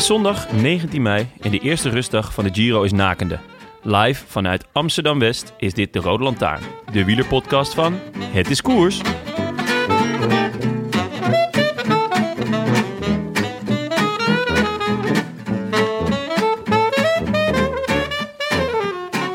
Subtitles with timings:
[0.00, 3.38] Is zondag 19 mei en de eerste rustdag van de Giro is nakende.
[3.82, 9.00] Live vanuit Amsterdam-West is dit de Rode Lantaarn, de wielerpodcast van Het is Koers.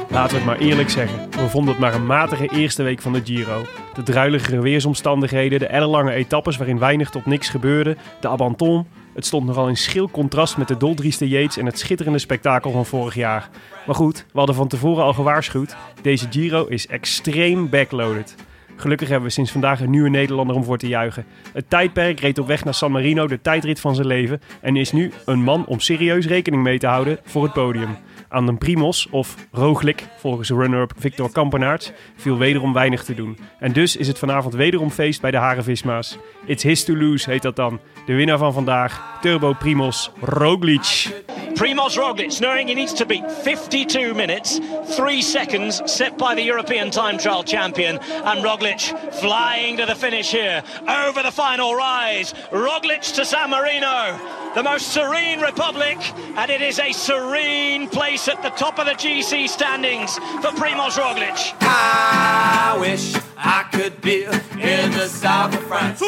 [0.09, 1.29] Laten we het maar eerlijk zeggen.
[1.29, 3.65] We vonden het maar een matige eerste week van de Giro.
[3.93, 8.87] De druiligere weersomstandigheden, de ellenlange etappes waarin weinig tot niks gebeurde, de abandon.
[9.15, 12.85] Het stond nogal in schil contrast met de doldrieste Yates en het schitterende spektakel van
[12.85, 13.49] vorig jaar.
[13.85, 15.75] Maar goed, we hadden van tevoren al gewaarschuwd.
[16.01, 18.35] Deze Giro is extreem backloaded.
[18.75, 21.25] Gelukkig hebben we sinds vandaag een nieuwe Nederlander om voor te juichen.
[21.53, 24.91] Het tijdperk reed op weg naar San Marino de tijdrit van zijn leven en is
[24.91, 27.97] nu een man om serieus rekening mee te houden voor het podium.
[28.35, 33.37] Aan de Primos, of Roglic, volgens runner-up Victor Kampenaerts, viel wederom weinig te doen.
[33.59, 36.17] En dus is het vanavond wederom feest bij de Harenvisma's.
[36.45, 37.79] It's his to lose heet dat dan.
[38.05, 41.07] De winnaar van vandaag, Turbo Primos Roglic.
[41.55, 44.59] Primoz Roglic knowing he needs to beat 52 minutes,
[44.95, 47.99] 3 seconds set by the European time trial champion.
[48.23, 50.61] And Roglic flying to the finish here
[51.07, 52.33] over the final rise.
[52.51, 54.19] Roglic to San Marino,
[54.55, 55.97] the most serene republic.
[56.37, 60.97] And it is a serene place at the top of the GC standings for Primoz
[60.97, 61.53] Roglic.
[61.61, 66.01] I wish I could be in the south of France.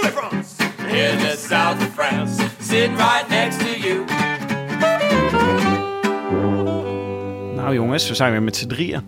[0.80, 2.42] In the south of France.
[2.60, 4.06] Sitting right next to you.
[7.56, 9.02] Nou jongens, we zijn weer met z'n drieën.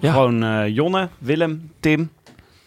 [0.00, 0.12] Ja.
[0.12, 2.10] Gewoon eh, Jonne, Willem, Tim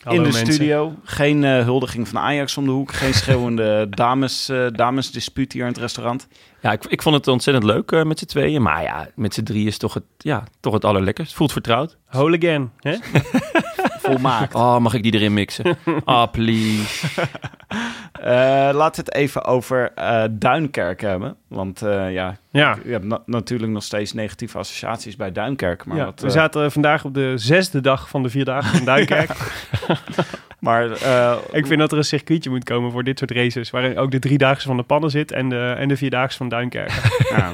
[0.04, 0.54] Hallo, in de mensen.
[0.54, 0.94] studio.
[1.04, 2.94] Geen eh, huldiging van Ajax om de hoek.
[2.94, 6.28] Geen schreeuwende dames, eh damesdispuut hier in het restaurant.
[6.62, 8.62] Ja, ik, ik vond het ontzettend leuk eh, met z'n tweeën.
[8.62, 11.30] Maar ja, met z'n drieën is toch het, ja, toch het allerlekkerst.
[11.30, 11.98] Het voelt vertrouwd.
[12.10, 12.92] Whole again, hè?
[14.04, 14.54] Volmaakt.
[14.64, 15.78] Oh, mag ik die erin mixen?
[16.06, 17.08] Ah, please.
[18.14, 18.30] Eh,
[18.74, 21.36] laten we het even over eh Duinkerk hebben.
[21.48, 22.78] Want eh, ja, Ja.
[22.86, 25.86] je hebt na- natuurlijk nog steeds negatieve associaties bij Duinkerk.
[25.86, 28.86] Maar, ja, wat, we eh, zaten vandaag op de zesde dag van de Vierdaagse in
[28.94, 29.30] Duinkerk.
[30.64, 33.70] Maar eh, Ik vind dat er een circuitje moet komen voor dit soort races.
[33.70, 36.90] Waarin ook de driedaagse van de Pannen zit en de, en de vierdaagse van Duinkerk.
[37.36, 37.54] ja,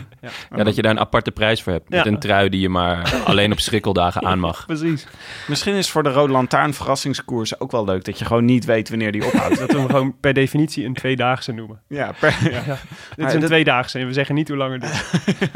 [0.55, 1.89] Ja, dat je daar een aparte prijs voor hebt.
[1.89, 2.11] Met Ja.
[2.11, 4.65] een trui die je maar alleen op schrikkeldagen aan mag.
[4.65, 5.07] Precies.
[5.47, 8.03] misschien is voor de Rode Lantaarn verrassingskoers ook wel leuk.
[8.05, 9.57] Dat je gewoon niet weet wanneer die ophoudt.
[9.59, 11.79] Dat we hem gewoon per definitie een tweedaagse noemen.
[11.87, 12.77] ja, per, ja.
[13.15, 15.49] Dit is een dit- tweedaagse en we zeggen niet hoe lang het duurt.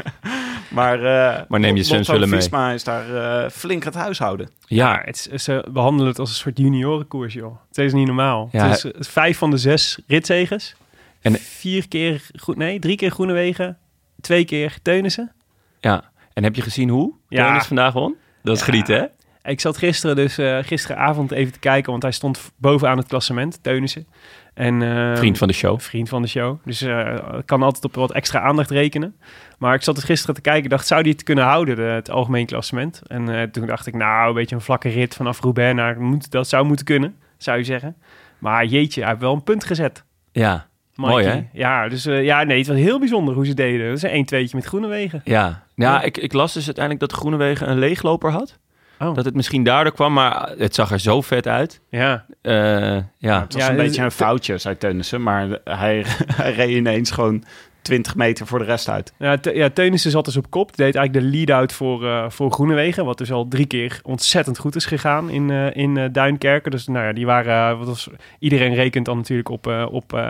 [0.70, 2.40] Maar, eh Maar neem je Lotto Sunspullen mee.
[2.40, 3.14] Visma is daar
[3.44, 4.50] eh, flink het huishouden.
[4.66, 7.43] Ja, het ze behandelen het als een soort juniorenkoers, joh.
[7.68, 8.48] Het is niet normaal.
[8.52, 10.74] Ja, het is eh, vijf van de zes ritzegers.
[11.20, 13.78] En- vier keer, goed, nee, drie keer Groenewegen.
[14.20, 15.32] Twee keer Teunissen.
[15.80, 16.04] Ja.
[16.32, 17.46] En heb je gezien hoe Ja.
[17.46, 18.14] Teunis vandaag won?
[18.42, 18.66] Dat is Ja.
[18.66, 19.04] genieten, hè?
[19.50, 23.58] Ik zat gisteren dus, eh, gisteravond even te kijken, want hij stond bovenaan het klassement,
[23.62, 24.06] Teunissen.
[24.54, 25.80] En, eh, Vriend van de show.
[25.80, 26.58] vriend van de show.
[26.64, 29.16] Dus ik kan altijd op wat extra aandacht rekenen.
[29.58, 30.70] Maar ik zat dus gisteren te kijken.
[30.70, 33.02] dacht, zou die het kunnen houden, de- het algemeen klassement?
[33.06, 36.00] En toen dacht ik, nou, een beetje een vlakke rit vanaf Roubaix naar...
[36.00, 37.96] Moet, dat zou moeten kunnen, zou je zeggen.
[38.38, 40.04] Maar jeetje, hij heeft wel een punt gezet.
[40.32, 40.66] Ja.
[40.94, 41.10] Mikey.
[41.12, 41.42] Mooi, hè?
[41.52, 43.88] Ja, dus eh, ja, nee, het was heel bijzonder hoe ze deden.
[43.88, 45.20] Dat is een 1-2'tje met Groenewegen.
[45.24, 45.40] Ja.
[45.74, 46.02] Ja, Ja.
[46.02, 48.58] Ik, ik las dus uiteindelijk dat Groenewegen een leegloper had.
[48.98, 49.14] Oh.
[49.14, 51.80] Dat het misschien daardoor kwam, maar het zag er zo vet uit.
[51.88, 52.54] Ja, Eh,
[53.18, 53.40] ja.
[53.40, 55.22] Het was Ja, een beetje een foutje, zei Teunissen.
[55.22, 56.04] Maar hij,
[56.36, 57.44] hij reed ineens gewoon
[57.84, 59.12] 20 meter voor de rest uit.
[59.18, 60.76] Ja, ja Teunissen zat dus op kop.
[60.76, 63.04] Deed eigenlijk de lead-out voor, eh voor Groenewegen.
[63.04, 66.70] Wat dus al drie keer ontzettend goed is gegaan in, eh, in eh, Duinkerken.
[66.70, 67.78] Dus nou ja, die waren...
[67.78, 68.08] wat
[68.38, 70.20] iedereen rekent dan natuurlijk op, op,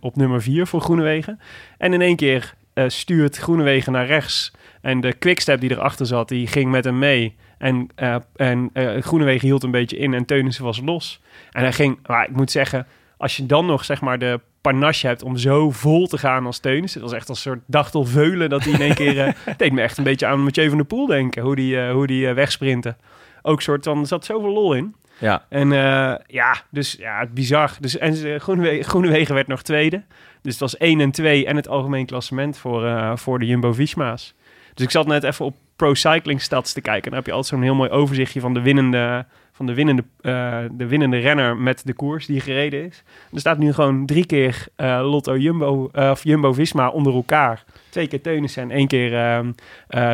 [0.00, 1.40] op nummer vier voor Groenewegen.
[1.78, 2.54] En in één keer
[2.86, 4.52] stuurt Groenewegen naar rechts.
[4.80, 7.36] En de quickstep die erachter zat, die ging met hem mee.
[7.58, 7.88] En,
[8.36, 11.20] en Groenewegen hield een beetje in en Teunissen was los.
[11.50, 11.98] En hij ging...
[12.06, 12.86] Maar ik moet zeggen,
[13.16, 16.58] als je dan nog zeg maar de panache hebt om zo vol te gaan als
[16.58, 16.94] Teunis.
[16.94, 19.20] Het was echt als een soort dachtelveulen dat hij in één keer...
[19.20, 21.80] eh, het deed me echt een beetje aan Mathieu van der Poel denken, hoe die,
[21.80, 22.96] eh, hoe die eh, wegsprinten.
[23.42, 24.94] Ook soort van, er zat zoveel lol in.
[25.18, 25.44] Ja.
[25.48, 27.70] En eh, ja, dus ja, bizar.
[27.80, 30.02] Dus, en uh, Groenewegen, Groenewegen werd nog tweede.
[30.42, 34.34] Dus het was 1 en 2 en het algemeen klassement voor, uh, voor de Jumbo-Visma's.
[34.74, 37.04] Dus ik zat net even op Pro Cycling Stats te kijken.
[37.04, 40.58] Dan heb je altijd zo'n heel mooi overzichtje van de winnende, van de winnende, uh,
[40.70, 43.02] de winnende renner met de koers die gereden is.
[43.32, 47.64] Er staat nu gewoon drie keer uh, Lotto Jumbo, uh, of Jumbo-Visma onder elkaar.
[47.88, 49.44] Twee keer Teunissen en één keer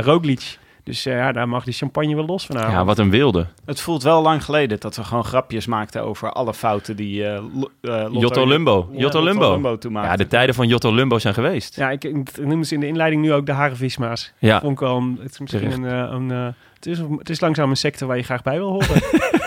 [0.00, 0.58] Roglic.
[0.90, 2.72] Dus uh, ja, daar mag die champagne wel los vanavond.
[2.72, 3.46] Ja, wat een wilde.
[3.64, 8.06] Het voelt wel lang geleden dat we gewoon grapjes maakten over alle fouten die uh,
[8.10, 8.88] Jotto Lumbo.
[8.92, 9.50] Ja, Jotto Lumbo.
[9.50, 10.10] Lumbo toen maakte.
[10.10, 11.76] Ja, de tijden van Jotto Lumbo zijn geweest.
[11.76, 14.32] Ja, ik, ik noemde ze in de inleiding nu ook de Harenvisma's.
[14.38, 14.60] Ja.
[14.60, 17.70] Vond ik wel een, het is misschien een, een, een het, is, het is langzaam
[17.70, 18.88] een secte waar je graag bij wil horen.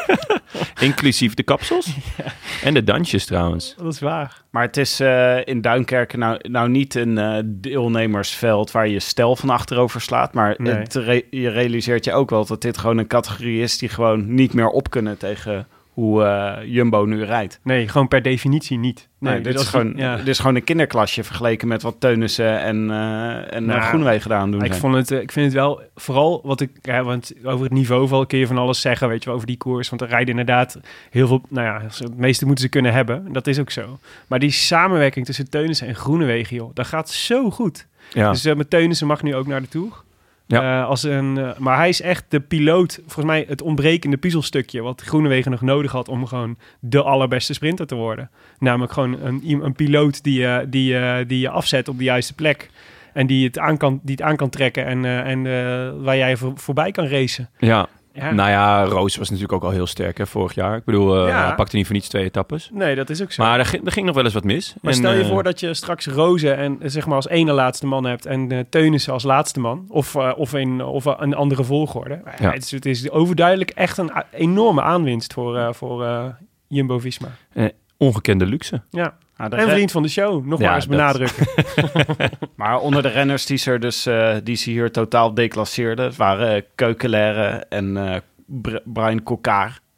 [0.79, 1.85] Inclusief de kapsels.
[2.17, 2.25] ja.
[2.63, 3.75] En de dansjes trouwens.
[3.77, 4.41] Dat is waar.
[4.49, 9.35] Maar het is uh, in Duinkerken nou, nou niet een uh, deelnemersveld waar je stel
[9.35, 10.33] van achterover slaat.
[10.33, 10.73] Maar Nee.
[10.73, 14.33] het re- je realiseert je ook wel dat dit gewoon een categorie is die gewoon
[14.35, 17.59] niet meer op kunnen tegen hoe uh, Jumbo nu rijdt.
[17.63, 19.09] Nee, gewoon per definitie niet.
[19.19, 20.15] Nee, Nee, dit, is gewoon, ja.
[20.15, 24.21] dit is gewoon een kinderklasje vergeleken met wat Teunissen en, eh en Nou, nou, Groenewegen
[24.21, 24.79] gedaan doen Ik, zijn.
[24.79, 28.07] vond het, eh, ik vind het wel, vooral wat ik, ja, want over het niveau
[28.07, 29.89] val kun je van alles zeggen, weet je wel, over die koers.
[29.89, 30.79] Want er rijden inderdaad
[31.09, 33.33] heel veel, nou ja, het meeste moeten ze kunnen hebben.
[33.33, 33.99] Dat is ook zo.
[34.27, 37.87] Maar die samenwerking tussen Teunissen en Groenewegen, joh, dat gaat zo goed.
[38.13, 38.31] Ja.
[38.31, 40.02] Dus uh, met Teunissen mag nu ook naar de Tour.
[40.47, 40.81] Ja.
[40.81, 44.81] Uh, als een, uh, maar hij is echt de piloot, volgens mij het ontbrekende puzzelstukje
[44.81, 48.29] wat Groenewegen nog nodig had om gewoon de allerbeste sprinter te worden.
[48.59, 52.69] Namelijk gewoon een, een piloot die, uh, die, die je afzet op de juiste plek.
[53.13, 55.43] En die het aan kan, die het aan kan trekken en, en
[56.03, 57.49] waar jij voor, voorbij kan racen.
[57.57, 57.87] Ja.
[58.13, 58.31] Ja.
[58.31, 60.77] Nou ja, Roos was natuurlijk ook al heel sterk hè, vorig jaar.
[60.77, 61.45] Ik bedoel, uh, Ja.
[61.45, 62.69] hij pakte niet voor niets twee etappes.
[62.73, 63.43] Nee, dat is ook zo.
[63.43, 64.75] Maar er ging, er ging nog wel eens wat mis.
[64.81, 67.27] Maar En, stel je eh, voor dat je straks Rozen en eh, zeg maar als
[67.27, 69.85] ene laatste man hebt en uh, Teunissen als laatste man.
[69.89, 72.21] Of, uh, of, een, of een andere volgorde.
[72.39, 72.51] Ja.
[72.51, 76.05] Het, is, het is overduidelijk echt een enorme aanwinst voor, voor
[76.67, 77.27] Jumbo-Visma.
[77.53, 77.65] eh,
[77.97, 78.81] ongekende luxe.
[78.89, 79.17] Ja.
[79.37, 81.47] Ah, En vriend van de show, nog Ja, maar eens dat- benadrukken.
[82.55, 86.55] Maar onder de renners die ze, er dus, eh, die ze hier totaal declasseerden, waren
[86.55, 88.15] uh, Keukelaire en uh,
[88.45, 89.23] Br- Brian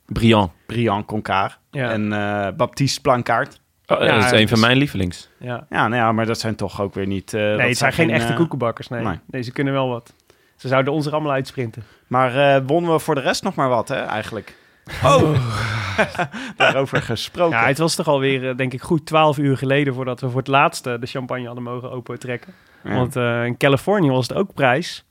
[0.06, 0.52] Briand.
[0.66, 1.90] Brian Coccard Ja.
[1.92, 3.60] en uh, Baptiste Plankaart.
[3.88, 5.30] Oh, Ja, dat is een dus- van mijn lievelings.
[5.40, 5.66] ja.
[5.70, 7.34] Ja, nou ja, maar dat zijn toch ook weer niet...
[7.34, 8.88] eh, dat Nee, het zijn geen echte eh, koekenbakkers.
[8.88, 9.04] Nee.
[9.04, 9.20] nee.
[9.28, 10.14] nee, ze kunnen wel wat.
[10.56, 11.84] Ze zouden ons er allemaal uitsprinten.
[12.08, 14.56] Maar eh, wonnen we voor de rest nog maar wat, hè, eigenlijk?
[15.04, 15.38] Oh!
[16.58, 17.58] Daarover gesproken.
[17.58, 20.40] Ja, het was toch alweer, eh, denk ik, goed 12 uur geleden voordat we voor
[20.40, 22.54] het laatste de champagne hadden mogen opentrekken.
[22.84, 22.94] Ja.
[22.96, 25.04] Want eh, in Californië was het ook prijs.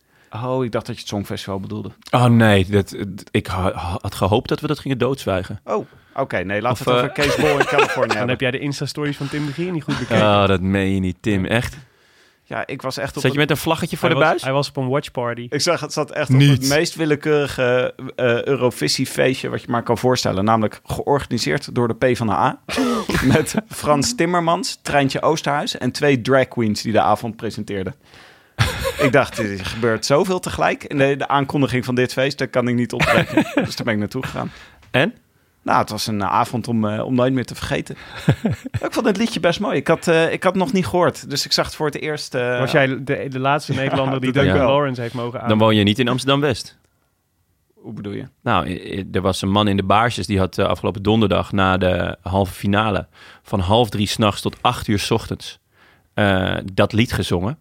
[0.44, 1.90] Oh, ik dacht dat je het Songfestival bedoelde.
[2.10, 2.96] Oh nee, dat,
[3.30, 5.60] ik ha- had gehoopt dat we dat gingen doodzwijgen.
[5.64, 6.36] Oh, oké.
[6.38, 8.28] nee, laten we het over eh, Kees Bol in Californië Dan hebben.
[8.28, 10.22] heb jij de Insta-stories van Tim de Gier niet goed bekeken.
[10.26, 11.44] Oh, dat meen je niet, Tim.
[11.44, 11.76] Echt?
[12.46, 14.42] Ja, ik was echt op Zat je met een vlaggetje voor hij, de was, buis?
[14.42, 15.46] hij was op een watchparty.
[15.50, 19.98] Ik zag het zat echt op het meest willekeurige eh Eurovisie-feestje wat je maar kan
[19.98, 20.44] voorstellen.
[20.44, 22.60] Namelijk georganiseerd door de PvdA.
[23.32, 27.94] met Frans Timmermans, Treintje Oosterhuis en twee drag queens die de avond presenteerden.
[28.98, 30.84] ik dacht, er gebeurt zoveel tegelijk.
[30.84, 33.44] En de, de aankondiging van dit feest, daar kan ik niet optrekken.
[33.64, 34.52] dus daar ben ik naartoe gegaan.
[34.90, 35.14] En?
[35.64, 37.96] Nou, het was een eh, avond om, eh, om nooit meer te vergeten.
[38.86, 39.76] ik vond het liedje best mooi.
[39.76, 41.30] Ik had, eh, ik had het nog niet gehoord.
[41.30, 42.34] Dus ik zag het voor het eerst.
[42.34, 44.66] eh, was jij de, de laatste Nederlander die Duncan.
[44.66, 45.48] Lawrence heeft mogen aan?
[45.48, 46.78] Dan woon je niet in Amsterdam-West.
[47.74, 48.24] Hoe bedoel je?
[48.42, 48.68] Nou,
[49.12, 53.06] er was een man in de baarsjes die had afgelopen donderdag na de halve finale
[53.42, 55.58] van half drie s'nachts tot acht uur 's ochtends
[56.14, 57.58] eh, dat lied gezongen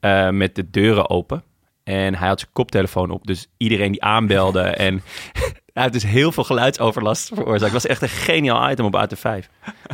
[0.00, 1.42] eh, met de deuren open.
[1.84, 5.02] En hij had zijn koptelefoon op, dus iedereen die aanbelde en
[5.78, 7.62] hij heeft dus heel veel geluidsoverlast veroorzaakt.
[7.62, 9.46] Het was echt een geniaal item op AT5.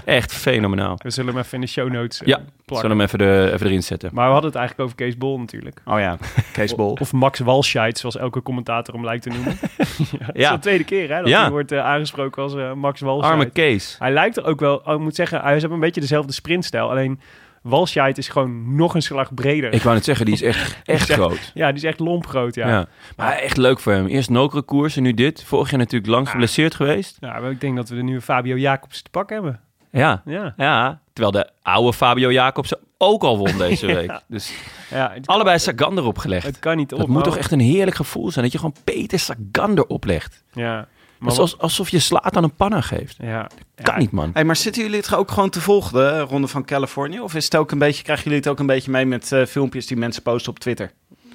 [0.04, 0.94] Echt fenomenaal.
[1.02, 2.76] We zullen hem even in de show notes eh, Ja, plakken.
[2.90, 4.10] Zullen we hem even, de, even erin zetten?
[4.12, 5.80] Maar we hadden het eigenlijk over Kees Bol natuurlijk.
[5.84, 6.18] Oh ja,
[6.52, 6.96] Kees Bol.
[7.00, 9.56] Of Max Walscheid, zoals elke commentator hem lijkt te noemen.
[9.58, 9.86] ja,
[10.18, 10.52] Het is Ja.
[10.52, 11.40] de tweede keer hè, dat Ja.
[11.40, 13.32] hij wordt eh, aangesproken als eh, Max Walscheid.
[13.32, 13.96] Arme Kees.
[13.98, 16.90] Hij lijkt er ook wel, oh, ik moet zeggen, hij heeft een beetje dezelfde sprintstijl.
[16.90, 17.20] Alleen
[17.64, 19.73] Walscheid is gewoon nog een slag breder.
[19.73, 21.14] Ik wou net zeggen, die is echt, echt Ja.
[21.14, 21.50] groot.
[21.54, 22.66] Ja, die is echt lomp groot, ja.
[22.68, 22.73] Ja.
[22.75, 22.87] ja.
[23.16, 24.06] Maar echt leuk voor hem.
[24.06, 24.30] Eerst
[24.64, 25.44] koers en nu dit.
[25.44, 27.16] Vorig jaar natuurlijk lang geblesseerd geweest.
[27.21, 29.61] maar ik denk dat we de nieuwe Fabio Jacobs te pakken hebben.
[29.90, 30.23] Ja.
[30.25, 30.54] Ja.
[30.56, 34.21] Ja, terwijl de oude Fabio Jacobsen ook al won deze week.
[34.28, 34.52] Dus
[34.90, 36.47] ja het, allebei Sagan erop gelegd.
[36.47, 36.99] het kan niet op.
[36.99, 40.44] dat moet toch echt een heerlijk gevoel zijn dat je gewoon Peter Sagan erop legt.
[40.52, 40.87] Ja.
[41.24, 43.16] Maar Alsof, alsof je slaat aan een panna geeft.
[43.20, 43.46] ja.
[43.82, 44.30] Kan Ja, niet, man.
[44.32, 47.20] Hey, maar zitten jullie het ook gewoon te volgen, de Ronde van Californië?
[47.20, 49.44] Of is het ook een beetje, krijgen jullie het ook een beetje mee met eh,
[49.46, 50.92] filmpjes die mensen posten op Twitter?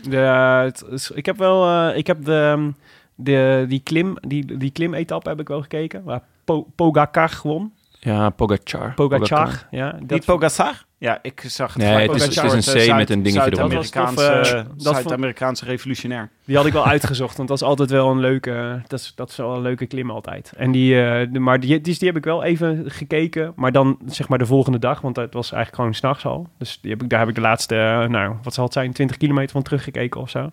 [0.10, 0.18] De,
[0.66, 2.72] het is- ik heb wel, eh, ik heb de, ehm,
[3.16, 7.74] de, die klim, die, die klim-etappe heb ik wel gekeken, waar po, Pogacar won.
[8.00, 8.94] Ja, Pogacar.
[8.94, 9.68] Pogacar.
[9.72, 10.86] Ja, Niet dat Pogacar?
[11.00, 11.84] Ja, ik zag het.
[11.84, 13.78] Nee, het is- het is een C Zuid- met een dingetje eronder.
[13.78, 16.30] Amerikaanse- Zuid-Amerikaanse revolutionair.
[16.46, 19.30] Die had ik wel uitgezocht, want dat is altijd wel een leuke, dat is, dat
[19.30, 20.54] is wel een leuke klim altijd.
[20.58, 23.98] En die, eh, de, maar die, die, die heb ik wel even gekeken, maar dan
[24.06, 26.48] zeg maar de volgende dag, want het was eigenlijk gewoon s'nachts al.
[26.58, 28.92] Dus die heb ik, daar heb ik de laatste, eh, nou, wat zal het zijn,
[28.94, 30.50] 20 kilometer van teruggekeken of zo.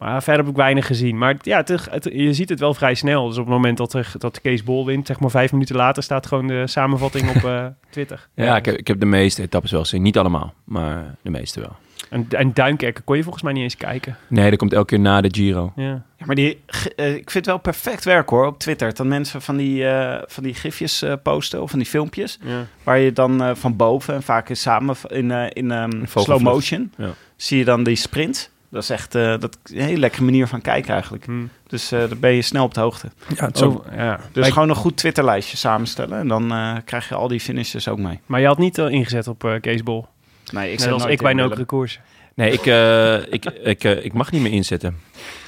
[0.00, 1.18] Maar verder heb ik weinig gezien.
[1.18, 3.26] Maar ja, het, het- je ziet het wel vrij snel.
[3.28, 6.02] Dus op het moment dat, er, dat Kees Bol wint, zeg maar vijf minuten later,
[6.02, 8.28] staat gewoon de samenvatting op eh, Twitter.
[8.34, 10.02] Ja, ik heb, ik heb de meeste etappes wel gezien.
[10.02, 11.76] Niet allemaal, maar de meeste wel.
[12.10, 14.16] En, en Duinkerken kon je volgens mij niet eens kijken.
[14.28, 15.72] Nee, dat komt elke keer na de Giro.
[15.76, 16.02] Ja.
[16.16, 16.60] Ja, maar die,
[16.96, 18.94] eh, ik vind het wel perfect werk hoor op Twitter.
[18.94, 22.38] Dat mensen van die, eh, van die gifjes eh, posten of van die filmpjes.
[22.44, 22.66] Ja.
[22.82, 26.40] Waar je dan eh, van boven en vaak in samen in, eh, in ehm, slow
[26.40, 27.10] motion Ja.
[27.36, 28.50] zie je dan die sprint.
[28.70, 31.24] Dat is echt eh, dat een hele lekkere manier van kijken eigenlijk.
[31.24, 31.44] Hm.
[31.66, 33.10] Dus eh dan ben je snel op de hoogte.
[33.36, 34.20] Ja, het is ook- Oh, ja.
[34.32, 36.18] Dus Maar- gewoon een goed Twitterlijstje samenstellen.
[36.18, 38.20] En dan eh, krijg je al die finishes ook mee.
[38.26, 40.06] Maar je had niet ingezet op eh Kees Bol.
[40.52, 41.64] Nee, ik Net als ik bij in, Nokere.
[41.64, 42.00] Koers.
[42.34, 44.98] Nee, ik, eh, ik, ik, ik mag niet meer inzetten.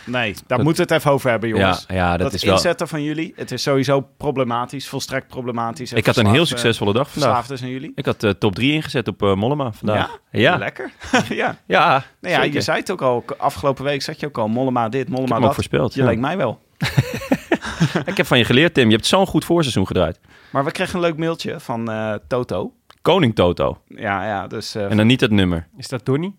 [0.05, 1.85] Nee, daar Dat- moeten we het even over hebben, jongens.
[1.89, 2.55] Ja, ja dat, dat is wel...
[2.55, 5.93] inzetten van jullie, het is sowieso problematisch, volstrekt problematisch.
[5.93, 7.35] Ik had een heel succesvolle dag vandaag.
[7.37, 7.93] Verslaafd zijn jullie?
[7.95, 10.19] Ik had eh, top 3 ingezet op eh, Mollema vandaag.
[10.31, 10.57] Ja?
[10.57, 10.91] Lekker.
[11.29, 11.57] ja.
[11.67, 14.89] Ja, Nou ja, je zei het ook al, afgelopen week zat je ook al, Mollema
[14.89, 15.55] dit, Ik heb Mollema hem ook dat.
[15.55, 15.95] voorspeld.
[15.95, 16.07] Je ja.
[16.07, 16.61] leek mij wel.
[18.05, 18.89] Ik heb van je geleerd, Tim.
[18.89, 20.21] Je hebt zo'n goed voorseizoen gedraaid.
[20.51, 22.73] Maar we kregen een leuk mailtje van eh, Toto.
[23.03, 23.79] Koning Toto.
[23.89, 24.75] Ja, ja, dus...
[24.75, 25.69] eh, En dan niet het nummer.
[25.77, 26.35] Is dat Donny?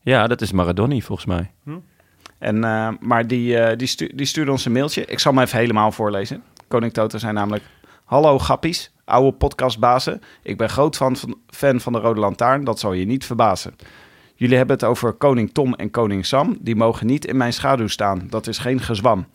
[0.00, 1.50] Ja, dat is Maradoni volgens mij.
[2.42, 5.04] En, eh, maar die, eh, die, die stuurde ons een mailtje.
[5.04, 6.42] Ik zal hem even helemaal voorlezen.
[6.68, 7.64] Koning Toto zei namelijk...
[8.04, 10.20] Hallo grappies, oude podcastbazen.
[10.42, 10.96] Ik ben groot
[11.46, 12.64] fan van, de Rode Lantaarn.
[12.64, 13.74] Dat zal je niet verbazen.
[14.34, 16.56] Jullie hebben het over koning Tom en koning Sam.
[16.60, 18.26] Die mogen niet in mijn schaduw staan.
[18.30, 19.26] Dat is geen gezwam.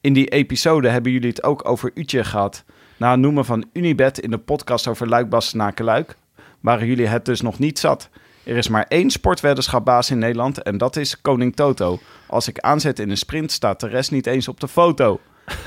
[0.00, 2.64] In die episode hebben jullie het ook over Utje gehad.
[2.96, 6.16] Na het noemen van Unibet in de podcast over Luik-Bastenaken-Luik...
[6.60, 8.10] waren jullie het dus nog niet zat.
[8.44, 11.98] Er is maar één sportweddenschapbaas in Nederland en dat is koning Toto.
[12.26, 15.20] Als ik aanzet in een sprint staat de rest niet eens op de foto.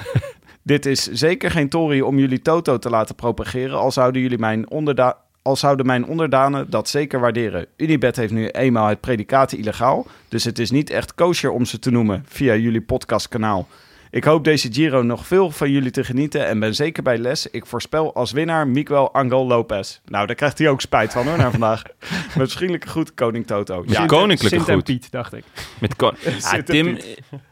[0.63, 4.69] Dit is zeker geen tory om jullie Toto te laten propageren, al zouden, jullie mijn
[4.69, 7.65] onderda al zouden mijn onderdanen dat zeker waarderen.
[7.77, 11.79] Unibet heeft nu eenmaal het predicaat illegaal, dus het is niet echt kosher om ze
[11.79, 13.67] te noemen via jullie podcastkanaal.
[14.11, 17.47] Ik hoop deze Giro nog veel van jullie te genieten en ben zeker bij les.
[17.47, 19.99] Ik voorspel als winnaar Miguel Angel Lopez.
[20.05, 21.83] Nou, daar krijgt hij ook spijt van hoor, naar vandaag.
[22.37, 23.83] Met vriendelijke groet, koning Toto.
[23.87, 24.83] Ja, koninklijke Sint en goed.
[24.83, 25.43] Piet, dacht ik.
[25.79, 26.97] Met kon- Ah, Tim,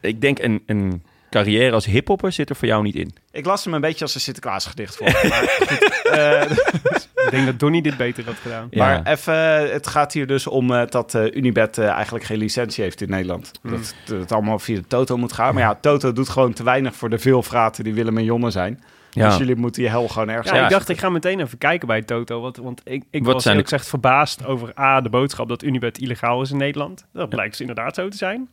[0.00, 1.02] ik denk een, een
[1.42, 3.14] carrière als hiphopper zit er voor jou niet in.
[3.30, 5.06] Ik las hem een beetje als een Sinterklaas gedicht voor.
[5.28, 6.42] Maar, goed, eh,
[7.26, 8.66] Ik denk dat Donny dit beter had gedaan.
[8.70, 8.84] Ja.
[8.86, 13.00] maar even, het gaat hier dus om eh, dat eh, Unibet eigenlijk geen licentie heeft
[13.00, 13.50] in Nederland.
[13.62, 13.70] Hmm.
[13.70, 15.54] Dat, dat het allemaal via de Toto moet gaan.
[15.54, 18.50] Maar ja, Toto doet gewoon te weinig voor de veel vraten die Willem en Jonne
[18.50, 18.82] zijn.
[19.10, 19.28] Ja.
[19.28, 20.64] Dus jullie moeten die hel gewoon ergens Ja, Ja.
[20.64, 22.40] ik dacht, ik ga meteen even kijken bij Toto.
[22.40, 25.62] Want, want ik, ik Wat was zijn de- gezegd verbaasd over A, de boodschap dat
[25.62, 27.06] Unibet illegaal is in Nederland.
[27.12, 28.48] Dat blijkt dus inderdaad zo te zijn.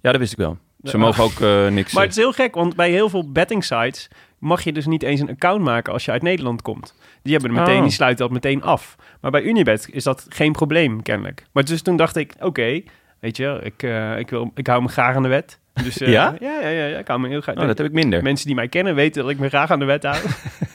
[0.00, 0.58] ja, dat wist ik wel.
[0.84, 1.92] Ze mogen ook eh, niks...
[1.92, 5.02] Maar het is heel gek, want bij heel veel betting sites mag je dus niet
[5.02, 6.94] eens een account maken als je uit Nederland komt.
[7.22, 7.82] Die hebben er meteen, Oh.
[7.82, 8.96] die sluiten dat meteen af.
[9.20, 11.44] Maar bij Unibet is dat geen probleem, kennelijk.
[11.52, 12.82] Maar dus toen dacht ik, oké,
[13.20, 15.58] weet je, ik, eh, ik, wil, ik hou me graag aan de wet.
[15.82, 16.34] Dus, eh, Ja?
[16.40, 17.56] Ja, ja, ja, ja, ik hou me heel graag...
[17.56, 18.22] oh, dat heb ik minder.
[18.22, 20.18] Mensen die mij kennen weten dat ik me graag aan de wet hou.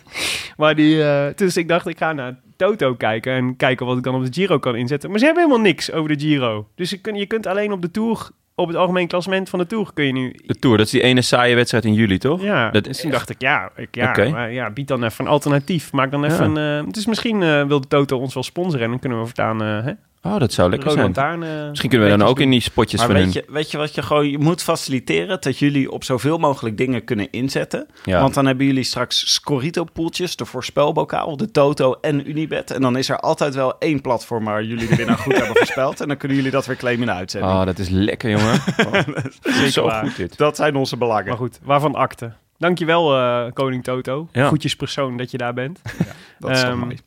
[0.58, 1.04] maar die,
[1.36, 4.34] dus ik dacht, ik ga naar Toto kijken en kijken wat ik dan op de
[4.34, 5.10] Giro kan inzetten.
[5.10, 6.68] Maar ze hebben helemaal niks over de Giro.
[6.76, 9.66] Dus je, kun, je kunt alleen op de Tour, op het algemeen klassement van de
[9.68, 10.36] Tour, kun je nu...
[10.46, 12.42] De Tour, dat is die ene saaie wedstrijd in juli, toch?
[12.42, 15.26] Ja, Dat dus is toen dacht ik, ja, ik, ja, maar ja, bied dan even
[15.26, 15.92] een alternatief.
[15.92, 16.86] Maak dan even een...
[16.86, 19.62] eh, dus misschien eh, wil de Toto ons wel sponsoren en dan kunnen we voortaan
[19.64, 21.44] eh hè, Oh, dat zou lekker Rode zijn.
[21.44, 23.44] Eh, Misschien kunnen we dan ook in die spotjes Maar van weet hun...
[23.48, 24.30] je, weet je wat je gewoon...
[24.30, 27.88] Je moet faciliteren dat jullie op zoveel mogelijk dingen kunnen inzetten.
[28.04, 28.22] Ja.
[28.22, 32.72] Want dan hebben jullie straks Scorito-poeltjes, de voorspelbokaal, de Toto en Unibet.
[32.72, 36.02] En dan is er altijd wel één platform waar jullie de winnaar goed hebben voorspeld.
[36.02, 37.54] En dan kunnen jullie dat weer claimen in de uitzending.
[37.54, 38.60] Oh, dat is lekker, jongen.
[39.48, 40.06] Oh, zo waar.
[40.06, 40.38] goed dit.
[40.38, 41.28] Dat zijn onze belangen.
[41.28, 42.32] Maar goed, waarvan akte?
[42.58, 44.28] Dankjewel, eh koning Toto.
[44.32, 44.48] Ja.
[44.48, 45.80] Goedjespersoon dat je daar bent.
[46.40, 46.98] Dat is toch Ehm, mooi.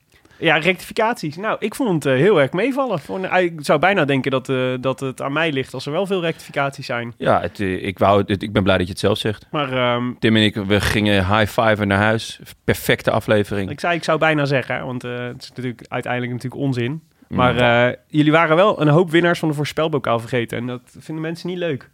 [0.43, 1.37] Ja, rectificaties.
[1.37, 3.01] Nou, ik vond het eh, heel erg meevallen.
[3.09, 6.07] Een- Ik zou bijna denken dat, eh, dat het aan mij ligt als er wel
[6.07, 7.15] veel rectificaties zijn.
[7.19, 9.47] Ja, het, eh, ik, wou, het, ik ben blij dat je het zelf zegt.
[9.51, 12.41] Maar ehm, Tim en ik, we gingen high-fiven naar huis.
[12.65, 13.71] Perfecte aflevering.
[13.71, 17.03] ik, zei, ik zou bijna zeggen, want het is natuurlijk uiteindelijk natuurlijk onzin.
[17.29, 17.57] Maar
[17.89, 20.59] eh, jullie waren wel een hoop winnaars van de voorspelbokaal vergeten.
[20.59, 21.91] En dat vinden mensen niet leuk.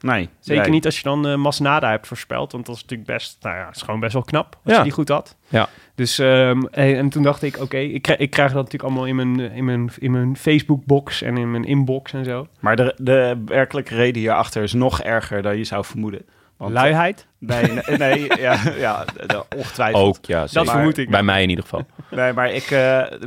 [0.00, 0.28] Nee.
[0.40, 0.70] Zeker nee.
[0.70, 2.52] niet als je dan eh Masnada hebt voorspeld.
[2.52, 4.78] Want dat is natuurlijk best, nou ja, is gewoon best wel knap als Ja.
[4.78, 5.36] je die goed had.
[5.48, 5.68] Ja.
[5.94, 9.06] Dus, ehm, en, en toen dacht ik, oké, ik, krijg, ik krijg dat natuurlijk allemaal
[9.06, 12.46] in mijn, in mijn, in mijn Facebook-box en in mijn inbox en zo.
[12.60, 16.22] Maar de, de werkelijke reden hierachter is nog erger dan je zou vermoeden.
[16.58, 17.26] Want, Luiheid?
[17.38, 20.04] Nee, nee, nee ja, ja, de- ongetwijfeld.
[20.16, 20.46] Ook, ja.
[20.52, 21.10] Dat vermoed ik.
[21.10, 21.86] Bij mij in ieder geval.
[22.10, 22.70] Nee, maar ik, eh,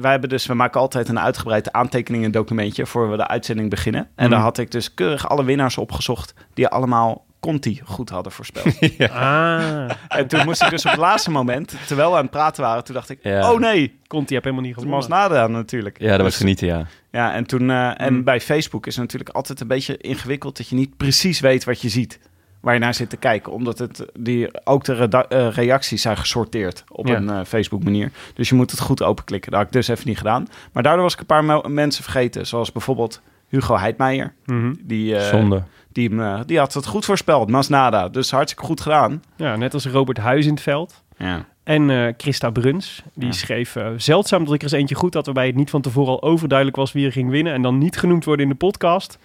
[0.01, 4.01] wij hebben dus, we maken altijd een uitgebreid aantekeningen documentje voor we de uitzending beginnen.
[4.15, 4.29] En Mhm.
[4.33, 8.79] daar had ik dus keurig alle winnaars opgezocht die allemaal Conti goed hadden voorspeld.
[9.11, 12.63] Ah, en toen moest ik dus op het laatste moment, terwijl we aan het praten
[12.63, 13.51] waren, toen dacht ik, Ja.
[13.51, 15.29] oh nee, Conti heb helemaal niet het was gewonnen.
[15.29, 15.99] nada natuurlijk.
[15.99, 16.85] Ja, dat was Dus- genieten, ja.
[17.11, 18.23] Ja, en toen, eh, en Mm.
[18.23, 21.81] bij Facebook is het natuurlijk altijd een beetje ingewikkeld dat je niet precies weet wat
[21.81, 22.19] je ziet.
[22.61, 23.51] Waar je naar zit te kijken.
[23.51, 24.93] Omdat het, die, ook de
[25.29, 27.15] eh, reacties zijn gesorteerd op Ja.
[27.15, 28.11] een eh, Facebook manier.
[28.33, 29.51] Dus je moet het goed openklikken.
[29.51, 30.47] Dat had ik dus even niet gedaan.
[30.71, 32.47] Maar daardoor was ik een paar mensen vergeten.
[32.47, 34.33] Zoals bijvoorbeeld Hugo Heidmeijer.
[34.45, 34.73] Mhm.
[34.81, 35.63] Die, eh, Zonde.
[35.91, 36.11] die,
[36.45, 37.49] die had het goed voorspeld.
[37.49, 38.09] Masnada.
[38.09, 39.23] Dus hartstikke goed gedaan.
[39.35, 41.03] Ja, net als Robert Huis in het veld.
[41.17, 41.45] Ja.
[41.63, 43.31] En eh, Christa Bruns, die Ja.
[43.33, 45.25] schreef zeldzaam dat ik er eens eentje goed had...
[45.25, 47.53] waarbij het niet van tevoren al overduidelijk was wie er ging winnen...
[47.53, 49.17] en dan niet genoemd worden in de podcast.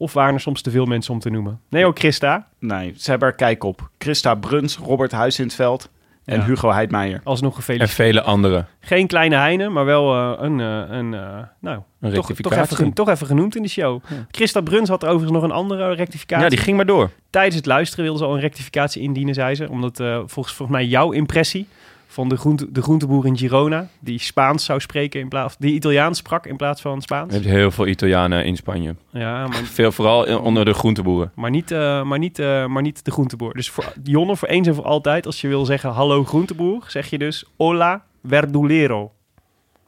[0.00, 1.60] Of waren er soms te veel mensen om te noemen?
[1.68, 2.46] Nee, ook Christa.
[2.58, 3.88] Nee, ze hebben er kijk op.
[3.98, 5.90] Christa Bruns, Robert Huis in het veld.
[6.24, 6.44] En Ja.
[6.44, 7.20] Hugo Heidmeijer.
[7.24, 8.08] Alsnog En gefeliciteerd.
[8.08, 8.66] vele anderen.
[8.80, 11.20] Geen kleine Heine, maar wel eh, een, eh, een eh,
[11.60, 12.78] nou, Een toch, toch, rectificatie.
[12.80, 14.02] even, toch even genoemd in de show.
[14.30, 16.44] Christa Bruns had er overigens nog een andere rectificatie.
[16.44, 17.10] Ja, die ging maar door.
[17.30, 19.68] Tijdens het luisteren wilde ze al een rectificatie indienen, zei ze.
[19.70, 21.68] Omdat eh, volgens, volgens mij jouw impressie
[22.12, 23.88] van de, groente, de groenteboer in Girona...
[24.00, 25.56] die Spaans zou spreken in plaats...
[25.58, 27.32] die Italiaans sprak in plaats van Je Spaans.
[27.32, 28.94] hebt heel veel Italianen in Spanje.
[29.10, 31.32] Ja, maar, Veel, vooral in- onder de groenteboeren.
[31.34, 33.54] maar, niet, eh, maar, niet, eh, maar niet de groenteboer.
[33.54, 35.26] Dus voor Jonne, voor eens en voor altijd...
[35.26, 36.84] als je wil zeggen hallo groenteboer...
[36.86, 39.12] zeg je dus hola verdulero.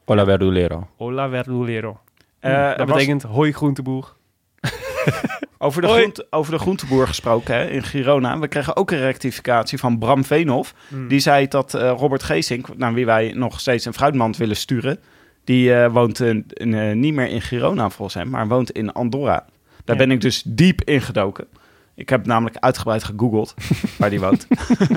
[0.05, 0.87] Hola verdulero.
[0.97, 1.99] Hola verdulero.
[2.39, 4.13] Eh, dat was- betekent hoi groenteboer.
[5.63, 8.39] Over de, groente, over de groenteboer gesproken hè, in Girona.
[8.39, 10.73] We kregen ook een rectificatie van Bram Veenhoff.
[10.87, 11.07] Hmm.
[11.07, 14.99] Die zei dat eh, Robert Geesink, naar wie wij nog steeds een fruitmand willen sturen...
[15.43, 19.45] die eh, woont eh, in, niet meer in Girona volgens hem, maar woont in Andorra.
[19.85, 20.05] Daar Ja.
[20.05, 21.47] ben ik dus diep ingedoken.
[21.95, 23.53] Ik heb namelijk uitgebreid gegoogeld
[23.97, 24.47] waar die woont.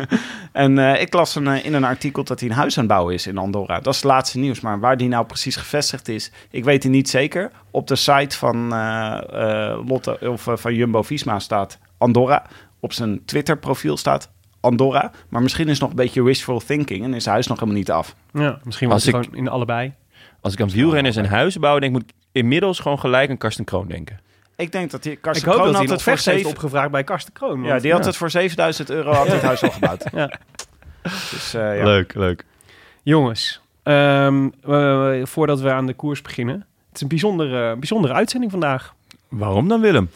[0.52, 2.92] en eh, ik las een, eh, in een artikel dat hij een huis aan het
[2.92, 3.80] bouwen is in Andorra.
[3.80, 4.60] Dat is het laatste nieuws.
[4.60, 7.50] Maar waar die nou precies gevestigd is, ik weet het niet zeker.
[7.70, 9.18] Op de site van, eh,
[9.72, 12.42] eh, Lotte, of, van Jumbo-Visma staat Andorra.
[12.80, 15.10] Op zijn Twitter-profiel staat Andorra.
[15.28, 17.78] Maar misschien is het nog een beetje wishful thinking en is zijn huis nog helemaal
[17.78, 18.14] niet af.
[18.32, 19.92] Ja, misschien was het ik- gewoon in allebei.
[20.40, 23.36] Als ik aan wielrenners en huizen bouw, denk ik, moet ik inmiddels gewoon gelijk aan
[23.36, 24.20] Karsten Kroon denken.
[24.56, 27.32] Ik denk dat die Ik Karsten hoop Kroon had het voor heeft opgevraagd bij Karsten
[27.32, 27.62] Kroon.
[27.62, 28.06] Ja, die had ja.
[28.06, 30.04] het voor 7000 euro had het huis al gebouwd.
[30.12, 30.38] Ja.
[31.02, 31.84] Dus, eh, ja.
[31.84, 32.44] Leuk, leuk.
[33.02, 36.54] Jongens, ehm, eh, voordat we aan de koers beginnen.
[36.86, 38.94] Het is een bijzondere, bijzondere uitzending vandaag.
[39.28, 40.10] Waarom dan Willem?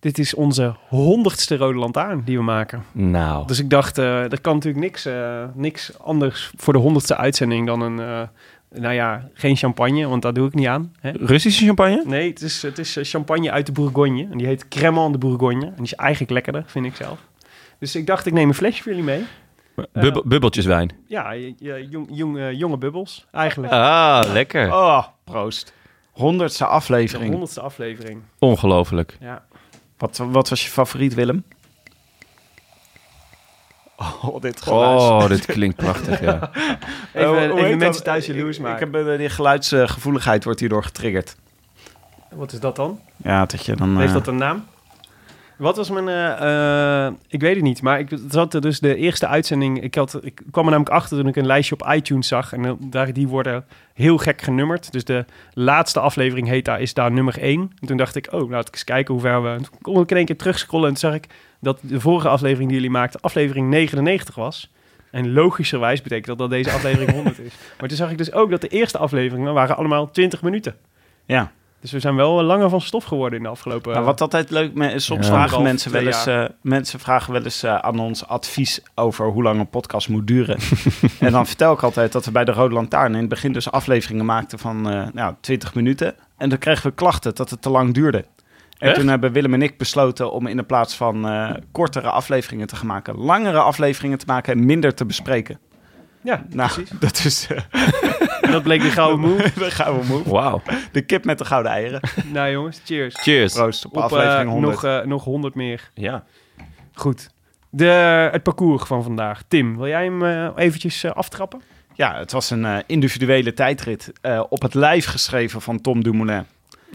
[0.00, 2.84] Dit is onze honderdste Rode Lantaarn die we maken.
[2.92, 7.16] Nou, Dus ik dacht, eh er kan natuurlijk niks, eh, niks anders voor de honderdste
[7.16, 8.28] uitzending dan een...
[8.70, 10.92] eh, nou ja, geen champagne, want daar doe ik niet aan.
[11.00, 11.10] Hè?
[11.10, 12.02] Russische champagne?
[12.06, 14.28] Nee, het is, het is eh, champagne uit de Bourgogne.
[14.30, 15.66] En die heet Cremant de Bourgogne.
[15.66, 17.18] En die is eigenlijk lekkerder, vind ik zelf.
[17.78, 19.24] Dus ik dacht, ik neem een flesje voor jullie mee.
[19.92, 20.90] Bubbel, bubbeltjeswijn.
[21.06, 23.72] Ja, je- je- jong, jong, eh, jonge bubbels, eigenlijk.
[23.72, 24.72] Ah, lekker.
[24.72, 25.72] Oh, proost.
[26.10, 27.28] Honderdste de aflevering.
[27.30, 28.20] honderdste aflevering.
[28.38, 29.16] Ongelooflijk.
[29.20, 29.44] Ja.
[29.98, 31.44] Wat, wat was je favoriet, Willem?
[33.98, 35.00] Oh, dit geluid.
[35.00, 36.50] Oh, dit klinkt prachtig, ja.
[37.14, 38.04] Even, mensen dat?
[38.04, 38.88] thuis jaloers Ik, maken.
[38.88, 41.36] ik heb eh, die geluidsgevoeligheid wordt hierdoor getriggerd.
[42.30, 43.00] Wat is dat dan?
[43.16, 43.96] Ja, dat je dan...
[43.96, 44.64] Heeft eh, dat een naam?
[45.56, 46.08] Wat was mijn...
[46.08, 49.82] eh, eh, ik weet het niet, maar ik het zat er dus de eerste uitzending...
[49.82, 52.52] Ik, had, ik kwam er namelijk achter toen ik een lijstje op iTunes zag.
[52.52, 54.92] En daar, die worden heel gek genummerd.
[54.92, 57.72] Dus de laatste aflevering heet daar, is daar nummer 1.
[57.80, 59.48] En toen dacht ik, oh, laat ik eens kijken hoe ver we...
[59.48, 61.26] En toen kon ik in één keer terugscrollen en toen zag ik...
[61.60, 64.70] dat de vorige aflevering die jullie maakten aflevering 99 was.
[65.10, 67.52] En logischerwijs betekent dat dat deze aflevering 100 is.
[67.78, 70.74] Maar toen zag ik dus ook dat de eerste afleveringen waren allemaal 20 minuten.
[71.26, 73.92] Ja, Dus we zijn wel langer van stof geworden in de afgelopen...
[73.92, 75.32] Nou, wat altijd leuk is, soms Ja.
[75.32, 79.42] vragen mensen wel eens, eh, mensen vragen wel eens eh, aan ons advies over hoe
[79.42, 80.58] lang een podcast moet duren.
[81.20, 83.70] en dan vertel ik altijd dat we bij de Rode Lantaarn in het begin dus
[83.70, 86.14] afleveringen maakten van eh nou, 20 minuten.
[86.36, 88.24] En dan kregen we klachten dat het te lang duurde.
[88.78, 88.98] En Echt?
[88.98, 92.76] toen hebben Willem en ik besloten om in de plaats van eh, kortere afleveringen te
[92.76, 95.58] gaan maken, langere afleveringen te maken en minder te bespreken.
[96.22, 96.90] Ja, Nou, precies.
[97.00, 99.50] dat is eh, Dat bleek de gouden move.
[99.54, 100.30] de gouden move.
[100.30, 100.62] Wauw.
[100.92, 102.00] De kip met de gouden eieren.
[102.32, 103.20] nou jongens, cheers.
[103.20, 103.54] Cheers.
[103.54, 104.72] Proost op, Op aflevering eh, 100.
[104.74, 105.90] nog, eh, nog 100 meer.
[105.94, 106.24] Ja.
[106.94, 107.30] Goed.
[107.70, 109.42] De, het parcours van vandaag.
[109.48, 111.60] Tim, wil jij hem eh, eventjes eh, aftrappen?
[111.94, 116.44] Ja, het was een eh, individuele tijdrit eh, op het lijf geschreven van Tom Dumoulin.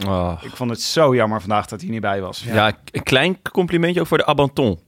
[0.06, 0.42] Oh.
[0.42, 2.44] Ik vond het zo jammer vandaag dat hij niet bij was.
[2.46, 4.78] Ja, een klein complimentje ook voor de Abanton.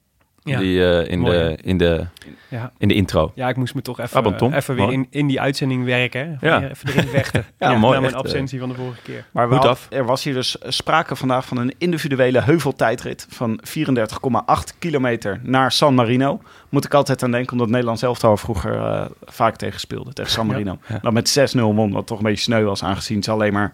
[0.46, 0.58] Ja.
[0.58, 2.06] Die, eh, in, Mooi, de, in, de,
[2.48, 2.72] Ja.
[2.78, 3.32] in de intro.
[3.34, 6.36] Ja, ik moest me toch even, even weer in, in die uitzending werken.
[6.40, 6.48] Hè?
[6.48, 6.68] Ja.
[6.68, 7.44] Even erin vechten.
[7.58, 8.18] Ja, mooi, Na mijn eh.
[8.18, 9.24] absentie van de vorige keer.
[9.30, 9.86] Maar af.
[9.90, 15.94] er was hier dus sprake vandaag van een individuele heuveltijdrit van 34,8 kilometer naar San
[15.94, 16.40] Marino.
[16.68, 20.30] Moet ik altijd aan denken, omdat Nederland zelf al vroeger eh, vaak tegen speelde, tegen
[20.30, 20.78] San Marino.
[20.88, 20.98] Ja.
[21.02, 23.72] Dat met 6-0 won, wat toch een beetje sneu was, aangezien ze alleen maar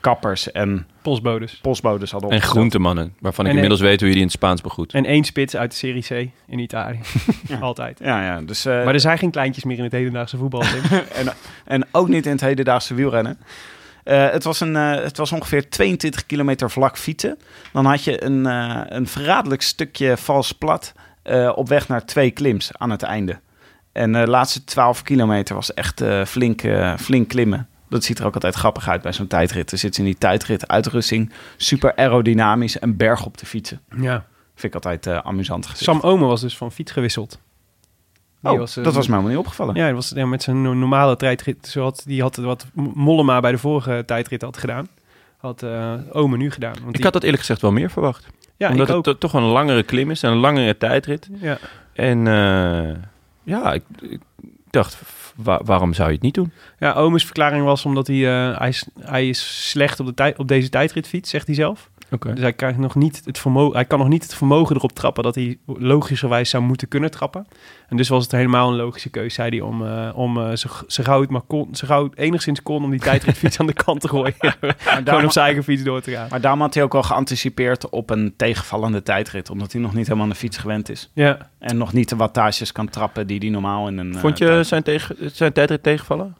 [0.00, 1.58] kappers en Postbodes.
[1.62, 2.58] postbodes hadden En opgesteld.
[2.60, 4.92] groentemannen, waarvan ik En, inmiddels weet hoe je die in het Spaans begroet.
[4.92, 6.98] En één spits uit de Serie C in Italië.
[7.60, 7.98] Altijd.
[8.02, 8.64] Ja, ja, dus...
[8.64, 10.60] eh, Maar er zijn geen kleintjes meer in het hedendaagse voetbal.
[10.60, 10.82] Tim.
[11.20, 11.32] en,
[11.64, 13.38] en ook niet in het hedendaagse wielrennen.
[14.04, 17.38] Eh, het, was een, eh, het was ongeveer 22 kilometer vlak fietsen.
[17.72, 22.30] Dan had je een, eh, een verraderlijk stukje vals plat eh, op weg naar twee
[22.30, 23.40] klims aan het einde.
[23.92, 27.68] En eh, de laatste 12 kilometer was echt eh, flink, eh, flink klimmen.
[27.90, 29.72] Dat ziet er ook altijd grappig uit bij zo'n tijdrit.
[29.72, 33.80] Er zit in die tijdrit uitrusting, super aerodynamisch en berg op te fietsen.
[33.96, 34.24] ja.
[34.54, 35.84] Vind ik altijd eh, amusant gezicht.
[35.84, 37.38] Sam Omen was dus van fiets gewisseld.
[38.40, 39.74] Die oh, was, eh, dat was mij helemaal niet opgevallen.
[39.74, 41.66] Ja, hij was ja, met zijn no- normale tijdrit.
[41.66, 44.88] Zoals die had wat Mollema bij de vorige tijdrit had gedaan.
[45.36, 46.72] Had eh Omen nu gedaan.
[46.72, 48.26] Want Ik die- had dat eerlijk gezegd wel meer verwacht.
[48.56, 49.04] ja, Omdat ik ook.
[49.06, 51.28] het to- toch een langere klim is en een langere tijdrit.
[51.40, 51.58] Ja.
[51.92, 52.96] En eh,
[53.42, 54.20] ja, ik, ik
[54.70, 54.94] dacht,
[55.42, 56.52] wa- waarom zou je het niet doen?
[56.78, 58.16] Ja, Omen's verklaring was omdat hij,
[58.50, 61.90] eh, hij, is, hij is slecht op, de tijd, op deze tijdritfiets, zegt hij zelf.
[62.10, 62.30] Oké.
[62.32, 65.22] Dus hij, krijgt nog niet het vermogen, hij kan nog niet het vermogen erop trappen
[65.22, 67.46] dat hij logischerwijs zou moeten kunnen trappen.
[67.88, 70.68] En dus was het helemaal een logische keuze, zei hij, om, eh, om eh, zo,
[70.86, 73.72] zo gauw het maar kon, zo gauw het enigszins kon om die tijdritfiets aan de
[73.72, 74.34] kant te gooien.
[75.04, 76.26] Gewoon op zijn eigen fiets door te gaan.
[76.30, 79.50] Maar daarom had hij ook al geanticipeerd op een tegenvallende tijdrit.
[79.50, 81.10] Omdat hij nog niet helemaal aan de fiets gewend is.
[81.14, 84.14] Ja, En nog niet de wattages kan trappen die hij normaal in een...
[84.14, 86.36] eh, Vond je tijd- zijn, tegen, zijn tijdrit tegenvallen?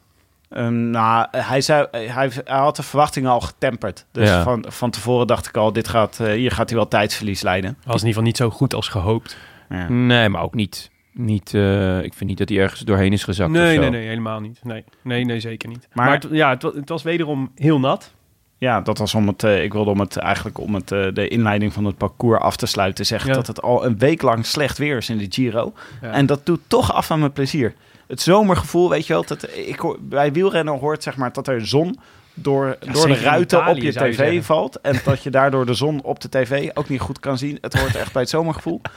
[0.51, 4.05] Ehm, nou, hij, zei, hij, hij had de verwachtingen al getemperd.
[4.11, 4.43] Dus Ja.
[4.43, 7.69] van, van tevoren dacht ik al, dit gaat, eh, hier gaat hij wel tijdsverlies leiden.
[7.71, 9.37] was in ieder geval niet zo goed als gehoopt.
[9.69, 9.89] Ja.
[9.89, 10.89] Nee, maar ook niet.
[11.13, 13.49] niet eh, ik vind niet dat hij ergens doorheen is gezakt.
[13.49, 13.81] of Nee, zo.
[13.81, 14.59] nee, nee, helemaal niet.
[14.63, 15.87] Nee, nee, nee zeker niet.
[15.93, 18.13] Maar- Maar, het, ja, het, het was wederom heel nat.
[18.57, 19.43] Ja, dat was om het.
[19.43, 22.65] eh, ik wilde om het eigenlijk om het, de inleiding van het parcours af te
[22.65, 23.05] sluiten.
[23.05, 23.35] Zeggen Ja.
[23.35, 25.73] dat het al een week lang slecht weer is in de Giro.
[26.01, 26.11] Ja.
[26.11, 27.73] En dat doet toch af aan mijn plezier.
[28.11, 29.25] Het zomergevoel, weet je wel.
[29.25, 31.99] Dat, ik hoor, bij wielrennen hoort zeg maar dat er zon
[32.33, 34.81] door, door de ruiten Italië, op je tv valt.
[34.81, 37.57] En dat je daardoor de zon op de tv ook niet goed kan zien.
[37.61, 38.81] Het hoort echt bij het zomergevoel.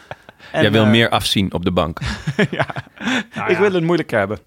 [0.53, 2.01] En, Jij wil eh, meer afzien op de bank.
[3.35, 4.39] Nou ik ja, wil het moeilijk hebben.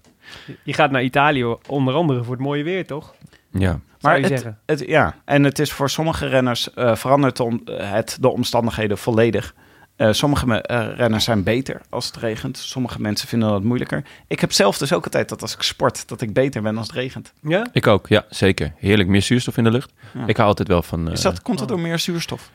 [0.62, 3.14] Je gaat naar Italië onder andere voor het mooie weer, toch?
[3.50, 3.80] Ja.
[4.00, 4.58] Maar het, zeggen.
[4.66, 8.98] het, ja, en het is voor sommige renners eh, verandert de om- het de omstandigheden
[8.98, 9.54] volledig.
[9.98, 12.58] Eh, sommige eh, renners zijn beter als het regent.
[12.58, 14.04] Sommige mensen vinden dat moeilijker.
[14.26, 16.86] Ik heb zelf dus ook altijd dat als ik sport, dat ik beter ben als
[16.86, 17.32] het regent.
[17.42, 17.66] Ja?
[17.72, 18.72] Ik ook, ja, zeker.
[18.76, 19.92] Heerlijk, meer zuurstof in de lucht.
[20.14, 20.26] Ja.
[20.26, 21.06] Ik hou altijd wel van...
[21.06, 22.50] eh, Is dat, komt dat door meer zuurstof?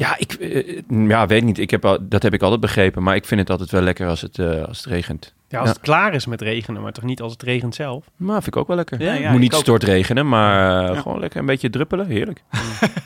[0.00, 1.58] Ja, ik eh, ja, weet niet.
[1.58, 3.02] Ik heb al, dat heb ik altijd begrepen.
[3.02, 5.34] Maar ik vind het altijd wel lekker als het, eh, als het regent.
[5.48, 5.72] Ja, als Ja.
[5.74, 8.04] het klaar is met regenen, maar toch niet als het regent zelf.
[8.16, 9.02] Maar vind ik ook wel lekker.
[9.02, 9.60] Ja, ja, Moet niet ook.
[9.60, 11.00] stortregenen, maar eh, Ja.
[11.00, 12.06] gewoon lekker een beetje druppelen.
[12.06, 12.42] Heerlijk.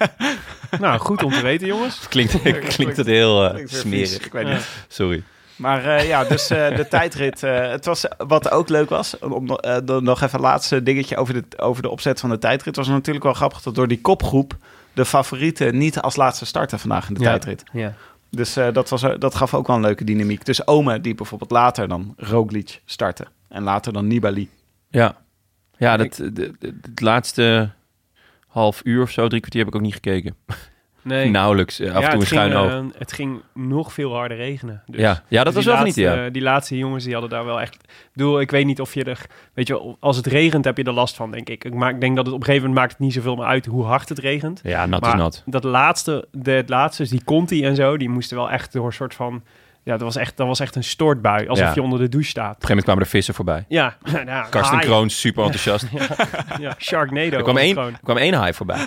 [0.81, 2.09] nou, goed om te weten, jongens.
[2.09, 2.43] Klinkt,
[2.75, 4.09] klinkt het heel eh, Klinkt smerig.
[4.09, 4.53] vies, Ik weet Ja.
[4.53, 4.69] niet.
[4.89, 5.23] Sorry.
[5.57, 7.43] Maar eh, ja, dus eh, de tijdrit.
[7.43, 11.35] eh, het was, wat ook leuk was, om eh, nog even een laatste dingetje over
[11.35, 12.77] de, over de opzet van de tijdrit.
[12.77, 14.57] was natuurlijk wel grappig dat door die kopgroep
[14.95, 17.27] de favorieten niet als laatste starten vandaag in de Ja.
[17.27, 17.63] tijdrit.
[17.73, 17.95] Ja.
[18.31, 20.45] Dus eh, dat, was, eh, dat gaf ook wel een leuke dynamiek.
[20.45, 23.27] Dus Ome, die bijvoorbeeld later dan Roglic startte.
[23.49, 24.49] En later dan Nibali.
[24.89, 25.17] Ja,
[25.77, 27.71] ja dat, de, de- het laatste
[28.47, 30.35] half uur of zo, drie kwartier heb ik ook niet gekeken.
[31.05, 31.31] Nee.
[31.31, 31.81] Nauwelijks.
[31.81, 34.83] eh, af en Ja, toe een schuin ging, eh, het ging nog veel harder regenen.
[34.87, 35.23] Dus, ja.
[35.29, 36.29] ja, dat dus was wel niet, ja.
[36.29, 37.75] Die laatste jongens, die hadden daar wel echt...
[37.75, 39.21] Ik bedoel, ik weet niet of je er...
[39.55, 41.65] Weet je, als het regent heb je er last van, denk ik.
[41.65, 43.47] Ik, maak, ik denk dat het op een gegeven moment maakt het niet zoveel meer
[43.47, 44.61] uit hoe hard het regent.
[44.63, 45.43] Ja, nat is nat.
[45.47, 48.87] dat laatste, de, het laatste, dus die Conti en zo, die moesten wel echt door
[48.87, 49.43] een soort van...
[49.85, 51.49] Ja, dat was echt, dat was echt een stortbui.
[51.49, 51.73] Alsof Ja.
[51.75, 52.55] je onder de douche staat.
[52.57, 53.65] Op een gegeven moment kwamen er vissen voorbij.
[53.69, 54.91] Ja, nou, ja, Karsten haaien.
[54.91, 55.87] Kroon, super enthousiast.
[56.61, 57.37] Ja, Sharknado.
[57.37, 58.87] Er kwam één, er kwam één haai voorbij.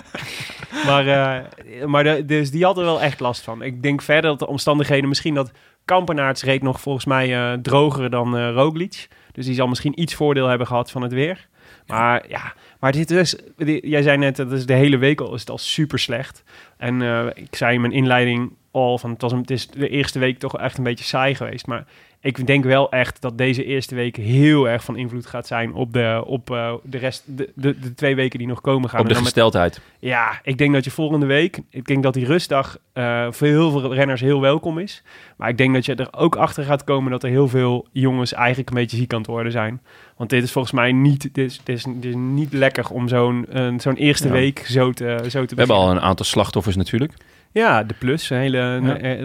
[0.86, 3.62] Maar, eh, maar de, dus die hadden er wel echt last van.
[3.62, 5.08] Ik denk verder dat de omstandigheden...
[5.08, 5.50] Misschien dat
[5.84, 9.08] Kampenaerts reed nog volgens mij eh, droger dan eh Roglic.
[9.32, 11.48] Dus die zal misschien iets voordeel hebben gehad van het weer.
[11.86, 13.36] Maar ja, maar dit is...
[13.82, 16.42] jij zei net, dat is de hele week al is het al super slecht.
[16.76, 17.02] En
[17.34, 18.52] ik zei in mijn inleiding
[18.98, 19.10] van...
[19.10, 21.66] Het, was een, het is de eerste week toch echt een beetje saai geweest.
[21.66, 21.84] Maar
[22.20, 25.92] ik denk wel echt dat deze eerste week heel erg van invloed gaat zijn op
[25.92, 29.00] de, op, eh, de rest, de, de, de twee weken die nog komen gaan.
[29.00, 29.80] Op de met- gesteldheid.
[29.98, 33.70] ja, ik denk dat je volgende week, ik denk dat die rustdag eh, voor heel
[33.70, 35.02] veel renners heel welkom is.
[35.36, 38.32] Maar ik denk dat je er ook achter gaat komen dat er heel veel jongens
[38.32, 39.80] eigenlijk een beetje ziek aan het worden zijn.
[40.16, 43.08] Want dit is volgens mij niet, dit is, dit is, dit is niet lekker om
[43.08, 44.32] zo'n eh, zo'n eerste Ja.
[44.32, 47.12] week zo te, zo te We hebben al een aantal slachtoffers natuurlijk.
[47.58, 48.30] Ja, de plus.
[48.30, 48.96] Een hele Ja.
[48.98, 49.24] eh,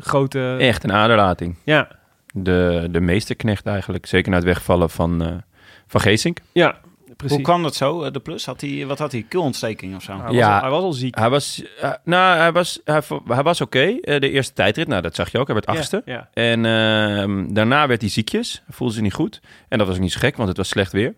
[0.00, 0.56] grote...
[0.58, 1.56] Echt een aderlating.
[1.64, 1.88] Ja,
[2.34, 4.06] De, de meesterknecht eigenlijk.
[4.06, 5.32] Zeker na het wegvallen van, eh
[5.86, 6.38] van Geesink.
[6.52, 6.78] ja,
[7.16, 7.36] precies.
[7.36, 8.46] Hoe kan dat zo, eh, de plus?
[8.46, 9.24] Had hij, wat had hij?
[9.28, 10.12] Keelontsteking of zo?
[10.16, 10.54] Hij, was Ja.
[10.54, 11.18] al, hij was al ziek.
[11.18, 11.62] Hij was,
[12.04, 13.96] nou, hij was, hij, hij was oké.
[14.00, 15.46] De eerste tijdrit, nou, dat zag je ook.
[15.46, 16.02] Hij werd achtste.
[16.04, 16.28] Ja, ja.
[16.42, 18.62] En ehm, daarna werd hij ziekjes.
[18.70, 19.40] Voelde zich niet goed.
[19.68, 21.14] En dat was ook niet zo gek, want het was slecht weer.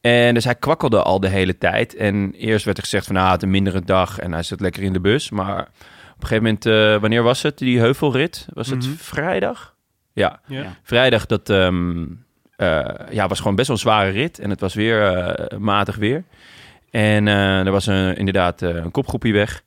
[0.00, 1.94] En dus hij kwakkelde al de hele tijd.
[1.96, 4.60] En eerst werd er gezegd van, nou, hij had een mindere dag en hij zit
[4.60, 5.30] lekker in de bus.
[5.30, 8.46] Maar op een gegeven moment, eh, wanneer was het, die heuvelrit?
[8.52, 8.94] Was het Mhm.
[8.96, 9.74] vrijdag?
[10.12, 10.76] Ja, Ja.
[10.82, 12.04] Vrijdag dat ehm,
[12.56, 14.38] eh, ja, was gewoon best wel een zware rit.
[14.38, 16.24] En het was weer eh, matig weer.
[16.90, 19.62] En eh, er was een, inderdaad eh, een kopgroepje weg.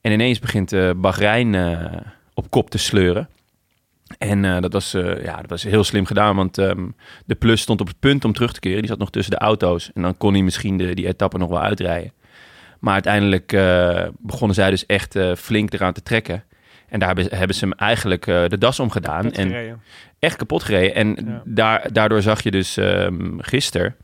[0.00, 1.84] En ineens begint eh Bahrein eh,
[2.34, 3.28] op kop te sleuren.
[4.18, 6.88] En eh, dat, was, eh, ja, dat was heel slim gedaan, want ehm,
[7.24, 8.78] de Plus stond op het punt om terug te keren.
[8.78, 9.90] Die zat nog tussen de auto's.
[9.94, 12.12] En dan kon hij misschien de, die etappe nog wel uitrijden.
[12.80, 16.44] Maar uiteindelijk eh, begonnen zij dus echt flink eraan te trekken.
[16.88, 19.32] En daar hebben, hebben ze hem eigenlijk de das om gedaan.
[19.32, 19.80] En
[20.18, 20.94] echt kapot gereden.
[20.94, 21.42] En Ja.
[21.44, 23.96] daar, daardoor zag je dus ehm gisteren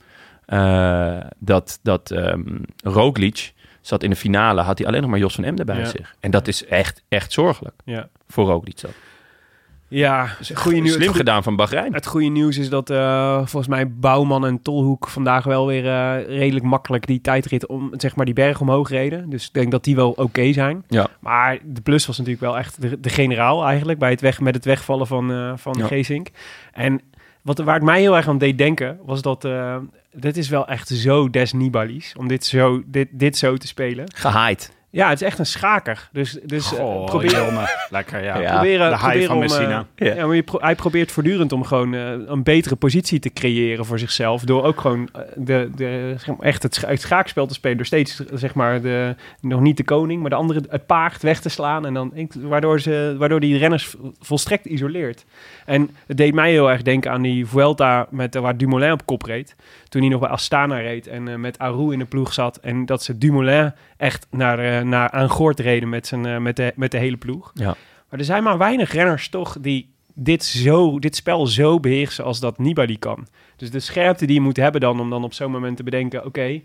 [1.39, 2.43] dat, dat ehm
[2.83, 5.85] Roglic zat in de finale, had hij alleen nog maar Jos van Emden bij Ja.
[5.85, 6.15] zich.
[6.21, 8.81] En dat is echt, echt zorgelijk Ja, voor Roglic.
[8.81, 8.91] Dat.
[9.95, 10.95] Ja goede nieuws.
[10.95, 11.95] Slim gedaan van Bahrein.
[11.95, 16.27] Het goede nieuws is dat eh, volgens mij Bouwman en Tolhoek vandaag wel weer eh,
[16.27, 19.31] redelijk makkelijk die tijdrit om zeg maar die berg omhoog reden.
[19.31, 20.85] Dus ik denk dat die wel oké zijn.
[20.89, 21.07] Ja.
[21.21, 24.55] Maar de plus was natuurlijk wel echt de, de generaal eigenlijk bij het weg met
[24.55, 25.87] het wegvallen van, eh van Ja.
[25.87, 26.29] Geesink.
[26.73, 27.01] En
[27.43, 29.49] wat waar het mij heel erg aan deed denken was dat
[30.13, 34.05] dit is wel echt zo des Nibali's om dit zo dit, dit zo te spelen.
[34.15, 34.73] Gehaaid.
[34.95, 36.09] Ja, het is echt een schaker.
[36.13, 37.69] Dus dus eh, Goh, probeer.
[37.91, 38.39] Lekker, ja.
[38.45, 38.53] Ja.
[38.53, 39.87] proberen, de high van om, eh, Messina.
[39.97, 40.15] Ja.
[40.15, 40.27] ja.
[40.27, 43.99] maar je pro- hij probeert voortdurend om gewoon eh, een betere positie te creëren voor
[43.99, 44.43] zichzelf.
[44.43, 47.77] Door ook gewoon eh, de, de, zeg maar, echt het, scha- het schaakspel te spelen.
[47.77, 51.41] Door steeds, zeg maar, de, nog niet de koning, maar de andere, het paard weg
[51.41, 51.87] te slaan.
[51.87, 55.25] En dan, waardoor, ze, waardoor die renners volstrekt isoleert.
[55.67, 59.07] En het deed mij heel erg denken aan die Vuelta met, eh, waar Dumoulin op
[59.07, 59.55] kop reed.
[59.95, 62.57] Toen hij nog bij Astana reed en eh, met Aru in de ploeg zat.
[62.57, 66.91] En dat ze Dumoulin echt naar, eh, naar reden met, zijn, eh, met, de, met
[66.91, 67.51] de hele ploeg.
[67.55, 67.77] Ja.
[68.11, 72.41] Maar er zijn maar weinig renners toch die dit, zo, dit spel zo beheersen als
[72.41, 73.27] dat Nibali kan.
[73.57, 76.25] Dus de scherpte die je moet hebben dan om dan op zo'n moment te bedenken...
[76.25, 76.61] oké,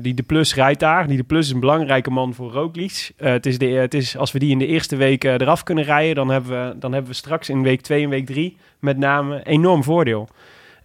[0.00, 1.06] die de Plus rijdt daar.
[1.06, 3.10] Die de Plus is een belangrijke man voor Roglic.
[3.16, 6.14] Het, is de, het is als we die in de eerste week eraf kunnen rijden...
[6.14, 9.42] Dan hebben, we, dan hebben we straks in week 2 en week 3 met name
[9.42, 10.28] enorm voordeel.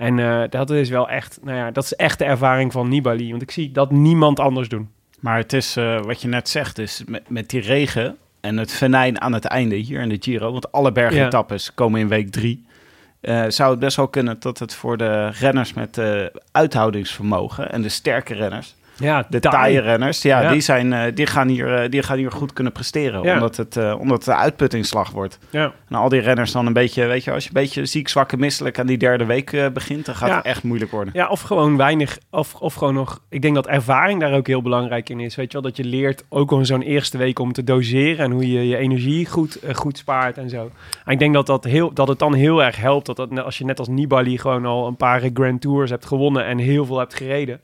[0.03, 3.29] En eh, dat is wel echt, nou ja, dat is echt de ervaring van Nibali.
[3.29, 4.89] Want ik zie dat niemand anders doen.
[5.19, 8.71] Maar het is eh, wat je net zegt, dus met, met die regen en het
[8.71, 12.65] venijn aan het einde hier in de Giro, want alle bergetappes komen in week drie,
[13.21, 16.01] eh, zou het best wel kunnen dat het voor de renners met
[16.51, 19.55] uithoudingsvermogen en de sterke renners, Ja, de taai.
[19.55, 20.51] taaie renners, ja, Ja.
[20.51, 23.33] Die, zijn, eh, die, gaan hier, eh, die gaan hier goed kunnen presteren, Ja.
[23.33, 25.39] omdat, het, eh, omdat het een uitputtingsslag wordt.
[25.49, 25.71] Ja.
[25.89, 28.31] En al die renners dan een beetje, weet je, als je een beetje ziek, zwak
[28.31, 31.13] en misselijk aan die derde week begint, dan gaat het echt moeilijk worden.
[31.13, 33.21] Ja, of gewoon weinig, of, of gewoon nog...
[33.29, 35.35] Ik denk dat ervaring daar ook heel belangrijk in is.
[35.35, 38.25] Weet je wel, dat je leert ook al in zo'n eerste week om te doseren...
[38.25, 40.71] en hoe je je energie goed, goed spaart en zo.
[41.05, 43.05] En ik denk dat, dat, heel, dat het dan heel erg helpt...
[43.05, 46.45] Dat, dat als je net als Nibali gewoon al een paar Grand Tours hebt gewonnen...
[46.45, 47.61] en heel veel hebt gereden...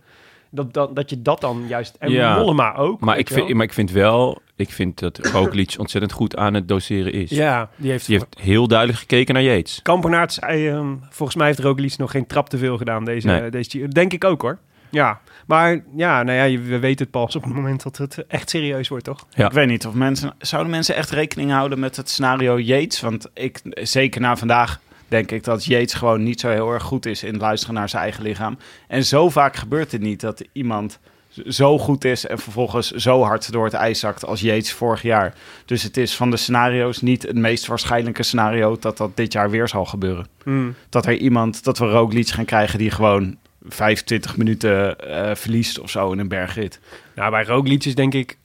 [0.52, 1.96] Dat, dat, dat je dat dan juist...
[2.00, 2.38] En Ja.
[2.38, 3.00] Mollema ook.
[3.00, 3.38] Maar ik, wel.
[3.46, 7.30] vind, maar ik vind wel, ik vind dat Roglic ontzettend goed aan het doseren is.
[7.30, 8.06] Ja, die heeft...
[8.06, 9.80] Die heeft heel duidelijk gekeken naar Yates.
[9.84, 13.50] Kampenaert zei, ehm, volgens mij heeft Roglic nog geen trap te veel gedaan deze, Nee.
[13.50, 13.88] deze.
[13.88, 14.58] Denk ik ook hoor.
[14.92, 18.50] Ja, maar ja, nou ja, we weten het pas op het moment dat het echt
[18.50, 19.26] serieus wordt, toch?
[19.30, 19.46] Ja.
[19.46, 20.34] Ik weet niet of mensen...
[20.40, 23.02] Zouden mensen echt rekening houden met het scenario Yates?
[23.02, 24.80] Want ik, zeker na vandaag
[25.10, 28.04] denk ik dat Yates gewoon niet zo heel erg goed is in luisteren naar zijn
[28.04, 28.58] eigen lichaam.
[28.88, 31.00] En zo vaak gebeurt het niet dat iemand
[31.48, 35.34] zo goed is en vervolgens zo hard door het ijs zakt als Yates vorig jaar.
[35.66, 39.50] Dus het is van de scenario's niet het meest waarschijnlijke scenario dat dat dit jaar
[39.50, 40.28] weer zal gebeuren.
[40.44, 40.76] Hmm.
[40.90, 45.90] Dat er iemand, dat we Roglic gaan krijgen die gewoon 25 minuten eh, verliest of
[45.90, 46.80] zo in een bergrit.
[47.16, 48.38] Nou, bij Roglic is denk ik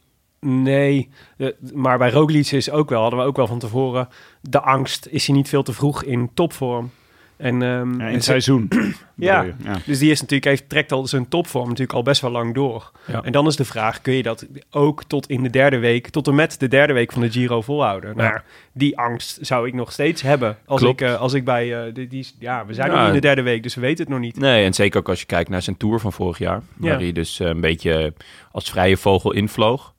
[0.44, 1.08] nee.
[1.36, 4.08] Eh, maar bij Roglic is ook wel, hadden we ook wel van tevoren,
[4.40, 5.06] de angst.
[5.10, 6.90] Is hij niet veel te vroeg in topvorm?
[7.36, 8.68] En, ehm, Ja, in het seizoen.
[9.16, 9.44] Ja.
[9.86, 12.90] Dus die is natuurlijk, heeft, trekt al zijn topvorm natuurlijk al best wel lang door.
[13.06, 13.22] Ja.
[13.22, 16.28] En dan is de vraag, kun je dat ook tot in de derde week, tot
[16.28, 18.16] en met de derde week van de Giro volhouden?
[18.16, 18.38] Nou,
[18.72, 20.56] die angst zou ik nog steeds hebben.
[20.66, 21.00] Als Klopt.
[21.00, 23.20] ik, eh, als ik bij, eh, die, die, ja, we zijn nog niet in de
[23.20, 24.36] derde week, dus we weten het nog niet.
[24.38, 26.62] Nee, en zeker ook als je kijkt naar zijn tour van vorig jaar.
[26.76, 26.98] Waar Ja.
[26.98, 28.12] hij dus een beetje
[28.52, 29.93] als vrije vogel invloog.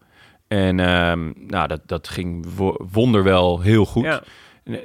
[0.48, 4.04] En ehm, nou, dat, dat ging wo- wonderwel heel goed.
[4.04, 4.22] Ja.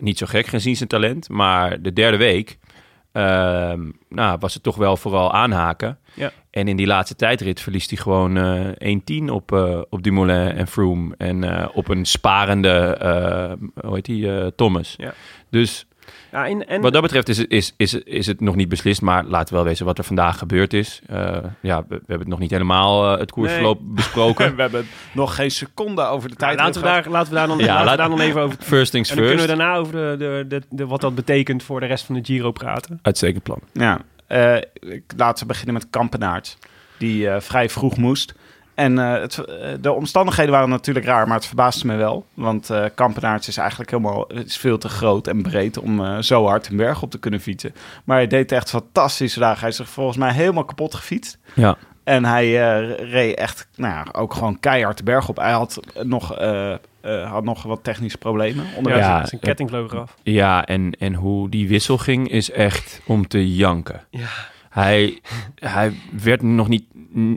[0.00, 1.28] Niet zo gek gezien zijn talent.
[1.28, 2.58] Maar de derde week
[3.12, 5.98] ehm, nou, was het toch wel vooral aanhaken.
[6.14, 6.30] Ja.
[6.50, 10.66] En in die laatste tijdrit verliest hij gewoon eh 1-10 op, eh, op Dumoulin en
[10.66, 11.14] Froome.
[11.18, 12.96] En eh, op een sparende,
[13.84, 14.94] hoe heet die, Thomas.
[14.96, 15.12] Ja.
[15.50, 15.86] Dus
[16.32, 19.02] Ja, en, en, wat dat betreft is, het- is, is, is het nog niet beslist.
[19.02, 21.00] Maar laten we wel wezen wat er vandaag gebeurd is.
[21.06, 24.54] Eh, ja, we, we hebben het nog niet helemaal eh, het koersverloop besproken.
[24.56, 26.58] we hebben nog geen seconde over de Ja, tijd.
[26.58, 28.56] laten, we daar, laten we daar dan, Ja, laten we laat- daar dan even over...
[28.60, 29.38] First things En dan first.
[29.40, 32.14] kunnen we daarna over de, de, de, de- wat dat betekent voor de rest van
[32.14, 32.98] de Giro praten.
[33.02, 33.60] Uitstekend plan.
[33.72, 36.58] Ja, eh, ik- laten we beginnen met Kampenaert,
[36.98, 38.34] die vrij vroeg moest.
[38.74, 42.26] En eh, het, eh, de omstandigheden waren natuurlijk raar, maar het verbaasde me wel.
[42.34, 46.46] Want eh Kampenaerts is eigenlijk helemaal is veel te groot en breed om eh, zo
[46.46, 47.74] hard een berg op te kunnen fietsen.
[48.04, 49.60] Maar hij deed echt fantastische dagen.
[49.60, 51.38] Hij is zich volgens mij helemaal kapot gefietst.
[51.54, 51.76] Ja.
[52.04, 55.36] En hij eh, reed echt, nou ja, ook gewoon keihard de berg op.
[55.36, 59.04] Hij had nog, eh, eh, had nog wat technische problemen onderweg.
[59.04, 60.16] Ja, zijn ketting vloog eraf.
[60.22, 64.04] Ja, en, en hoe die wissel ging is echt om te janken.
[64.10, 64.28] Ja.
[64.70, 65.20] Hij,
[65.54, 66.84] hij werd nog niet...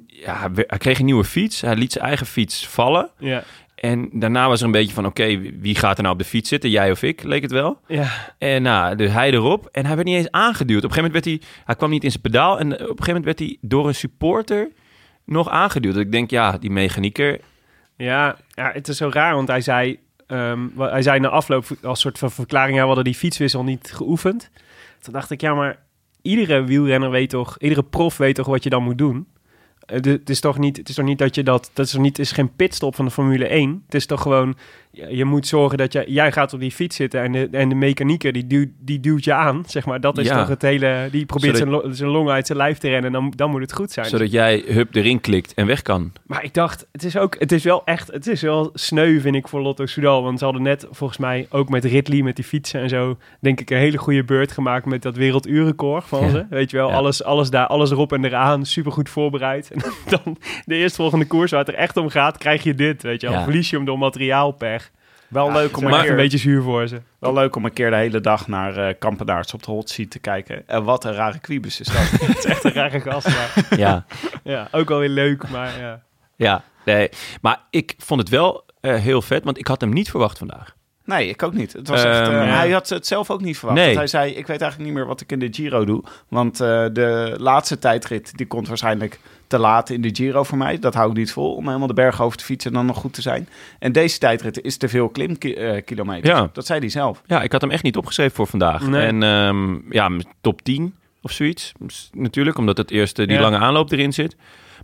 [0.07, 1.61] Ja, hij kreeg een nieuwe fiets.
[1.61, 3.09] Hij liet zijn eigen fiets vallen.
[3.19, 3.43] Ja.
[3.75, 5.05] En daarna was er een beetje van...
[5.05, 6.69] Oké, wie gaat er nou op de fiets zitten?
[6.69, 7.79] Jij of ik, leek het wel.
[7.87, 8.33] Ja.
[8.37, 9.69] En nou, dus hij erop.
[9.71, 10.83] En hij werd niet eens aangeduwd.
[10.83, 11.63] Op een gegeven moment werd hij...
[11.65, 12.59] Hij kwam niet in zijn pedaal.
[12.59, 14.71] En op een gegeven moment werd hij door een supporter
[15.25, 15.97] nog aangeduwd.
[15.97, 17.39] Ik denk, ja, die mechanieker...
[17.97, 19.99] Ja, ja, het is zo raar, want hij zei,
[20.73, 23.91] wa- hij zei na afloop als soort van verklaring, ja, we hadden die fietswissel niet
[23.93, 24.49] geoefend.
[24.99, 25.77] Toen dacht ik, ja, maar
[26.21, 29.27] iedere wielrenner weet toch, iedere prof weet toch wat je dan moet doen.
[29.85, 32.01] Eh, Het is toch niet, het is toch niet dat je dat, dat is toch
[32.01, 33.83] niet, is geen pitstop van de Formule 1.
[33.85, 34.55] Het is toch gewoon,
[34.93, 37.75] je, moet zorgen dat je, jij gaat op die fiets zitten en de, en de
[37.75, 40.01] mechanieker die duwt, die duwt je aan, zeg maar.
[40.01, 40.37] Dat is Ja.
[40.39, 43.21] toch het hele, die probeert Zodat- zijn, zijn long uit zijn lijf te rennen en
[43.21, 44.05] dan, dan moet het goed zijn.
[44.05, 46.11] Zodat jij hup erin klikt en weg kan.
[46.25, 49.35] Maar ik dacht, het is ook, het is wel echt, het is wel sneu, vind
[49.35, 50.23] ik, voor Lotto Soudal.
[50.23, 53.59] Want ze hadden net, volgens mij, ook met Ridley, met die fietsen en zo, denk
[53.61, 56.29] ik, een hele goede beurt gemaakt met dat werelduurrecord van Ja.
[56.29, 56.45] ze.
[56.49, 56.95] Weet je wel, Ja.
[56.95, 59.71] alles, alles daar, alles erop en eraan, super goed voorbereid.
[59.73, 59.81] En
[60.23, 63.29] dan de eerstvolgende koers waar het er echt om gaat, krijg je dit, weet je
[63.29, 63.41] wel.
[63.43, 64.82] Verlies je hem door materiaalpech.
[65.33, 67.01] Wel Ja, leuk om een keer een beetje zuur voor ze.
[67.19, 70.09] Wel leuk om een keer de hele dag naar eh Kampenaerts op de hot seat
[70.09, 70.67] te kijken.
[70.67, 71.95] En wat een rare kwiebus is dat.
[72.27, 74.05] Het is echt een rare gast, maar Ja.
[74.43, 76.01] ja, ook wel weer leuk, maar ja.
[76.35, 77.09] Ja, nee.
[77.41, 80.75] Maar ik vond het wel eh, heel vet, want ik had hem niet verwacht vandaag.
[81.05, 81.73] Nee, ik ook niet.
[81.73, 82.53] Het was echt, Ehm, eh, ja.
[82.55, 83.77] Hij had het zelf ook niet verwacht.
[83.79, 83.87] Nee.
[83.95, 86.03] Want hij zei, ik weet eigenlijk niet meer wat ik in de Giro doe.
[86.27, 89.19] Want eh, de laatste tijdrit, die komt waarschijnlijk
[89.53, 90.79] te laat in de Giro voor mij.
[90.79, 92.97] Dat hou ik niet vol, om helemaal de berg over te fietsen en dan nog
[92.97, 93.49] goed te zijn.
[93.79, 96.37] En deze tijdrit is te veel klimkilometers.
[96.37, 96.49] Ja.
[96.53, 97.21] Dat zei hij zelf.
[97.25, 98.87] Ja, ik had hem echt niet opgeschreven voor vandaag.
[98.87, 99.05] Nee.
[99.05, 100.09] En ehm, ja,
[100.41, 101.71] top 10 of zoiets.
[102.11, 103.41] Natuurlijk, omdat het eerste die Ja.
[103.41, 104.35] lange aanloop erin zit.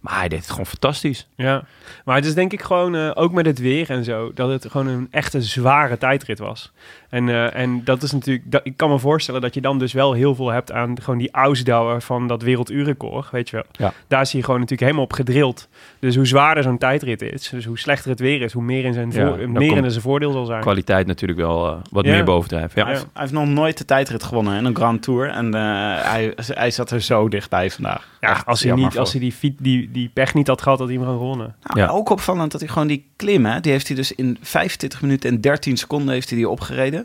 [0.01, 1.27] Maar hij deed het gewoon fantastisch.
[1.35, 1.63] Ja,
[2.05, 4.71] maar het is denk ik gewoon, eh, ook met het weer en zo, dat het
[4.71, 6.71] gewoon een echte zware tijdrit was.
[7.09, 9.93] En, eh, en dat is natuurlijk, dat, ik kan me voorstellen dat je dan dus
[9.93, 13.65] wel heel veel hebt aan gewoon die ausdauer van dat werelduurrecord, weet je wel.
[13.71, 13.93] Ja.
[14.07, 15.67] Daar is hij gewoon natuurlijk helemaal op gedrild.
[15.99, 18.93] Dus hoe zwaarder zo'n tijdrit is, dus hoe slechter het weer is, hoe meer in
[18.93, 20.61] zijn, Ja, voor, dan meer in zijn voordeel zal zijn.
[20.61, 22.11] Kwaliteit natuurlijk wel eh, wat Ja.
[22.11, 22.71] meer bovendrijven.
[22.75, 22.83] Ja.
[22.83, 25.29] Hij, heeft, hij heeft nog nooit de tijdrit gewonnen in een Grand Tour.
[25.29, 25.61] En eh,
[26.11, 28.07] hij, hij zat er zo dichtbij vandaag.
[28.19, 30.79] Ja, Echt als hij, niet, als hij die, fiet, die, die pech niet had gehad,
[30.79, 31.55] had hij hem gewoon gewonnen.
[31.63, 31.87] Nou, Ja.
[31.87, 35.29] Ook opvallend dat hij gewoon die klim, hè, die heeft hij dus in 25 minuten
[35.29, 36.98] en 13 seconden heeft hij die opgereden.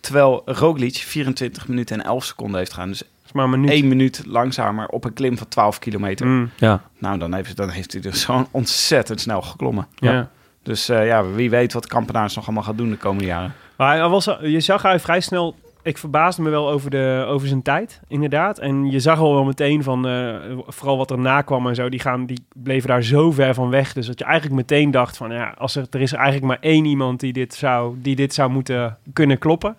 [0.00, 2.88] Terwijl Roglic 24 minuten en 11 seconden heeft gedaan.
[2.88, 3.70] Dus maar een minuut.
[3.70, 6.26] één minuut langzamer op een klim van 12 kilometer.
[6.26, 6.82] Mm, Ja.
[6.98, 9.86] Nou, dan heeft, dan heeft hij dus gewoon ontzettend snel geklommen.
[9.98, 10.30] ja.
[10.62, 13.54] Dus eh, ja, wie weet wat Kampenaars nog allemaal gaat doen de komende jaren.
[13.76, 15.56] Maar hij was, je zag hij vrij snel.
[15.82, 18.58] Ik verbaasde me wel over, de, over zijn tijd, inderdaad.
[18.58, 20.34] En je zag al wel meteen van, eh,
[20.66, 23.70] vooral wat er na kwam en zo, die, gaan, die bleven daar zo ver van
[23.70, 23.92] weg.
[23.92, 26.84] Dus dat je eigenlijk meteen dacht van, ja, als er, er is eigenlijk maar één
[26.84, 29.76] iemand die dit zou, die dit zou moeten kunnen kloppen.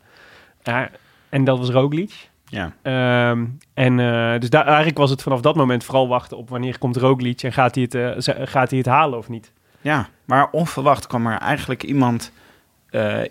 [0.63, 0.89] Ja,
[1.29, 2.29] en dat was Roglic.
[2.45, 2.73] Ja.
[2.81, 6.77] Ehm, en eh, dus daar, eigenlijk was het vanaf dat moment vooral wachten op wanneer
[6.77, 9.51] komt Roglic en gaat hij het, eh, gaat hij het halen of niet.
[9.81, 12.31] ja, maar onverwacht kwam er eigenlijk iemand,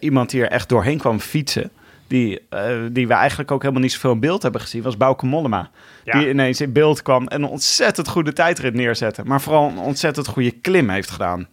[0.01, 1.71] iemand die er echt doorheen kwam fietsen.
[2.11, 5.27] Die, eh, die we eigenlijk ook helemaal niet zoveel in beeld hebben gezien, was Bauke
[5.27, 5.71] Mollema.
[6.05, 6.19] Ja.
[6.19, 9.23] Die ineens in beeld kwam en een ontzettend goede tijdrit neerzette.
[9.25, 11.49] Maar vooral een ontzettend goede klim heeft gedaan.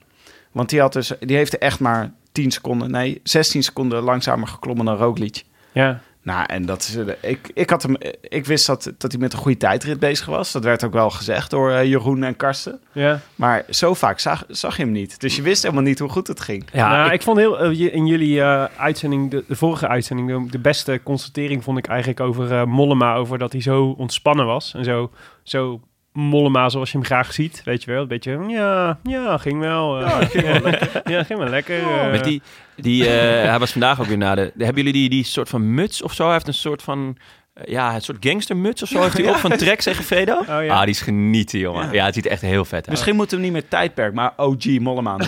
[0.51, 4.85] Want die, had dus, die heeft echt maar 10 seconden, nee, 16 seconden langzamer geklommen
[4.85, 5.43] dan Roglic.
[5.71, 9.21] Ja, Nou, en dat is, eh, ik, ik, had hem, ik wist dat, dat hij
[9.21, 10.51] met een goede tijdrit bezig was.
[10.51, 12.79] Dat werd ook wel gezegd door eh, Jeroen en Karsten.
[12.91, 13.19] ja.
[13.35, 15.19] Maar zo vaak zag, zag je hem niet.
[15.19, 16.65] Dus je wist helemaal niet hoe goed het ging.
[16.73, 20.27] Ja, nou, ik, ik- vond heel, eh, in jullie eh, uitzending, de, de vorige uitzending,
[20.43, 23.15] de, de beste constatering vond ik eigenlijk over eh, Mollema.
[23.15, 24.73] Over dat hij zo ontspannen was.
[24.73, 25.11] En zo,
[25.43, 25.81] zo
[26.17, 27.61] Mollema zoals je hem graag ziet.
[27.65, 29.99] Weet je wel, een beetje, ja, ja, ging wel.
[29.99, 31.01] eh, ja, ging wel lekker.
[31.13, 31.79] Ja, ging wel lekker.
[31.81, 32.11] eh.
[32.11, 32.41] Met die,
[32.75, 33.09] die, eh,
[33.49, 34.51] hij was vandaag ook weer naar de...
[34.57, 36.23] Hebben jullie die, die soort van muts of zo?
[36.23, 37.17] Hij heeft een soort van
[37.65, 40.43] ja, een soort gangstermuts of zo heeft hij op van Trek, zeggen Fredo.
[40.47, 40.73] ja.
[40.73, 41.85] Ah, die is genieten, jongen.
[41.85, 41.91] Ja.
[41.93, 42.05] Ja.
[42.05, 42.87] het ziet er echt heel vet uit.
[42.89, 45.17] Misschien moeten we hem niet meer tijdperk, maar OG Mollema.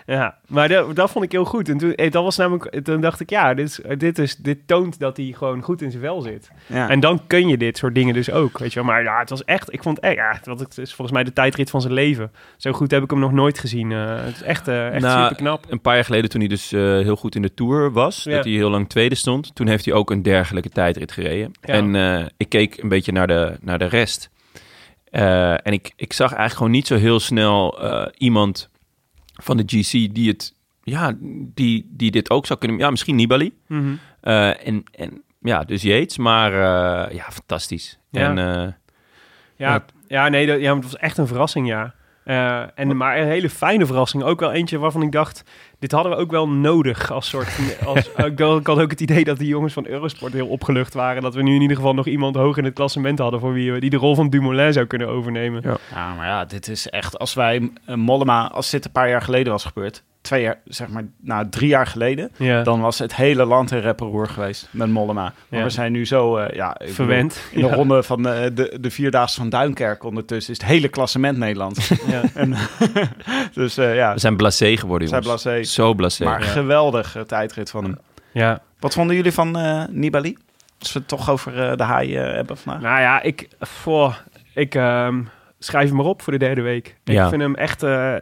[0.06, 1.70] Ja, maar dat, dat vond ik heel goed.
[1.70, 4.58] En toen, eh, dat was namelijk, toen dacht ik, ja, dit, is, dit, is, dit
[4.66, 6.52] toont dat hij gewoon goed in zijn vel zit.
[6.68, 6.90] ja.
[6.90, 8.90] En dan kun je dit soort dingen dus ook, weet je wel.
[8.90, 11.70] Maar ja, het was echt, ik vond, eh, ja, het is volgens mij de tijdrit
[11.70, 12.32] van zijn leven.
[12.58, 13.92] Zo goed heb ik hem nog nooit gezien.
[13.92, 15.66] eh, het is echt, eh, echt Nou, super knap.
[15.70, 18.36] Een paar jaar geleden, toen hij dus eh, heel goed in de Tour was, Ja.
[18.36, 21.52] dat hij heel lang tweede stond, toen heeft hij ook een dergelijke tijdrit gereden.
[21.62, 21.74] Ja.
[21.74, 24.30] En eh, ik keek een beetje naar de, naar de rest.
[25.10, 28.70] Eh, en ik, ik zag eigenlijk gewoon niet zo heel snel eh, iemand
[29.34, 30.54] van de GC die het,
[30.84, 31.14] ja,
[31.54, 32.78] die, die dit ook zou kunnen.
[32.78, 33.54] Ja, misschien Nibali.
[33.68, 33.94] Mhm.
[34.22, 38.00] Eh, en, en ja, dus Yates, maar eh, ja, fantastisch.
[38.10, 38.22] Ja.
[38.22, 38.74] En eh,
[39.56, 41.94] Ja, ja, nee, dat, ja, het was echt een verrassing, ja.
[42.24, 44.24] Eh, en, maar een hele fijne verrassing.
[44.24, 45.44] Ook wel eentje waarvan ik dacht,
[45.80, 47.48] dit hadden we ook wel nodig als soort...
[47.86, 50.94] Als, ik, had- ik had ook het idee dat die jongens van Eurosport heel opgelucht
[50.94, 51.22] waren.
[51.22, 53.40] Dat we nu in ieder geval nog iemand hoog in het klassement hadden...
[53.40, 55.62] voor wie we, die de rol van Dumoulin zou kunnen overnemen.
[55.64, 55.78] Ja.
[55.94, 57.20] Ja, maar ja, dit is echt...
[57.20, 58.48] Als wij eh, Mollema...
[58.48, 60.04] Als dit een paar jaar geleden was gebeurd...
[60.24, 62.32] Twee jaar, zeg maar, nou, drie jaar geleden...
[62.38, 62.64] Ja.
[62.64, 65.22] Dan was het hele land in reparoer geweest met Mollema.
[65.50, 65.64] Maar Ja.
[65.66, 66.38] we zijn nu zo...
[66.38, 67.42] eh, ja, Verwend.
[67.52, 67.74] in de Ja.
[67.74, 70.54] ronde van eh, de, de Vierdaagse van Duinkerk ondertussen...
[70.54, 71.90] is het hele klassement Nederland.
[72.08, 72.22] Ja.
[72.34, 72.56] en,
[73.54, 75.44] dus eh, ja, we zijn blasé geworden, zijn jongens.
[75.44, 75.64] blasé.
[75.64, 76.24] Zo blasé.
[76.24, 76.48] Maar Ja.
[76.48, 77.98] geweldig het tijdrit van hem.
[78.32, 78.62] ja.
[78.80, 80.38] Wat vonden jullie van eh, Nibali?
[80.80, 82.82] Als we het toch over de haai hebben vandaag.
[82.82, 85.22] Nou ja, ik, voor, ik ehm,
[85.60, 86.98] schrijf hem maar op voor de derde week.
[87.04, 87.24] Ja.
[87.24, 88.14] Ik vind hem echt eh,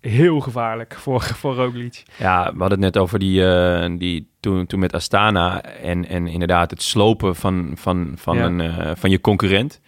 [0.00, 2.02] heel gevaarlijk voor, voor Roglic.
[2.18, 6.26] Ja, we hadden het net over die, eh, die toen, toen met Astana en, en
[6.26, 8.44] inderdaad het slopen van, van, van, Ja.
[8.44, 9.80] een, eh, van je concurrent.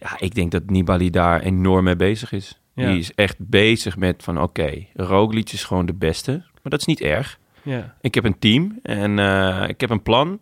[0.00, 2.60] Ja, ik denk dat Nibali daar enorm mee bezig is.
[2.74, 2.86] Ja.
[2.86, 6.86] Die is echt bezig met van oké, Roglic is gewoon de beste, maar dat is
[6.86, 7.38] niet erg.
[7.62, 7.94] Ja.
[8.00, 10.38] Ik heb een team en eh, ik heb een plan.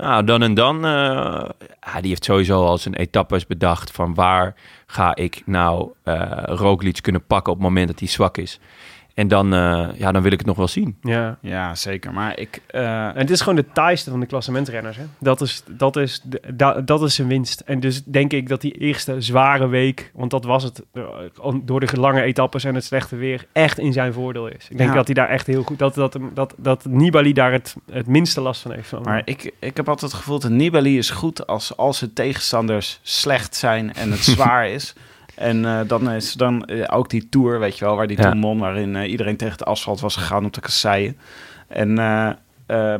[0.00, 0.80] Nou, dan en dan.
[0.80, 4.54] ja, die heeft sowieso al zijn etappes bedacht van waar
[4.86, 8.60] ga ik nou eh Roglic kunnen pakken op het moment dat hij zwak is.
[9.20, 10.96] En dan, eh, ja, dan wil ik het nog wel zien.
[11.02, 11.38] ja.
[11.40, 12.12] Ja, zeker.
[12.12, 12.60] Maar ik...
[12.66, 14.96] eh, En het is gewoon de taaiste van de klassementrenners.
[14.96, 15.02] Hè?
[15.18, 16.22] Dat, is, dat, is,
[16.54, 17.60] da- dat is zijn winst.
[17.60, 21.02] En dus denk ik dat die eerste zware week, want dat was het, eh,
[21.62, 24.68] door de lange etappes en het slechte weer, echt in zijn voordeel is.
[24.70, 24.96] Ik denk Ja.
[24.96, 28.40] dat hij daar echt heel goed, dat, dat, dat, dat Nibali daar het, het minste
[28.40, 28.88] last van heeft.
[28.88, 29.02] Van.
[29.02, 33.00] Maar ik, ik heb altijd het gevoel dat Nibali is goed als, als de tegenstanders
[33.02, 34.94] slecht zijn en het zwaar is.
[35.40, 38.56] En eh, dan is dan eh, ook die tour, weet je wel, waar die Ja.
[38.56, 41.16] waarin eh, iedereen tegen het asfalt was gegaan op de kasseien.
[41.68, 41.94] En,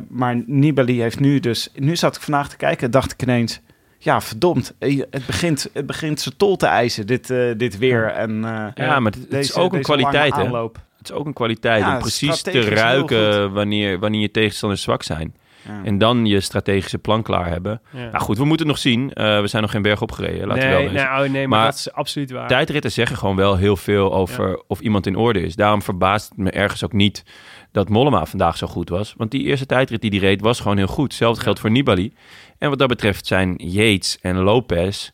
[0.08, 3.60] maar Nibali heeft nu dus, nu zat ik vandaag te kijken, dacht ik ineens,
[3.98, 4.74] ja verdomd,
[5.10, 7.26] het begint, het begint zijn tol te eisen, dit,
[7.56, 8.06] dit weer.
[8.06, 8.40] En,
[8.74, 10.42] Ja, maar het, is ook een kwaliteit, hè?
[10.42, 15.02] Het is ook een kwaliteit Ja, om precies te ruiken wanneer, wanneer je tegenstanders zwak
[15.02, 15.34] zijn.
[15.68, 15.80] Ja.
[15.84, 17.80] En dan je strategische plan klaar hebben.
[17.92, 18.10] ja.
[18.10, 19.12] Nou goed, we moeten het nog zien.
[19.12, 21.70] Eh, we zijn nog geen berg opgereden, laten we wel nee, nou, nee, maar, Maar
[21.70, 22.48] dat is absoluut waar.
[22.48, 25.56] Tijdritten zeggen gewoon wel heel veel over of iemand in orde is.
[25.56, 27.24] Daarom verbaast het me ergens ook niet
[27.72, 29.14] dat Mollema vandaag zo goed was.
[29.16, 31.08] Want die eerste tijdrit die hij reed was gewoon heel goed.
[31.08, 32.14] Hetzelfde geldt voor Nibali.
[32.58, 35.10] En wat dat betreft zijn Yates en Lopez...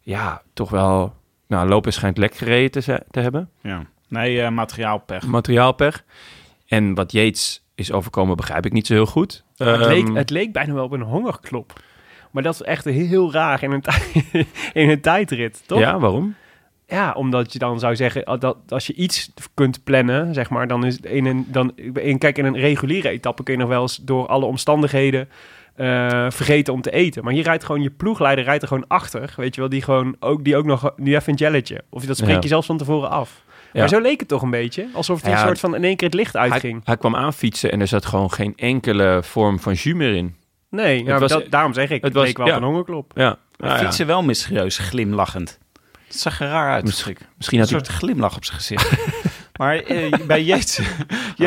[0.00, 1.14] ja, toch wel...
[1.46, 3.50] Nou, Lopez schijnt lek gereden te, te hebben.
[3.62, 3.86] Ja.
[4.08, 5.26] Nee, eh, materiaalpech.
[5.26, 6.04] Materiaalpech.
[6.66, 9.44] En wat Yates is overkomen begrijp ik niet zo heel goed.
[9.56, 11.72] het, leek, Ehm, het leek bijna wel op een hongerklop.
[12.30, 13.82] Maar dat is echt heel, heel raar in een,
[14.82, 15.78] in een tijdrit, toch?
[15.78, 16.34] Ja, waarom?
[16.86, 20.66] Ja, omdat je dan zou zeggen ah, dat als je iets kunt plannen, zeg maar,
[20.68, 23.82] dan is in een dan in, kijk in een reguliere etappe kun je nog wel
[23.82, 25.28] eens door alle omstandigheden
[25.74, 27.24] eh, vergeten om te eten.
[27.24, 30.16] Maar hier rijdt gewoon je ploegleider rijdt er gewoon achter, weet je wel, die gewoon
[30.20, 32.40] ook die ook nog nu even een jelletje of dat spreek Ja.
[32.40, 33.42] je zelfs van tevoren af.
[33.74, 33.80] Ja.
[33.80, 35.96] Maar zo leek het toch een beetje, alsof het Ja, een soort van in één
[35.96, 36.80] keer het licht Hij, uitging.
[36.84, 40.34] hij kwam aanfietsen en er zat gewoon geen enkele vorm van jus meer in.
[40.70, 43.12] nee, ja, was- dat, daarom zeg ik, het, het was- leek wel een hongerklop.
[43.14, 45.58] Ja, nou fietsen wel mysterieus glimlachend.
[46.08, 46.84] Dat zag er raar uit.
[46.84, 47.84] Misschien, misschien Een had hij...
[47.84, 48.90] soort glimlach op zijn gezicht.
[49.60, 50.76] maar eh, bij Yates...
[50.76, 50.86] Dan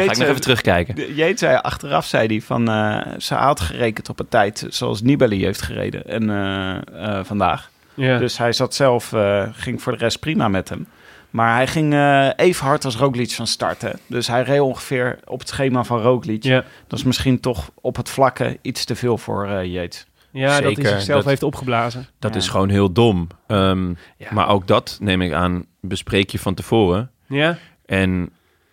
[0.04, 0.96] ga ik nog even terugkijken.
[0.96, 2.70] de- Yates zei achteraf, zei hij, van...
[2.70, 7.70] eh, ze had gerekend op een tijd zoals Nibali heeft gereden en, eh, eh, vandaag.
[7.94, 8.18] Ja.
[8.18, 10.88] Dus hij zat zelf, eh, ging voor de rest prima met hem.
[11.30, 13.82] Maar hij ging eh, even hard als Roglic van start.
[13.82, 13.92] hè.
[14.08, 16.44] Dus hij reed ongeveer op het schema van Roglic.
[16.44, 16.64] ja.
[16.88, 20.06] Dat is misschien toch op het vlakke iets te veel voor eh Yates.
[20.32, 22.08] ja, dat hij zichzelf dat- heeft opgeblazen.
[22.20, 22.40] Dat Ja.
[22.40, 23.28] is gewoon heel dom.
[23.48, 24.28] Ehm, Ja.
[24.32, 27.12] Maar ook dat, neem ik aan, bespreek je van tevoren.
[27.28, 28.30] Ja, En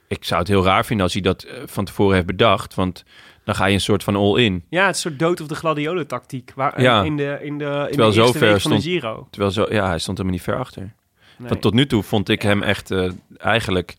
[0.09, 2.75] ik zou het heel raar vinden als hij dat eh, van tevoren heeft bedacht.
[2.75, 3.05] Want
[3.45, 4.65] dan ga je een soort van all-in.
[4.69, 6.53] Ja, het is een soort dood of de gladiolen tactiek.
[6.55, 7.03] Waar, Ja.
[7.03, 9.27] In de, in de, in Terwijl de eerste week van de stond- Giro.
[9.31, 10.93] Terwijl zo, ja, hij stond helemaal niet ver achter.
[11.39, 11.49] Nee.
[11.49, 13.95] Want tot nu toe vond ik hem echt eh, eigenlijk...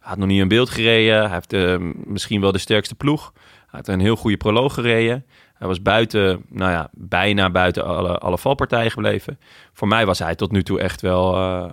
[0.00, 1.20] Hij had nog niet in beeld gereden.
[1.22, 3.32] Hij heeft eh, misschien wel de sterkste ploeg.
[3.66, 5.26] had een heel goede proloog gereden.
[5.54, 9.38] Hij was buiten, nou ja, bijna buiten alle, alle valpartijen gebleven.
[9.72, 11.70] Voor mij was hij tot nu toe echt wel, eh,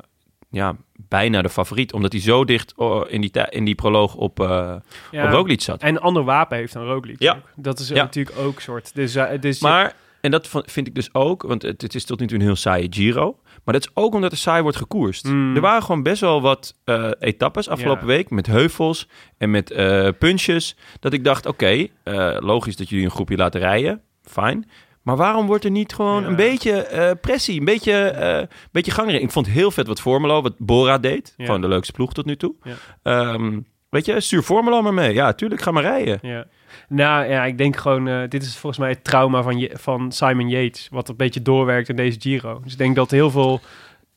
[0.49, 1.93] ja, bijna de favoriet.
[1.93, 4.75] Omdat hij zo dicht oh, in, die, in die proloog op, eh
[5.11, 5.25] Ja.
[5.25, 5.81] op Roglic zat.
[5.81, 7.19] En een ander wapen heeft dan Roglic.
[7.19, 7.33] Ja.
[7.35, 7.49] ook.
[7.55, 7.95] Dat is Ja.
[7.95, 8.95] natuurlijk ook soort.
[8.95, 12.27] Dus, dus Maar, en dat vind ik dus ook, want het, het is tot nu
[12.27, 13.37] toe een heel saaie Giro.
[13.63, 15.25] Maar dat is ook omdat er saai wordt gekoerst.
[15.25, 15.55] Mm.
[15.55, 18.07] Er waren gewoon best wel wat eh, etappes afgelopen Ja.
[18.07, 19.07] week met heuvels
[19.37, 20.75] en met eh punches.
[20.99, 24.01] Dat ik dacht, oké, eh, logisch dat jullie een groepje laten rijden.
[24.23, 24.69] Fijn.
[25.01, 26.27] Maar waarom wordt er niet gewoon Ja.
[26.27, 29.21] een beetje pressie, een beetje, eh beetje gang erin?
[29.21, 31.33] Ik vond heel vet wat Formelo, wat Bora deed.
[31.37, 31.45] Ja.
[31.45, 32.55] Gewoon de leukste ploeg tot nu toe.
[32.63, 32.73] Ja.
[33.03, 33.59] Ehm,
[33.93, 35.13] weet je, stuur Formelo maar mee.
[35.13, 36.19] Ja, tuurlijk, ga maar rijden.
[36.21, 36.45] Ja.
[36.87, 40.11] Nou ja, ik denk gewoon, eh, dit is volgens mij het trauma van, Je- van
[40.11, 42.59] Simon Yates, wat een beetje doorwerkt in deze Giro.
[42.63, 43.61] Dus ik denk dat heel veel,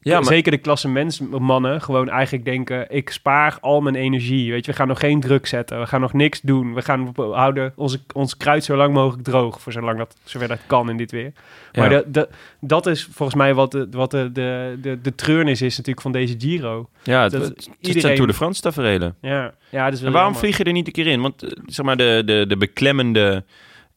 [0.01, 4.51] Ja, maar- zeker de klassementsmannen, gewoon eigenlijk denken, ik spaar al mijn energie.
[4.53, 6.75] Weet je, we gaan nog geen druk zetten, we gaan nog niks doen.
[6.75, 10.49] We gaan we houden onze, ons kruid zo lang mogelijk droog, voor zolang dat, zover
[10.49, 11.33] dat kan in dit weer.
[11.73, 11.99] Maar Ja.
[11.99, 12.29] de, de,
[12.61, 16.13] dat is volgens mij wat de, wat de, de, de, de treurnis is natuurlijk van
[16.13, 16.89] deze Giro.
[17.03, 19.17] Ja, het, Dat het, het zijn iedereen- Tour de France tafereelen.
[19.21, 21.21] Ja, ja dat is wel En waarom vlieg je er niet een keer in?
[21.21, 23.45] Want eh, zeg maar, de, de, de beklemmende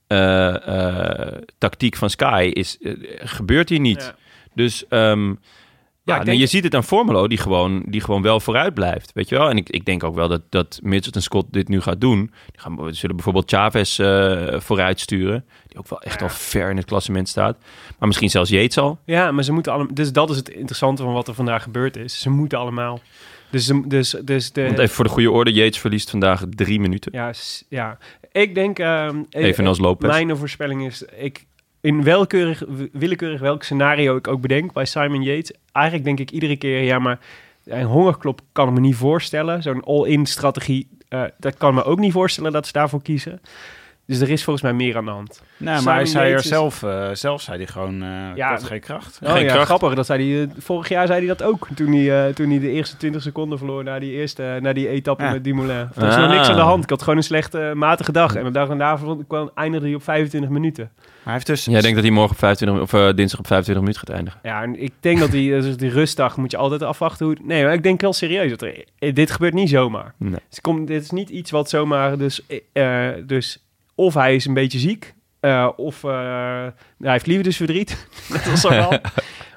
[0.08, 2.78] eh, eh, tactiek van Sky is,
[3.20, 4.02] gebeurt hier niet.
[4.02, 4.16] Ja.
[4.54, 5.34] Dus ehm,
[6.18, 9.12] ja, denk- je ziet het aan Formelo, die gewoon, die gewoon wel vooruit blijft.
[9.14, 9.50] Weet je wel?
[9.50, 12.20] En ik, ik denk ook wel dat, dat Mitchell en Scott dit nu gaat doen.
[12.52, 15.46] Die gaan, die zullen bijvoorbeeld Chavez eh vooruit sturen.
[15.68, 17.58] Die ook wel echt al ver in het klassement staat.
[18.00, 19.00] Maar misschien zelfs Yates al.
[19.06, 19.94] Ja, maar ze moeten allemaal.
[19.94, 22.22] Dus dat is het interessante van wat er vandaag gebeurd is.
[22.22, 23.00] Ze moeten allemaal.
[23.52, 24.64] Dus, dus, dus de.
[24.64, 27.12] Want even voor de goede orde, Yates verliest vandaag drie minuten.
[27.16, 27.32] ja,
[27.70, 27.98] ja,
[28.32, 28.80] ik denk.
[28.80, 30.10] ehm, ik- Evenals Lopez.
[30.10, 31.04] Mijn voorspelling is.
[31.04, 31.46] Ik,
[31.82, 35.52] in welkeurig, willekeurig welk scenario ik ook bedenk bij Simon Yates.
[35.72, 36.84] Eigenlijk denk ik iedere keer.
[36.84, 37.20] Ja, maar
[37.66, 39.62] een hongerklop kan ik me niet voorstellen.
[39.62, 40.88] Zo'n all-in strategie.
[41.08, 43.42] eh, dat kan me ook niet voorstellen dat ze daarvoor kiezen.
[44.10, 45.42] Dus er is volgens mij meer aan de hand.
[45.58, 48.80] Nee, maar hij zei er zelf, eh, zelf zei hij gewoon, eh Ja, had geen
[48.80, 49.20] kracht.
[49.24, 49.66] Oh Geen ja, kracht.
[49.66, 49.94] grappig.
[49.94, 51.68] Dat zei hij, eh, vorig jaar zei hij dat ook.
[51.76, 54.88] Toen hij, eh, toen hij de eerste 20 seconden verloor na die eerste na die
[54.90, 55.32] etappe Ja.
[55.32, 55.76] met Dumoulin.
[55.76, 56.30] Er was nog Ah.
[56.32, 56.84] niks aan de hand.
[56.84, 58.36] Ik had gewoon een slechte, matige dag.
[58.36, 60.90] En de dag daarna vond- kwam, eindigde hij op 25 minuten.
[60.96, 61.66] Maar hij heeft dus...
[61.66, 64.40] Jij denkt dat hij morgen op 25, of dinsdag op 25 minuten gaat eindigen?
[64.44, 67.36] Ja, en ik denk dat die, dus die rustdag moet je altijd afwachten hoe...
[67.44, 68.50] Nee, maar ik denk wel serieus.
[68.50, 70.14] Dat er, dit gebeurt niet zomaar.
[70.18, 70.30] Nee.
[70.32, 72.18] Dus het komt, dit is niet iets wat zomaar...
[72.18, 72.42] Dus,
[73.26, 73.64] dus
[74.00, 75.14] of hij is een beetje ziek...
[75.40, 76.12] eh, of eh,
[77.00, 78.08] hij heeft liefdesverdriet.
[78.30, 79.00] Net als Sagan.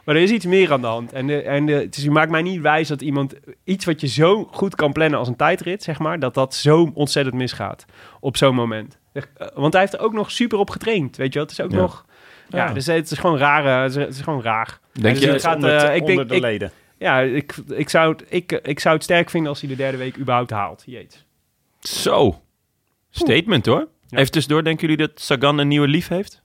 [0.04, 1.12] Maar er is iets meer aan de hand.
[1.12, 3.34] En, de, en de, het is, je maakt mij niet wijs dat iemand...
[3.64, 6.18] Iets wat je zo goed kan plannen als een tijdrit, zeg maar...
[6.18, 7.84] dat dat zo ontzettend misgaat
[8.20, 8.98] op zo'n moment.
[9.12, 9.22] Eh,
[9.54, 11.42] Want hij heeft er ook nog super op getraind, weet je wel.
[11.48, 11.76] Het is ook Ja.
[11.76, 12.04] nog...
[12.48, 12.72] Ja, Ja.
[12.72, 13.82] dus het is gewoon raar.
[13.82, 14.78] Het is, het is gewoon raar.
[14.92, 15.30] Denk Dus je?
[15.30, 16.70] het gaat, onder, het- ik denk, de ik, leden.
[16.98, 19.96] ja, ik, ik, zou het, ik, ik zou het sterk vinden als hij de derde
[19.98, 20.82] week überhaupt haalt.
[20.86, 21.24] Jeet.
[21.80, 22.40] Zo.
[23.10, 23.88] Statement hoor.
[24.12, 24.18] Ja.
[24.18, 26.40] Even tussendoor, denken jullie dat Sagan een nieuwe lief heeft?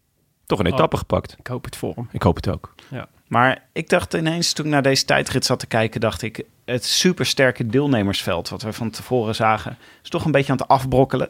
[0.46, 0.74] Toch een Oh.
[0.74, 1.36] etappe gepakt.
[1.40, 2.10] Ik hoop het voor hem.
[2.12, 2.76] Ik hoop het ook.
[3.28, 6.86] Maar ik dacht ineens, toen ik naar deze tijdrit zat te kijken, dacht ik, het
[6.86, 11.30] supersterke deelnemersveld, wat we van tevoren zagen, is toch een beetje aan het afbrokkelen.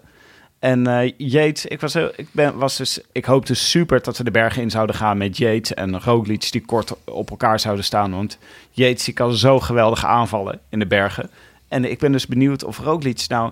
[0.59, 4.23] En eh Yates, ik, was, heel- ik, ben, was dus, ik hoopte super dat we
[4.23, 8.11] de bergen in zouden gaan met Yates en Roglic, die kort op elkaar zouden staan.
[8.11, 8.38] Want
[8.71, 11.29] Yates die kan zo geweldig aanvallen in de bergen.
[11.67, 13.51] En ik ben dus benieuwd of Roglic nou,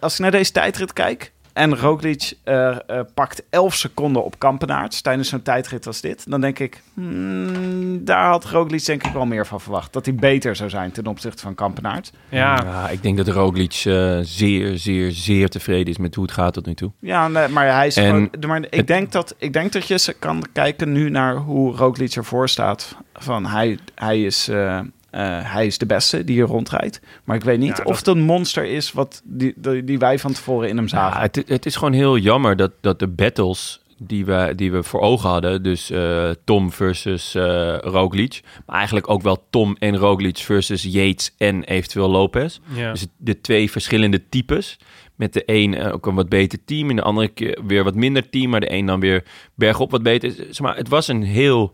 [0.00, 2.76] als ik naar deze tijdrit kijk, en Roglic eh, eh,
[3.14, 6.30] pakt 11 seconden op Kampenaerts tijdens zo'n tijdrit als dit.
[6.30, 9.92] Dan denk ik, hmm, daar had Roglic denk ik wel meer van verwacht.
[9.92, 12.12] Dat hij beter zou zijn ten opzichte van Kampenaerts.
[12.28, 16.52] Ja, ik denk dat Roglic eh, zeer, zeer, zeer tevreden is met hoe het gaat
[16.54, 16.90] tot nu toe.
[16.98, 18.30] Ja, nee, maar hij is En gewoon...
[18.46, 21.76] Maar ik, het- denk dat, ik denk dat je ze kan kijken nu naar hoe
[21.76, 22.96] Roglic ervoor staat.
[23.14, 24.50] Van hij, hij, is,
[25.12, 27.00] eh, hij is de beste die hier rondrijdt.
[27.24, 29.98] Maar ik weet niet Ja, of dat- het een monster is wat die, die, die
[29.98, 31.16] wij van tevoren in hem zagen.
[31.16, 34.82] Ja, het, het is gewoon heel jammer dat, dat de battles die we, die we
[34.82, 39.96] voor ogen hadden, dus eh, Tom versus eh Roglic, maar eigenlijk ook wel Tom en
[39.96, 42.58] Roglic versus Yates en eventueel Lopez.
[42.74, 42.92] ja.
[42.92, 44.78] Dus de twee verschillende types.
[45.16, 48.30] Met de een ook een wat beter team en de andere keer weer wat minder
[48.30, 50.30] team, maar de een dan weer bergop wat beter.
[50.30, 51.72] Zeg maar, het was een heel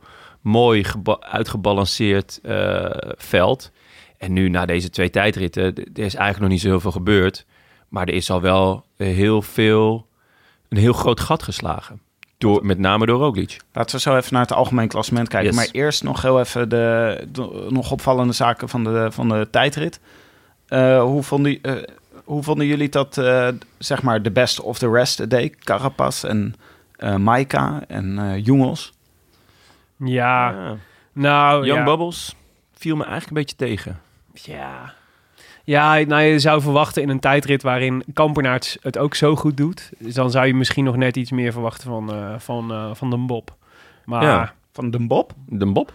[0.48, 2.86] mooi geba- uitgebalanceerd eh,
[3.16, 3.70] veld.
[4.18, 7.46] En nu na deze twee tijdritten, er is eigenlijk nog niet zo heel veel gebeurd.
[7.88, 10.06] Maar er is al wel heel veel,
[10.68, 12.00] een heel groot gat geslagen.
[12.38, 13.56] Door, met name door Roglic.
[13.72, 15.48] Laten we zo even naar het algemeen klassement kijken.
[15.54, 15.56] Yes.
[15.56, 20.00] Maar eerst nog heel even de, de nog opvallende zaken van de, van de tijdrit.
[20.66, 21.72] Eh, hoe, vonden, eh,
[22.24, 23.14] hoe vonden jullie dat,
[23.78, 25.54] zeg maar, de best of the rest day?
[25.58, 26.54] Carapaz en
[27.18, 28.92] Maika en Jongels.
[30.04, 30.76] Ja.
[31.12, 31.84] nou Young ja.
[31.84, 32.34] Bubbles
[32.74, 34.00] viel me eigenlijk een beetje tegen.
[34.32, 34.96] Ja.
[35.64, 39.90] Ja, nou, je zou verwachten in een tijdrit waarin Kampenaerts het ook zo goed doet.
[39.98, 43.10] Dus dan zou je misschien nog net iets meer verwachten van, eh, van, eh, van
[43.10, 43.56] de Bob.
[44.04, 44.52] Maar Ja.
[44.72, 45.32] Van de Bob.
[45.46, 45.92] De Bob?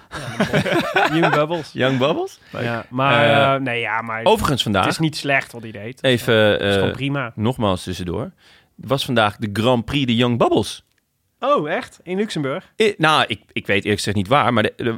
[1.13, 1.71] Young Bubbles.
[1.73, 2.39] Young Bubbles?
[2.51, 6.03] Ja, maar Eh, nee, ja, maar Overigens vandaag, het is niet slecht wat hij deed.
[6.03, 7.31] even Het is eh, gewoon prima.
[7.35, 8.31] nogmaals tussendoor.
[8.75, 10.83] was vandaag de Grand Prix de Young Bubbles.
[11.45, 11.99] Oh, echt?
[12.03, 12.71] In Luxemburg?
[12.77, 14.95] I- nou, ik, ik weet eerlijk gezegd niet waar, maar er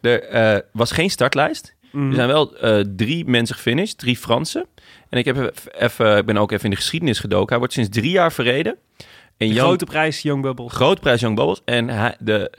[0.00, 1.74] er eh, was geen startlijst.
[1.92, 2.08] Mhm.
[2.08, 4.66] Er zijn wel eh, drie mensen gefinished, drie Fransen.
[5.08, 7.48] En ik, heb even- ik ben ook even in de geschiedenis gedoken.
[7.48, 8.72] Hij wordt sinds drie jaar verreden.
[8.76, 9.06] En
[9.36, 10.72] De Young- grote prijs Young Bubbles.
[10.72, 11.60] Groot prijs Young Bubbles.
[11.64, 12.52] En hij, de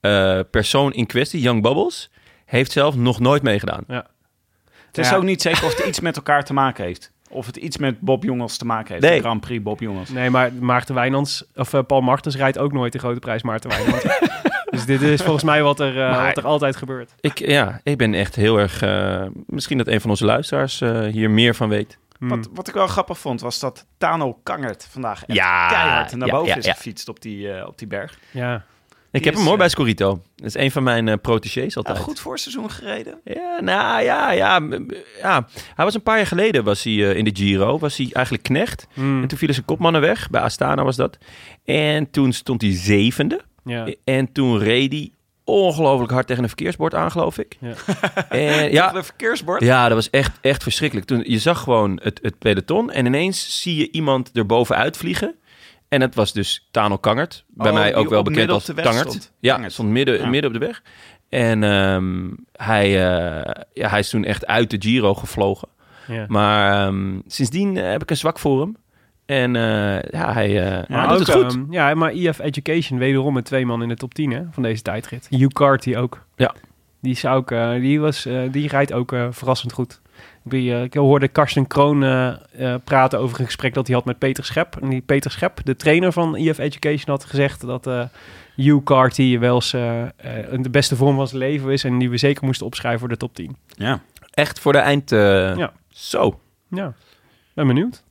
[0.00, 2.10] eh, persoon in kwestie, Young Bubbles,
[2.44, 3.84] heeft zelf nog nooit meegedaan.
[3.86, 5.16] Het is Ja.
[5.16, 7.12] ook niet zeker of het iets met elkaar te maken heeft.
[7.34, 9.06] Of het iets met Bob Jongens te maken heeft.
[9.06, 9.16] Nee.
[9.16, 10.10] De Grand Prix Bob Jongens.
[10.10, 13.70] Nee, maar Maarten Wijnands, of eh, Paul Martens rijdt ook nooit de grote prijs Maarten
[13.70, 14.04] Wijnands.
[14.70, 17.14] dus dit is volgens mij wat er, eh, Maar- wat er altijd gebeurt.
[17.20, 18.82] Ik, ja, ik ben echt heel erg...
[18.82, 21.98] eh, misschien dat een van onze luisteraars eh, hier meer van weet.
[22.18, 22.28] Hmm.
[22.28, 26.26] Wat, wat ik wel grappig vond, was dat Tano Kangert vandaag echt Ja, keihard naar
[26.28, 26.72] ja, boven ja, is ja.
[26.72, 28.18] gefietst op die, eh, op die berg.
[28.30, 28.64] Ja.
[29.14, 30.22] Ik heb hem hoor eh, bij Scorito.
[30.36, 31.96] Dat is een van mijn eh protégés altijd.
[31.96, 33.20] Ja, goed voorseizoen gereden.
[33.24, 34.60] Ja, nou ja, ja,
[35.20, 35.46] ja.
[35.74, 37.78] Hij was een paar jaar geleden was hij, eh, in de Giro.
[37.78, 38.86] Was hij eigenlijk knecht.
[38.92, 39.22] Hmm.
[39.22, 40.30] En toen vielen zijn kopmannen weg.
[40.30, 41.18] Bij Astana was dat.
[41.64, 43.40] En toen stond hij zevende.
[43.64, 43.88] Ja.
[44.04, 45.10] En toen reed hij
[45.44, 47.56] ongelooflijk hard tegen een verkeersbord aan, geloof ik.
[47.60, 47.74] Ja.
[48.28, 48.92] En, Ja.
[48.92, 49.62] De verkeersbord.
[49.62, 51.06] ja, dat was echt, echt verschrikkelijk.
[51.06, 55.34] Toen, je zag gewoon het, het peloton en ineens zie je iemand er bovenuit vliegen.
[55.94, 57.44] En het was dus Tano Kangert.
[57.48, 59.08] Bij Oh, mij ook wel bekend als op de weg Tangert.
[59.08, 59.32] stond.
[59.38, 59.72] Ja, Tangert.
[59.72, 60.26] stond midden, Ja.
[60.26, 60.82] midden op de weg.
[61.28, 65.68] En ehm, hij, eh, ja, hij is toen echt uit de Giro gevlogen.
[66.06, 66.24] Ja.
[66.28, 68.76] Maar ehm, sindsdien eh, heb ik een zwak voor hem.
[69.26, 69.62] En eh,
[70.10, 71.62] ja, hij, eh, hij Maar doet ook, het goed.
[71.62, 74.62] ehm, ja, maar EF Education wederom met twee man in de top 10 hè, van
[74.62, 75.26] deze tijdrit.
[75.30, 76.24] Hugh Carty ook.
[76.36, 76.54] Ja.
[77.00, 77.48] Die, is ook,
[77.80, 80.00] die, was, die rijdt ook verrassend goed.
[80.50, 84.18] Eh, ik hoorde Karsten Kroon eh, eh, praten over een gesprek dat hij had met
[84.18, 84.76] Peter Schep.
[84.80, 88.04] En die Peter Schep, de trainer van EF Education, had gezegd dat eh
[88.56, 91.84] Hugh Carty wel eens de beste vorm van zijn leven is.
[91.84, 93.56] En die we zeker moesten opschrijven voor de top 10.
[93.68, 94.00] Ja.
[94.34, 95.12] Echt voor de eind.
[95.12, 95.72] eh, Ja.
[95.88, 96.40] Zo.
[96.68, 96.92] Ja,
[97.54, 98.02] ben benieuwd.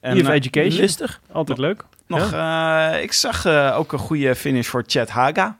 [0.00, 1.20] En, EF Education, Listig.
[1.32, 1.84] altijd leuk.
[2.06, 5.58] nog, eh, ik zag eh, ook een goede finish voor Chet Haga.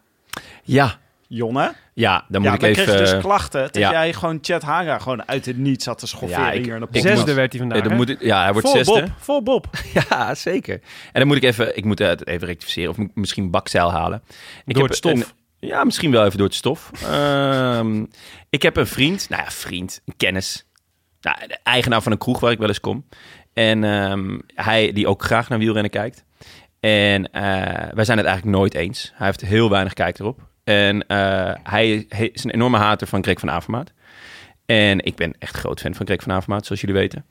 [0.63, 0.99] Ja.
[1.29, 1.75] Jonne.
[1.95, 2.85] Ja, dan moet Ja, ik even...
[2.85, 3.91] kregen dus klachten dat ja.
[3.91, 6.87] jij gewoon Chat Haga gewoon uit het niets had te schofferen Ja, ik- hier in
[6.91, 7.01] de.
[7.01, 7.79] Zesde werd hij vandaag.
[7.79, 9.01] Eh, dan moet ik- ja, hij wordt Vol zesde.
[9.01, 9.67] Bob, vol Bob.
[10.09, 10.75] Ja, zeker.
[10.75, 10.81] En
[11.21, 14.23] dan moet ik even, ik moet het even rectificeren of misschien bakzeil halen.
[14.65, 15.13] Ik Door heb het stof.
[15.13, 15.25] een-
[15.69, 16.91] ja, misschien wel even door het stof.
[17.11, 18.05] Ehm,
[18.51, 20.67] ik heb een vriend, nou ja, vriend, een kennis.
[21.21, 23.07] Nou, de eigenaar van een kroeg waar ik wel eens kom.
[23.53, 26.25] En ehm, hij die ook graag naar wielrennen kijkt.
[26.81, 27.43] En eh,
[27.95, 29.13] wij zijn het eigenlijk nooit eens.
[29.15, 30.41] Hij heeft heel weinig kijk erop.
[30.65, 33.93] En eh, hij, hij is een enorme hater van Greg van Avermaat.
[34.67, 37.25] En ik ben echt groot fan van Greg van Avermaat, zoals jullie weten.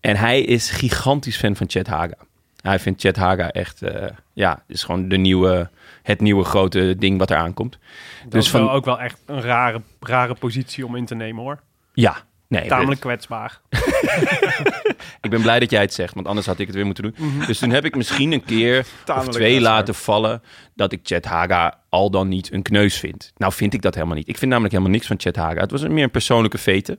[0.00, 2.14] En hij is gigantisch fan van Chet Haga.
[2.60, 5.70] Hij vindt Chet Haga echt, eh, ja, is gewoon de nieuwe,
[6.02, 7.78] het nieuwe grote ding wat er aankomt.
[8.22, 11.14] Dat Dus is wel van, ook wel echt een rare, rare positie om in te
[11.14, 11.60] nemen hoor.
[11.92, 12.16] ja,
[12.48, 13.60] nee, Tamelijk kwetsbaar.
[15.20, 17.14] ik ben blij dat jij het zegt, want anders had ik het weer moeten doen.
[17.46, 19.60] Dus toen heb ik misschien een keer of twee kwetsbaar.
[19.60, 20.42] laten vallen
[20.74, 23.32] dat ik Chet Haga al dan niet een kneus vind.
[23.36, 24.28] Nou vind ik dat helemaal niet.
[24.28, 25.60] Ik vind namelijk helemaal niks van Chet Haga.
[25.60, 26.98] Het was meer een persoonlijke vete.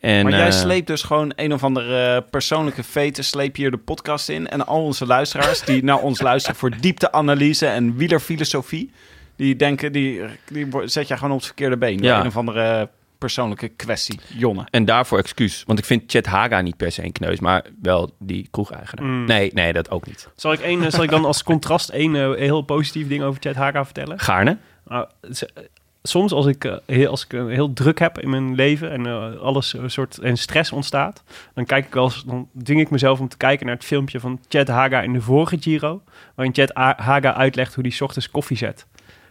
[0.00, 3.62] En, Maar jij eh, sleept dus gewoon een of andere eh, persoonlijke veten, sleep je
[3.62, 4.48] hier de podcast in.
[4.48, 8.90] En al onze luisteraars die naar ons luisteren voor diepteanalyse en wielerfilosofie,
[9.36, 11.98] die denken, die, die zet jij gewoon op het verkeerde been.
[11.98, 12.20] Ja.
[12.20, 12.88] Een of andere
[13.22, 14.20] persoonlijke kwestie.
[14.36, 14.66] Jonne.
[14.70, 15.62] En daarvoor excuus.
[15.66, 19.04] Want ik vind Chet Haga niet per se een kneus, maar wel die kroegeigenaar.
[19.04, 19.24] Mm.
[19.24, 20.28] Nee, nee, dat ook niet.
[20.36, 23.40] Zal ik, één, eh, zal ik dan als contrast één eh, heel positief ding over
[23.42, 24.20] Chet Haga vertellen?
[24.20, 24.56] Gaarne.
[24.86, 25.42] Nou, z-
[26.02, 29.06] soms als ik, eh, heel, als ik eh, heel druk heb in mijn leven en
[29.06, 31.22] eh, alles een soort en stress ontstaat,
[31.54, 34.20] dan kijk ik wel eens, dan dwing ik mezelf om te kijken naar het filmpje
[34.20, 36.02] van Chet Haga in de vorige Giro,
[36.34, 38.86] waarin Chet A- Haga uitlegt hoe hij 's ochtends koffie zet.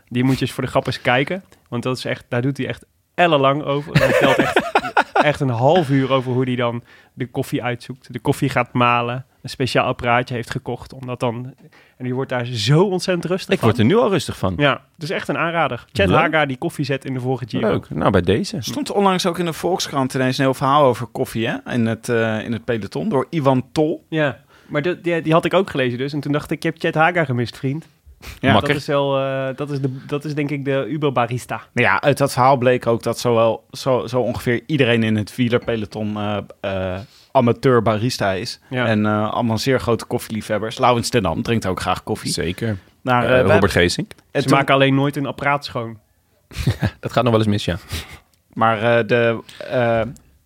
[0.07, 2.57] Die moet je eens voor de grap eens kijken, want dat is echt, daar doet
[2.57, 2.85] hij echt
[3.21, 3.93] ellenlang over.
[3.93, 4.71] En hij vertelt echt,
[5.13, 9.25] echt een half uur over hoe hij dan de koffie uitzoekt, de koffie gaat malen,
[9.41, 11.53] een speciaal apparaatje heeft gekocht, omdat dan
[11.97, 13.67] en die wordt daar zo ontzettend rustig Ik van.
[13.67, 14.53] word er nu al rustig van.
[14.57, 15.85] Ja, is echt een aanrader.
[15.91, 16.09] Leuk.
[16.09, 17.69] Haga die koffie zet in de vorige Giro.
[17.69, 17.89] Leuk.
[17.89, 18.55] Nou, bij deze.
[18.55, 21.73] Er stond onlangs ook in de Volkskrant ineens een heel verhaal over koffie hè?
[21.73, 24.05] In, het, eh, in het peloton door Ivan Tol.
[24.09, 26.13] Ja, maar die, die, die had ik ook gelezen dus.
[26.13, 27.87] En toen dacht ik, je hebt Chet Haga gemist, vriend.
[28.39, 28.67] Ja, Makker.
[28.67, 31.61] Dat is, wel, eh, dat, is de, dat is denk ik de Uber-barista.
[31.73, 35.35] Nou ja, uit dat verhaal bleek ook dat zowel, zo, zo ongeveer iedereen in het
[35.35, 36.99] wielerpeloton eh eh,
[37.31, 38.59] amateur barista is.
[38.69, 38.85] Ja.
[38.85, 40.77] En eh, allemaal zeer grote koffieliefhebbers.
[40.77, 42.31] Laurens ten Dam drinkt ook graag koffie.
[42.31, 42.77] Zeker.
[43.01, 44.11] We Robert Geesink.
[44.33, 45.97] Ze toen- maken alleen nooit een apparaat schoon.
[46.99, 47.77] Dat gaat nog wel eens mis, ja.
[48.53, 50.01] Maar eh, de, eh,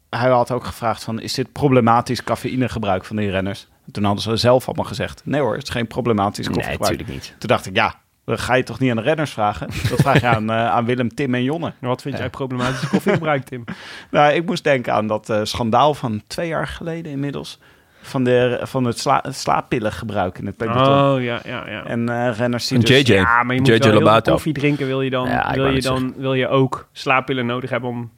[0.10, 3.68] hij had ook gevraagd van, is dit problematisch cafeïnegebruik van die renners?
[3.86, 6.92] En toen hadden ze zelf allemaal gezegd, nee hoor, het is geen problematisch Nee, koffiegebruik.
[6.92, 7.36] natuurlijk niet.
[7.40, 9.68] Toen dacht ik, ja, dat ga je toch niet aan de renners vragen?
[9.90, 11.74] Dat vraag je aan, eh, aan Willem, Tim en Jonne.
[11.80, 13.64] Wat vind jij problematische koffiegebruik, Tim?
[14.12, 17.60] Nou, ik moest denken aan dat eh, schandaal van twee jaar geleden inmiddels.
[18.02, 21.14] Van, de, van het, sla, het slaappillengebruik in het peloton.
[21.16, 21.86] Oh, ja, ja, ja.
[21.86, 23.00] En eh, renners die Een dus...
[23.08, 23.14] JJ.
[23.14, 24.32] Ja, maar je moet JJ wel heel veel Lobato.
[24.32, 24.88] koffie drinken.
[24.88, 28.12] Wil je dan, Ja, wil je dan wil je ook slaappillen nodig hebben om...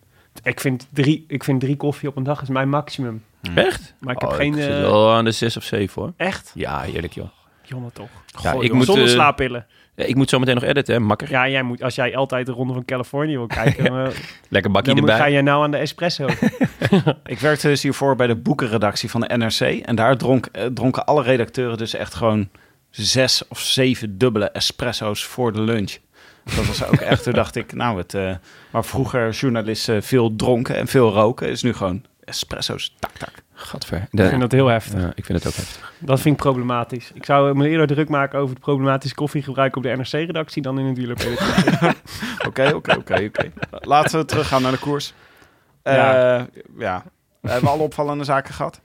[0.44, 3.24] Ik vind, drie, ik vind drie koffie op een dag is mijn maximum.
[3.56, 3.94] Echt?
[4.00, 4.54] Maar ik heb Oh, geen...
[4.54, 6.14] zit eh, wel aan de zes of zeven hoor.
[6.18, 6.52] echt?
[6.56, 7.28] Ja, heerlijk joh.
[7.64, 8.08] Jonne toch.
[8.42, 9.66] Ja, Goh, ik, jongen, moet, Zonder eh, slaappillen.
[9.96, 11.30] ja, ik moet zo meteen nog editen, hè, makker.
[11.30, 14.08] Ja, jij moet, als jij altijd de Ronde van Californië wil kijken, eh,
[14.50, 15.18] Lekker bakje dan erbij.
[15.18, 16.26] ga jij nou aan de espresso.
[17.26, 19.60] Ik werkte dus hiervoor bij de boekenredactie van de NRC.
[19.86, 22.50] En daar dronk, eh, dronken alle redacteuren dus echt gewoon
[22.90, 25.98] zes of zeven dubbele espresso's voor de lunch.
[26.56, 28.36] Dat was ook echt, toen dacht ik, nou, het, eh,
[28.72, 33.30] waar vroeger journalisten veel dronken en veel roken, is nu gewoon espresso's, tak, tak.
[33.54, 34.08] Gadver.
[34.12, 35.02] ik vind dat heel heftig.
[35.02, 35.94] Ja, ik vind het ook heftig.
[36.00, 37.12] Dat vind ik problematisch.
[37.14, 40.86] Ik zou me eerder druk maken over het problematisch koffiegebruik op de NRC-redactie dan in
[40.86, 41.48] het wielerpeloton.
[42.48, 43.52] Oké, oké, oké, oké.
[43.70, 45.14] Laten we teruggaan naar de koers.
[45.82, 46.48] Eh, Ja.
[46.78, 47.04] ja.
[47.42, 48.82] We hebben alle opvallende zaken gehad.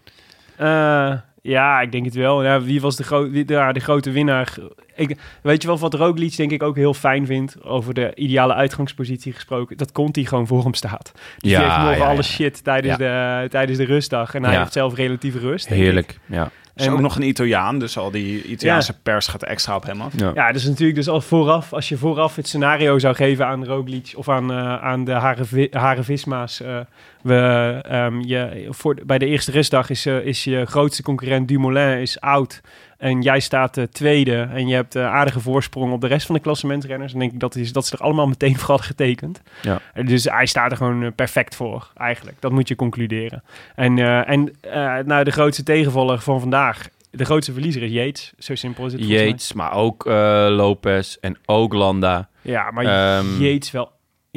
[0.57, 2.45] Eh, ja, ik denk het wel.
[2.45, 4.55] Ja, wie was de, gro wie, ja, de grote winnaar?
[4.97, 8.55] Ik, weet je wel wat Roglic denk ik ook heel fijn vindt over de ideale
[8.55, 9.77] uitgangspositie gesproken?
[9.77, 11.13] Dat Conti gewoon voor hem staat.
[11.39, 14.35] Die Ja, heeft morgen ja, alle shit tijdens, de, tijdens de rustdag.
[14.35, 15.69] En hij heeft zelf relatieve rust.
[15.69, 15.87] denk ik.
[15.87, 16.19] Heerlijk.
[16.27, 16.51] Ja.
[16.75, 20.01] Is En- ook nog een Italiaan, dus al die Italiaanse pers gaat extra op hem
[20.01, 20.13] af.
[20.17, 20.31] Ja.
[20.35, 24.13] Ja, dus natuurlijk dus al vooraf, als je vooraf het scenario zou geven aan Roglic
[24.17, 26.61] of aan, eh, aan de Hare, Hare Visma's.
[26.61, 26.79] eh,
[27.23, 31.99] we, ehm, je, voor, bij de eerste rustdag is, eh, is je grootste concurrent Dumoulin
[31.99, 32.61] is oud.
[33.03, 36.35] En jij staat eh, tweede en je hebt eh, aardige voorsprong op de rest van
[36.35, 37.11] de klassementrenners.
[37.13, 39.41] Dan denk ik dat, is, dat ze er allemaal meteen voor hadden getekend.
[39.63, 39.81] Ja.
[39.95, 42.37] En Dus hij staat er gewoon eh, perfect voor, eigenlijk.
[42.41, 43.43] Dat moet je concluderen.
[43.75, 48.33] En, eh, en eh, nou, de grootste tegenvaller van vandaag, de grootste verliezer is Yates.
[48.39, 49.07] Zo simpel is het.
[49.07, 52.29] Yates, maar ook eh, Lopez en ook Landa.
[52.43, 53.91] Ja, maar Ehm, Yates wel.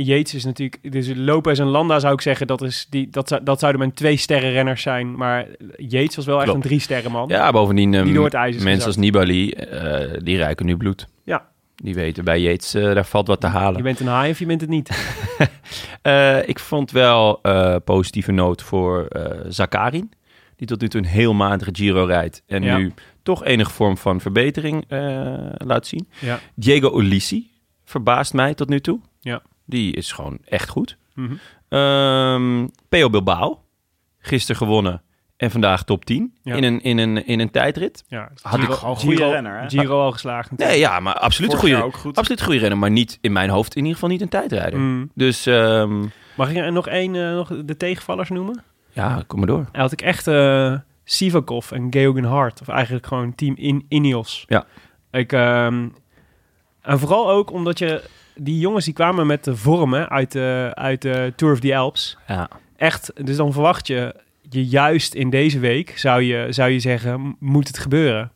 [0.04, 0.91] Yates is natuurlijk...
[0.91, 4.18] Dus Lopez en Landa zou ik zeggen, dat, is die, dat, dat zouden mijn twee
[4.18, 5.16] sterren renners zijn.
[5.16, 7.28] Maar Yates was wel echt een drie sterren man.
[7.28, 8.96] Ja, bovendien ehm, Die door het ijs is mensen als.
[8.96, 11.08] Nibali, eh, die ruiken nu bloed.
[11.24, 11.48] Ja.
[11.76, 13.78] Die weten bij Yates, eh, daar valt wat te halen.
[13.78, 14.89] Je bent een haai of je bent het niet.
[16.02, 17.41] Eh, ik vond wel
[17.84, 19.08] positieve noot voor
[19.48, 20.12] Zakarin.
[20.56, 22.43] Die tot nu toe een heel matige Giro rijdt.
[22.48, 22.78] En Ja.
[22.78, 22.93] nu
[23.24, 24.86] toch enige vorm van verbetering
[25.58, 26.08] laat zien.
[26.20, 26.39] Ja.
[26.56, 27.50] Diego Ulissi
[27.86, 29.00] verbaast mij tot nu toe.
[29.20, 29.41] Ja.
[29.66, 30.97] Die is gewoon echt goed.
[31.13, 31.34] Mhm.
[31.70, 33.63] Ehm Peo Bilbao.
[34.20, 35.01] Gisteren gewonnen.
[35.38, 36.55] En vandaag top 10 Ja.
[36.55, 38.03] in, een, in, een, in een tijdrit.
[38.07, 39.70] Ja, Had ik een goede renner, hè?
[39.70, 40.53] Giro al geslagen.
[40.57, 42.18] Nee, ja, maar absoluut een goede, goed.
[42.18, 42.78] absoluut goede renner.
[42.78, 44.80] Maar niet in mijn hoofd in ieder geval niet een tijdrijder.
[44.80, 45.11] Mm.
[45.13, 46.05] Dus ehm,
[46.36, 48.63] Mag ik er nog één eh, nog de tegenvallers noemen?
[48.93, 49.66] ja, kom maar door.
[49.72, 52.61] Hij had ik echt eh Sivakov en Geoghegan Hart.
[52.61, 54.45] Of eigenlijk gewoon team in Ineos.
[54.47, 54.66] Ja.
[55.11, 55.88] Ik, ehm,
[56.82, 58.03] en vooral ook omdat je...
[58.36, 62.18] Die jongens die kwamen met de vormen uit de, uit de Tour of the Alps.
[62.28, 62.50] Ja.
[62.78, 64.16] Echt, dus dan verwacht je,
[64.50, 68.32] je juist in deze week zou je, zou je zeggen, moet het gebeuren.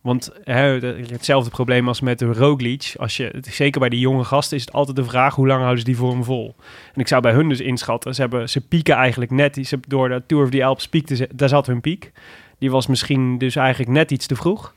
[0.00, 2.94] Want hè, de- hetzelfde probleem als met de Roglic.
[2.96, 5.34] Als je, zeker bij die jonge gasten is het altijd de vraag...
[5.34, 6.54] hoe lang houden ze die vorm vol?
[6.94, 8.14] En ik zou bij hun dus inschatten...
[8.14, 9.58] ze, hebben, ze pieken eigenlijk net...
[9.62, 11.28] Ze, door de Tour of the Alps piekten ze...
[11.34, 12.12] daar zat hun piek.
[12.58, 14.74] Die was misschien dus eigenlijk net iets te vroeg.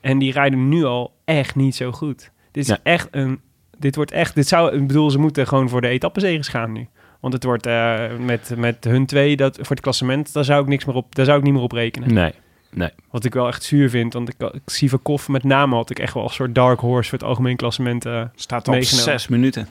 [0.00, 2.30] En die rijden nu al echt niet zo goed.
[2.52, 2.78] Dit is Ja.
[2.82, 3.40] echt een...
[3.78, 4.34] Dit wordt echt...
[4.34, 6.88] Dit zou, ik bedoel, ze moeten gewoon voor de etappenzegers gaan nu.
[7.20, 10.68] Want het wordt eh, met, met hun twee, dat, voor het klassement, daar zou ik
[10.68, 12.14] niks meer op, daar zou ik niet meer op rekenen.
[12.14, 12.32] Nee,
[12.70, 12.90] nee.
[13.10, 16.14] Wat ik wel echt zuur vind, want ik, ik Sivakov met name had ik echt
[16.14, 18.06] wel een soort dark horse voor het algemeen klassement.
[18.06, 19.04] eh, Staat op Meegenomen.
[19.04, 19.68] zes minuten.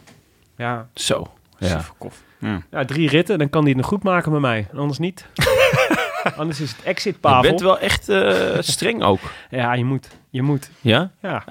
[0.57, 0.87] ja.
[0.93, 1.27] Zo.
[1.57, 1.81] Ja.
[2.39, 2.61] Ja.
[2.71, 4.67] ja, drie ritten, dan kan hij het nog goed maken met mij.
[4.71, 5.25] En anders niet.
[6.37, 7.41] anders is het exit Je Pavel.
[7.41, 9.19] bent wel echt eh, streng ook.
[9.49, 10.07] Ja, je moet.
[10.29, 10.69] Je moet.
[10.81, 11.11] Ja?
[11.21, 11.43] Ja.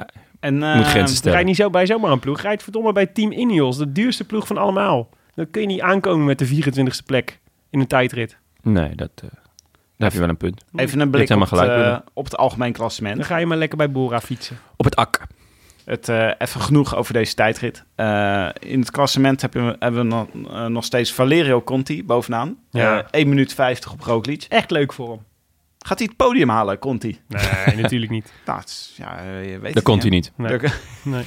[0.47, 1.45] En, eh, Moet grenzen Rijd stellen.
[1.45, 2.41] niet zo bij zomaar een ploeg.
[2.41, 5.09] Rijd verdomme bij Team Ineos, de duurste ploeg van allemaal.
[5.35, 7.41] Dan kun je niet aankomen met de 24e plek
[7.71, 8.37] in een tijdrit.
[8.63, 9.31] Nee, dat, eh, daar
[9.97, 10.65] heb je wel een punt.
[10.75, 12.03] Even een blik op het, gelijk, Willem.
[12.13, 13.17] op het algemeen klassement.
[13.17, 14.57] Dan ga je maar lekker bij Bora fietsen.
[14.77, 15.27] Op het ak.
[15.85, 17.85] Het, eh, even genoeg over deze tijdrit.
[17.95, 22.57] Eh, in het klassement hebben we, hebben we nog, nog steeds Valerio Conti bovenaan.
[22.71, 22.99] Ja.
[22.99, 24.47] Eh, 1 minuut 50 op Roglic.
[24.49, 25.21] Echt leuk voor hem.
[25.87, 27.20] Gaat hij het podium halen, Conti?
[27.28, 28.32] Nee, natuurlijk niet.
[28.47, 30.32] Nou, het is- ja, eh, je weet Dat het komt hij niet.
[30.37, 30.59] Nee.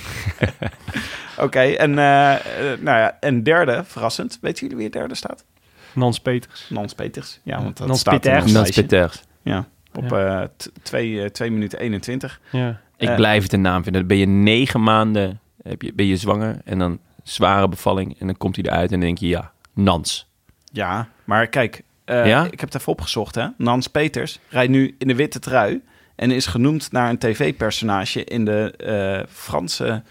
[1.45, 4.37] Oké, en eh, eh, nou ja, en derde, verrassend.
[4.41, 5.45] Weten jullie wie het derde staat?
[5.93, 6.65] Nans Peters.
[6.69, 7.39] Nans Peters.
[7.43, 8.53] Ja, want dat Nans staat Peters.
[8.53, 9.23] is Peters.
[9.41, 12.39] Ja, op eh, eh, twee minuten 21.
[12.51, 12.81] Ja.
[12.97, 14.01] Ik blijf het een naam vinden.
[14.01, 18.19] Dan ben je negen maanden heb je, ben je zwanger en dan zware bevalling.
[18.19, 20.27] En dan komt hij eruit en dan denk je, ja, Nans.
[20.71, 22.43] Ja, maar kijk, Eh, Ja?
[22.45, 23.47] Ik heb het even opgezocht, hè.
[23.57, 25.81] Nans Peters rijdt nu in de witte trui...
[26.15, 30.03] en is genoemd naar een tv-personage in de eh, Franse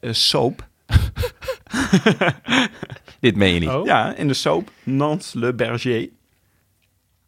[0.00, 0.68] eh, soap.
[3.20, 3.68] Dit meen je niet.
[3.68, 3.86] Oh.
[3.86, 6.08] Ja, in de soap Nans Le Berger.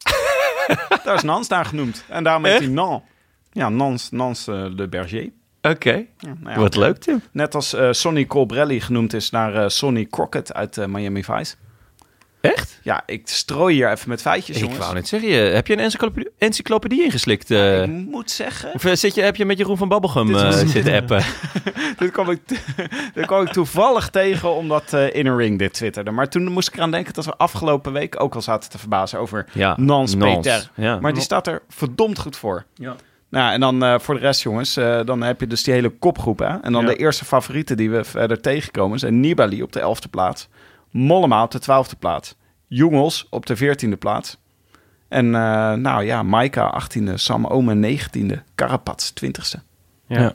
[1.04, 2.04] Daar is Nans naar genoemd.
[2.08, 3.02] En daarom heet hij Nan.
[3.52, 5.30] Ja, Nans, Nans Le Berger.
[5.62, 7.22] Oké, Ja, nou ja, wat leuk Tim.
[7.32, 11.54] Net als eh, Sonny Colbrelli genoemd is naar eh, Sonny Crockett uit eh, Miami Vice.
[12.43, 12.78] Echt?
[12.82, 14.78] Ja, ik strooi hier even met feitjes, Ik jongens.
[14.80, 17.51] wou net zeggen, heb je een encyclopedie, encyclopedie ingeslikt?
[17.51, 17.82] eh?
[17.82, 20.70] Ik moet zeggen, of eh, zit je, heb je met Jeroen van Babbelgum Dit was-
[20.70, 21.22] zitten appen?
[21.99, 22.40] dit kwam ik,
[23.14, 26.11] dit kwam ik toevallig tegen omdat eh Inner Ring dit twitterde.
[26.11, 29.18] Maar toen moest ik eraan denken dat we afgelopen week ook al zaten te verbazen
[29.18, 30.70] over Ja, Nans Nans, Peter.
[30.74, 30.99] ja.
[31.01, 32.64] Maar die staat er verdomd goed voor.
[32.74, 32.97] Ja.
[33.28, 35.88] Nou, en dan eh, voor de rest, jongens, eh, dan heb je dus die hele
[35.88, 36.38] kopgroep.
[36.38, 36.47] Hè?
[36.61, 36.88] En dan Ja.
[36.88, 40.49] de eerste favorieten die we verder tegenkomen zijn Nibali op de 11e plaats,
[40.93, 42.36] Mollema op de 12e plaats,
[42.66, 44.38] Jongels op de 14e plaats.
[45.09, 49.61] En eh, nou ja, Maika 18e, Sam Omen 19e, Carapaz 20e.
[50.07, 50.20] Ja.
[50.20, 50.32] Ja.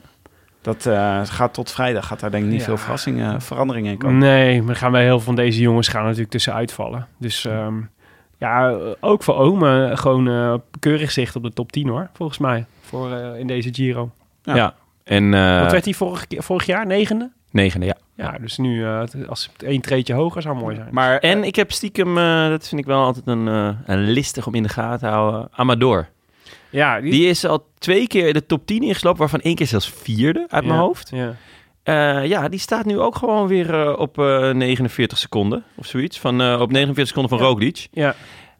[0.62, 2.64] Dat eh, gaat tot vrijdag, gaat daar denk ik niet Ja.
[2.64, 4.18] veel verrassingen, veranderingen in komen.
[4.18, 7.06] Nee, maar gaan wij heel veel van deze jongens gaan natuurlijk tussenuit vallen.
[7.18, 7.80] Dus ehm,
[8.38, 12.38] ja, eh, ook voor Ome gewoon eh, keurig zicht op de top 10 hoor, volgens
[12.38, 12.64] mij.
[12.80, 14.10] Voor eh, in deze Giro.
[14.42, 14.54] Ja.
[14.54, 14.74] Ja.
[15.04, 16.86] En eh Wat werd hij vorig, keer- vorig jaar?
[16.86, 17.30] Negende?
[17.50, 17.96] Negende, ja.
[18.14, 20.88] Ja, dus nu eh, als het één treetje hoger zou mooi zijn.
[20.90, 24.46] Maar En ik heb stiekem, eh, dat vind ik wel altijd een, eh, een listig
[24.46, 26.08] om in de gaten te houden, Amador.
[26.70, 29.90] ja, die, Die is al twee keer de top 10 ingelopen, waarvan één keer zelfs
[29.92, 31.10] vierde uit mijn hoofd.
[31.14, 31.34] Ja.
[31.82, 36.18] Eh, ja, die staat nu ook gewoon weer eh, op eh 49 seconden of zoiets.
[36.20, 37.44] Van, eh, op 49 seconden van Ja.
[37.52, 37.88] Roglic.
[37.90, 38.14] Ja,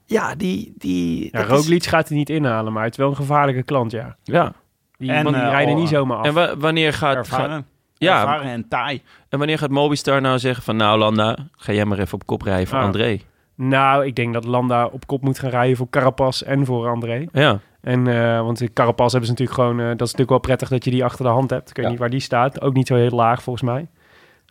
[0.05, 0.72] Ja, die...
[0.76, 4.16] die ja is- gaat hij niet inhalen, maar het is wel een gevaarlijke klant, ja.
[4.22, 4.53] Ja.
[4.99, 6.26] Die, En, want die eh, rijden niet zomaar af.
[6.26, 7.64] En wa- wanneer gaat, ervaren, gaat-
[7.99, 9.03] ja, ervaren en taai.
[9.28, 10.76] en wanneer gaat Mobistar nou zeggen van...
[10.76, 12.84] Nou, Landa, ga jij maar even op kop rijden voor Ah.
[12.84, 13.18] André.
[13.55, 17.26] Nou, ik denk dat Landa op kop moet gaan rijden voor Carapaz en voor André.
[17.32, 17.59] Ja.
[17.80, 19.80] En, eh, want Carapaz hebben ze natuurlijk gewoon...
[19.80, 21.70] eh, dat is natuurlijk wel prettig dat je die achter de hand hebt.
[21.70, 21.90] Ik weet Ja.
[21.90, 22.61] niet waar die staat.
[22.61, 23.86] Ook niet zo heel laag, volgens mij.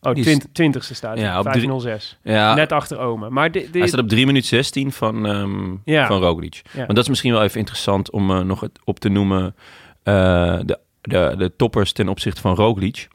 [0.01, 1.37] Oh, twint, twintigste staat Ja, hij.
[1.37, 2.17] op drie- 506.
[2.23, 2.53] ja.
[2.53, 3.29] Net achter Ome.
[3.29, 6.07] Maar Hij staat op 3 minuten 16 van, ehm Ja.
[6.07, 6.61] van Roglic.
[6.71, 6.77] Ja.
[6.77, 9.55] Want dat is misschien wel even interessant om eh, nog het op te noemen.
[10.03, 13.07] de, de, de toppers ten opzichte van Roglic.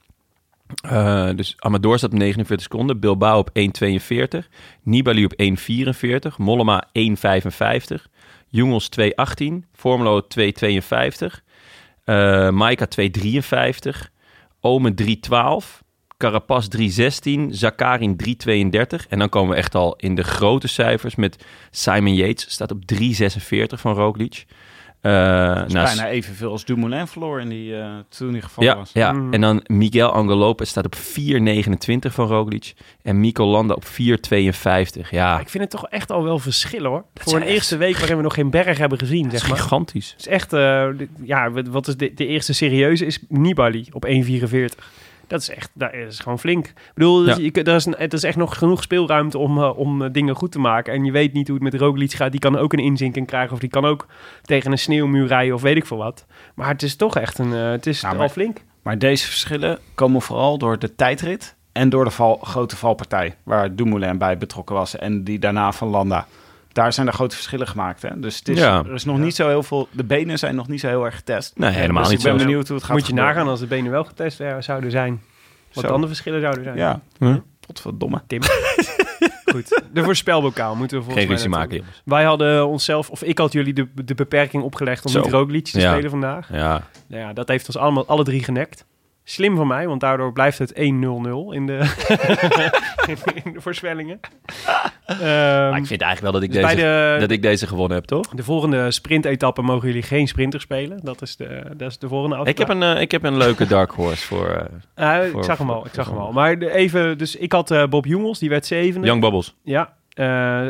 [0.82, 3.00] Eh, dus Amador staat op 49 seconden.
[3.00, 4.48] Bilbao op 1,42.
[4.82, 6.36] Nibali op 1,44.
[6.36, 8.06] Mollema 1,55.
[8.48, 9.44] Jongels 2,18.
[9.72, 11.42] Formelo 2,52.
[12.04, 14.10] eh Maika 2,53.
[14.60, 15.82] Omen 3,12.
[16.16, 17.40] Carapaz 3,16.
[17.48, 19.06] Zakarin 3,32.
[19.08, 22.50] En dan komen we echt al in de grote cijfers met Simon Yates.
[22.50, 23.00] Staat op 3,46
[23.66, 24.44] van Roglic.
[25.02, 28.70] Eh, Dat is naast- bijna evenveel als Dumoulin verloor in die, eh, toen hij gevallen
[28.70, 28.90] ja, was.
[28.92, 29.12] ja.
[29.12, 29.32] Mm.
[29.32, 32.72] en dan Miguel Angel Lopez staat op 4,29 van Roglic.
[33.02, 35.10] En Mikel Landa op 4,52.
[35.10, 37.04] Ja, ik vind het toch echt al wel verschillen hoor.
[37.14, 39.48] Voor een echt- eerste week waarin we nog geen berg hebben gezien, dat is zeg
[39.48, 39.58] maar.
[39.58, 40.10] gigantisch.
[40.10, 40.88] Het is echt, eh,
[41.22, 44.90] ja, wat- wat is de, de eerste serieuze is Nibali op 1,44.
[45.32, 46.66] Dat is echt, dat is gewoon flink.
[46.66, 47.36] Ik bedoel, Ja.
[47.38, 50.34] je, er is, een, het is echt nog genoeg speelruimte om, eh, om eh, dingen
[50.34, 50.92] goed te maken.
[50.92, 52.30] En je weet niet hoe het met Roglic gaat.
[52.30, 54.06] Die kan ook een inzinking krijgen of die kan ook
[54.42, 56.26] tegen een sneeuwmuur rijden of weet ik veel wat.
[56.54, 58.58] Maar het is toch echt een, eh, het is Nou, al flink.
[58.82, 63.74] Maar deze verschillen komen vooral door de tijdrit en door de val, grote valpartij, waar
[63.74, 66.26] Dumoulin bij betrokken was en die daarna van Landa.
[66.72, 68.02] Daar zijn er grote verschillen gemaakt.
[68.02, 68.20] Hè?
[68.20, 68.84] Dus het is, Ja.
[68.86, 69.88] er is nog niet zo heel veel.
[69.90, 71.58] De benen zijn nog niet zo heel erg getest.
[71.58, 72.44] Nee, helemaal dus niet ik ben zo.
[72.44, 72.92] benieuwd hoe het gaat.
[72.96, 73.34] Moet je gebeuren.
[73.34, 75.22] nagaan als de benen wel getest zouden zijn.
[75.72, 76.76] Wat dan de verschillen zouden zijn.
[76.76, 77.36] Ja, Huh?
[77.66, 78.22] potverdomme.
[78.26, 78.40] Tim.
[79.52, 79.82] Goed.
[79.92, 82.02] De voorspelbokaal moeten we volgens Geen mij maken, jongens.
[82.04, 85.20] Wij hadden onszelf, of ik had jullie de, de beperking opgelegd om Zo.
[85.20, 85.92] niet Roglic te Ja.
[85.92, 86.48] spelen vandaag.
[86.52, 88.84] Ja, Nou ja, dat heeft ons allemaal alle drie genekt.
[89.24, 91.78] Slim van mij, want daardoor blijft het 1-0-0 in de,
[93.44, 94.20] in de voorspellingen.
[95.06, 95.20] Ehm,
[95.70, 98.06] maar ik vind eigenlijk wel dat ik, dus deze, de, dat ik deze gewonnen heb,
[98.06, 98.28] toch?
[98.28, 101.00] de volgende sprintetappe mogen jullie geen sprinter spelen.
[101.02, 102.58] Dat is de, dat is de volgende afspraak.
[102.58, 105.58] Ik heb, een, eh, ik heb een leuke dark horse voor eh, Eh, ik zag
[105.58, 106.32] hem al, ik zag hem al.
[106.32, 109.06] Maar de, even, dus ik had Bob Jongels, die werd zevende.
[109.06, 109.54] Young Bubbles.
[109.62, 109.94] Ja,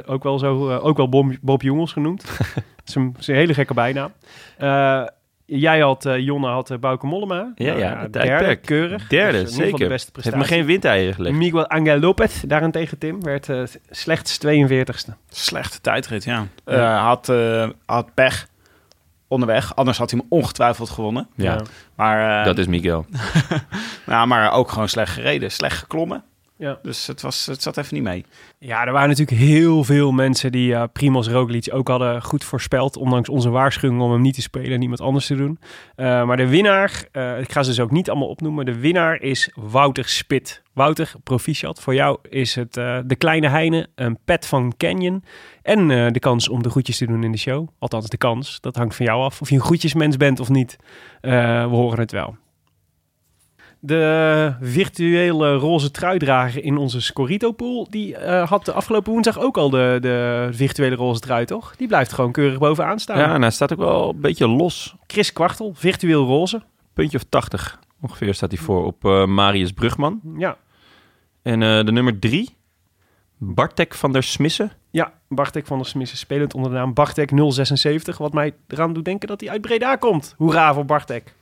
[0.06, 2.24] ook wel, zo, ook wel Bob, Bob Jongels genoemd.
[2.84, 4.12] Dat is een, is een hele gekke bijnaam.
[4.58, 5.06] Eh,
[5.58, 7.52] jij had, eh, Jonne had uh, Bauke Mollema.
[7.54, 8.62] Ja, Nou ja, het derde, tijdperk.
[8.62, 9.06] keurig.
[9.06, 9.78] Derde, Dus in ieder geval zeker.
[9.78, 11.34] de beste Heeft me geen windeieren gelegd.
[11.36, 15.10] Miguel Angel Lopez, daarentegen Tim, werd eh, slechts 42ste.
[15.28, 16.46] Slechte tijdrit, ja.
[16.64, 18.46] Eh, had, eh, had pech
[19.28, 19.76] onderweg.
[19.76, 21.28] Anders had hij hem ongetwijfeld gewonnen.
[21.36, 21.60] Ja,
[21.94, 23.06] Maar, eh, dat is Miguel.
[24.06, 25.50] nou, maar ook gewoon slecht gereden.
[25.50, 26.24] Slecht geklommen.
[26.62, 26.78] Ja.
[26.82, 28.24] Dus het, was, het zat even niet mee.
[28.58, 32.96] Ja, er waren natuurlijk heel veel mensen die eh Primoz Roglic ook hadden goed voorspeld.
[32.96, 35.58] Ondanks onze waarschuwing om hem niet te spelen en iemand anders te doen.
[35.94, 38.64] Eh, maar de winnaar, eh, ik ga ze dus ook niet allemaal opnoemen.
[38.64, 40.62] De winnaar is Wouter Spit.
[40.72, 41.80] Wouter, proficiat.
[41.80, 45.24] Voor jou is het eh, de kleine Heine, een pet van Canyon.
[45.62, 47.68] En eh, de kans om de groetjes te doen in de show.
[47.78, 48.60] Althans, de kans.
[48.60, 49.40] Dat hangt van jou af.
[49.40, 50.76] Of je een groetjesmens bent of niet.
[51.20, 51.32] Eh,
[51.62, 52.36] we horen het wel.
[53.84, 57.86] De virtuele roze truidrager in onze Scorito-pool...
[57.90, 61.76] die eh, had de afgelopen woensdag ook al de, de virtuele roze trui, toch?
[61.76, 63.18] Die blijft gewoon keurig bovenaan staan.
[63.18, 64.94] Ja, en hij staat ook wel een beetje los.
[65.06, 66.62] Chris Kwartel, virtueel roze.
[66.92, 70.20] Puntje of 80 ongeveer staat hij voor op eh, Marius Brugman.
[70.36, 70.56] Ja,
[71.42, 72.56] En eh, de nummer drie,
[73.38, 74.72] Bartek van der Smissen.
[74.90, 78.18] ja Bartek van der Smissen, spelend onder de naam Bartek 076.
[78.18, 80.34] Wat mij eraan doet denken dat hij uit Breda komt.
[80.36, 81.34] Hoera voor Bartek.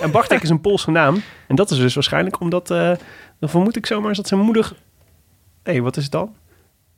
[0.00, 1.22] En Bartek is een Poolse naam.
[1.48, 2.70] En dat is dus waarschijnlijk omdat...
[2.70, 2.92] eh,
[3.38, 4.72] dan vermoed ik zomaar eens dat zijn moeder...
[5.64, 6.34] Nee, wat is het dan?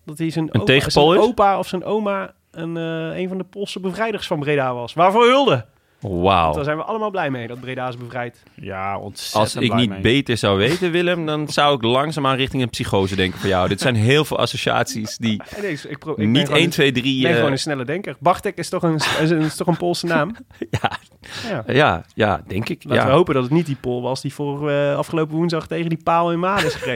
[0.04, 2.32] Dat hij zijn, Een opa, zijn opa of zijn oma...
[2.50, 4.94] Een, eh, een van de Poolse bevrijders van Breda was.
[4.94, 5.66] Waarvoor hulde?
[6.00, 6.52] Wauw.
[6.52, 8.42] Daar zijn we allemaal blij mee dat Breda is bevrijd.
[8.54, 10.00] Ja, ontzettend Als ik blij niet mee.
[10.00, 13.68] beter zou weten, Willem, dan zou ik langzaamaan richting een psychose denken voor jou.
[13.68, 16.92] Dit zijn heel veel associaties die En deze, ik ik niet gewoon 1, een- 2,
[16.92, 17.16] 3...
[17.16, 18.16] Ik ben eh, gewoon een snelle denker.
[18.20, 19.00] Bartek is toch een,
[19.40, 20.36] is toch een Poolse naam?
[20.80, 20.90] ja,
[21.48, 21.64] Ja.
[21.66, 22.84] ja, ja, denk ik.
[22.84, 23.08] Laten ja.
[23.08, 26.02] we hopen dat het niet die Pool was die voor eh, afgelopen woensdag tegen die
[26.04, 26.76] paal in Maden is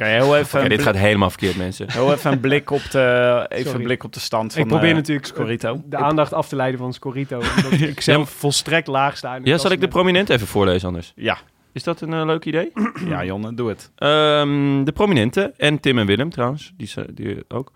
[0.00, 1.90] Oké, heel even, een dit gaat helemaal verkeerd, mensen.
[1.92, 3.78] heel even een blik op de, even Sorry.
[3.80, 5.82] een blik op de stand van ik probeer eh, natuurlijk Scorito.
[5.84, 7.36] de aandacht af te leiden van Scorito.
[7.36, 9.38] Omdat ik zelf volstrekt laag sta.
[9.42, 11.12] Ja, zal ik de prominent even voorlezen anders?
[11.16, 11.38] Ja,
[11.72, 12.72] Is dat een eh, leuk idee?
[13.08, 13.90] ja, Jonne, doe het.
[13.96, 17.72] Ehm, de prominente en Tim en Willem trouwens, die, ze- die ook.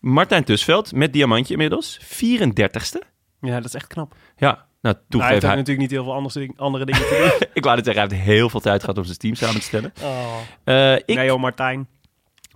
[0.00, 2.98] Martijn Tusveld met diamantje inmiddels, 34ste.
[3.40, 4.14] Ja, dat is echt knap.
[4.36, 5.50] Ja, nou Hij toegeef heeft hij.
[5.50, 7.48] natuurlijk niet heel veel anders, andere dingen te doen.
[7.58, 9.66] Ik wou het zeggen, hij heeft heel veel tijd gehad om zijn team samen te
[9.66, 9.92] stellen.
[10.02, 10.96] Oh.
[11.06, 11.86] Ik, Nee joh, Martijn.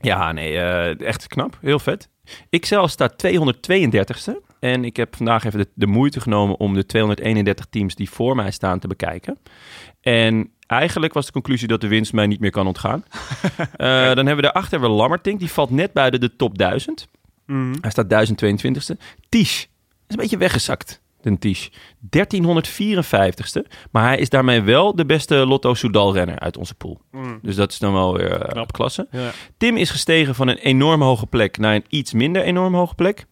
[0.00, 1.58] Ja, nee, eh, echt knap.
[1.60, 2.08] Heel vet.
[2.50, 4.32] Ik zelf sta 232ste.
[4.60, 8.36] En ik heb vandaag even de, de moeite genomen om de 231 teams die voor
[8.36, 9.38] mij staan te bekijken.
[10.00, 13.04] En eigenlijk was de conclusie dat de winst mij niet meer kan ontgaan.
[13.76, 15.38] Eh, dan hebben we daarachter weer Lammertink.
[15.38, 17.08] Die valt net buiten de top 1000.
[17.46, 17.74] Mhm.
[17.80, 18.96] Hij staat 1022ste.
[19.28, 19.68] Tisch is
[20.06, 21.00] een beetje weggezakt.
[21.34, 21.70] De Tisch.
[22.18, 23.66] 1354ste.
[23.90, 27.00] Maar hij is daarmee wel de beste Lotto Soudal-renner uit onze pool.
[27.10, 27.38] Mm.
[27.42, 28.72] Dus dat is dan wel weer eh, Knap.
[28.72, 29.06] klasse.
[29.10, 29.30] Ja.
[29.56, 33.26] Tim is gestegen van een enorm hoge plek naar een iets minder enorm hoge plek.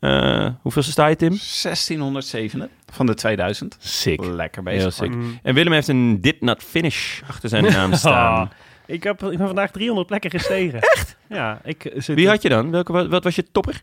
[0.00, 1.28] Eh hoeveel sta je, Tim?
[1.28, 3.76] 1607 van de 2000.
[3.80, 4.24] Sick.
[4.24, 4.92] Lekker Heel bezig.
[4.92, 5.14] sick.
[5.14, 5.38] Mm.
[5.42, 8.40] En Willem heeft een did not finish achter zijn naam staan.
[8.42, 8.50] Ah,
[8.86, 10.80] ik, heb, ik ben vandaag 300 plekken gestegen.
[10.80, 11.16] Echt?
[11.28, 11.60] Ja.
[11.64, 12.70] Ik zit Wie had je dan?
[12.70, 13.82] Welke, wat, wat was je topper?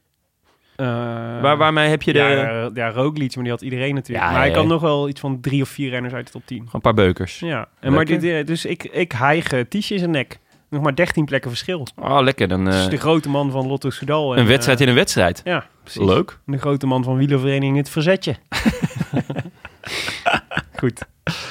[0.77, 0.85] Eh,
[1.41, 2.19] Waar, waarmee heb je de...
[2.19, 4.27] Ja, ja, Roglic, maar die had iedereen natuurlijk.
[4.27, 4.61] Ja, maar had ja.
[4.61, 6.57] nog wel iets van drie of vier renners uit de top 10.
[6.57, 7.39] Gewoon een paar beukers.
[7.39, 10.39] Ja, en maar dit, eh, dus ik, ik hijg uh, Tiesje in zijn nek.
[10.69, 11.87] Nog maar 13 plekken verschil.
[11.95, 12.47] Oh, lekker.
[12.47, 14.33] Dan, Dus eh, de grote man van Lotto Soudal.
[14.33, 15.41] en, een wedstrijd eh, in een wedstrijd.
[15.43, 16.01] Ja, precies.
[16.01, 16.39] Leuk.
[16.45, 18.35] De grote man van wielervereniging Het Verzetje.
[20.79, 21.01] Goed,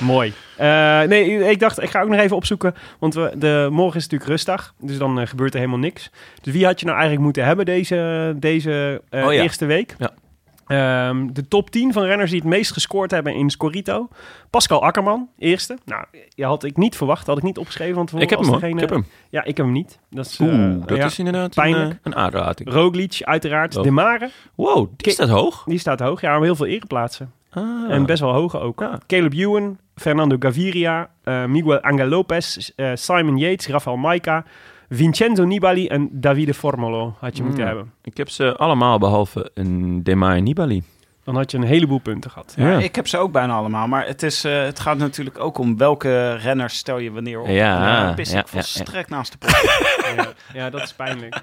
[0.01, 0.33] mooi.
[0.57, 2.75] Eh, nee, ik dacht, ik ga ook nog even opzoeken.
[2.99, 4.75] Want we, de, morgen is natuurlijk rustdag.
[4.81, 6.11] Dus dan eh, gebeurt er helemaal niks.
[6.43, 9.43] Dus wie had je nou eigenlijk moeten hebben deze, deze eh, Oh ja.
[9.43, 9.95] eerste week?
[9.99, 10.11] Ja.
[10.67, 14.09] Ehm, de top 10 van renners die het meest gescoord hebben in Scorito.
[14.51, 15.79] Pascal Akkerman, eerste.
[15.85, 17.27] Nou, je had ik niet verwacht.
[17.27, 17.95] Had ik niet opgeschreven.
[17.95, 18.51] Want Ik heb hem.
[18.51, 19.07] Degene, Ik heb hem.
[19.29, 19.99] Ja, ik heb hem niet.
[20.11, 21.05] Dat is, eh, Oeh, dat ja.
[21.05, 21.91] is inderdaad Pijnlijk.
[21.91, 22.73] een, een aderlating.
[22.73, 23.77] Roglic, uiteraard.
[23.77, 23.83] Oh.
[23.83, 25.63] De Mare, Wow, die staat hoog.
[25.67, 26.21] die staat hoog.
[26.21, 27.33] Ja, maar heel veel ereplaatsen.
[27.57, 27.91] Ah.
[27.91, 28.81] En best wel hoge ook.
[28.81, 28.99] Ja.
[29.07, 34.45] Caleb Ewan, Fernando Gaviria, eh, Miguel Angel Lopez, eh, Simon Yates, Rafael Maika,
[34.89, 37.93] Vincenzo Nibali en Davide Formolo had je moeten hebben.
[38.03, 40.83] Ik heb ze allemaal behalve een Demai Nibali.
[41.25, 42.55] Dan had je een heleboel punten gehad.
[42.57, 42.79] Ja, Ja.
[42.79, 43.87] Ik heb ze ook bijna allemaal.
[43.87, 47.49] Maar het, is, eh, het gaat natuurlijk ook om welke renners stel je wanneer op.
[47.49, 49.51] Ja, daar pis ja, ik ja, volstrekt naast de pot.
[50.17, 51.41] Ja, ja, dat is pijnlijk.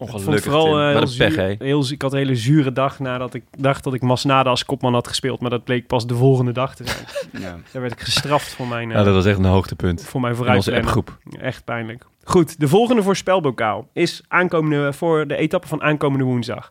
[0.00, 3.34] Ongelukkig, vooral eh, Wat heel een pech, heel, ik had een hele zure dag nadat
[3.34, 5.40] ik dacht dat ik Masnada als kopman had gespeeld.
[5.40, 7.06] Maar dat bleek pas de volgende dag te zijn.
[7.44, 7.56] ja.
[7.72, 10.04] Daar werd ik gestraft voor mijn, eh, Ja, dat was echt een hoogtepunt.
[10.04, 10.82] voor mijn vooruitplannen.
[10.82, 11.18] appgroep.
[11.40, 12.04] Echt pijnlijk.
[12.24, 16.70] Goed, de volgende voorspelbokaal is aankomende, voor de etappe van aankomende woensdag.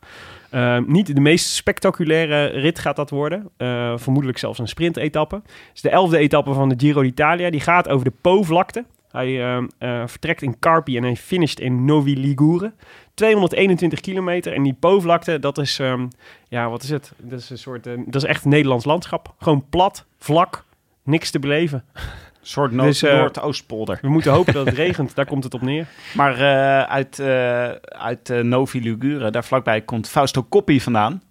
[0.49, 3.49] Eh, niet de meest spectaculaire rit gaat dat worden.
[3.57, 5.35] Eh, vermoedelijk zelfs een sprintetappe.
[5.35, 7.49] Het is de elfde etappe van de Giro d'Italia.
[7.49, 8.85] Die gaat over de Po-vlakte.
[9.11, 12.73] Hij eh, eh, vertrekt in Carpi en hij finisht in Novi Ligure.
[13.13, 14.53] 221 kilometer.
[14.53, 15.79] En die Po-vlakte, dat is...
[15.79, 16.07] ehm,
[16.47, 17.11] ja, wat is het?
[17.17, 17.87] Dat is een soort...
[17.87, 19.33] eh, dat is echt een Nederlands landschap.
[19.39, 20.63] Gewoon plat, vlak,
[21.03, 21.83] niks te beleven.
[21.93, 22.01] Een
[22.41, 23.99] soort noord- Dus, eh, Noordoostpolder.
[24.01, 25.15] We moeten hopen dat het regent.
[25.15, 25.87] Daar komt het op neer.
[26.15, 31.21] Maar eh, uit, eh, uit Novi Ligure, daar vlakbij, komt Fausto Coppi vandaan.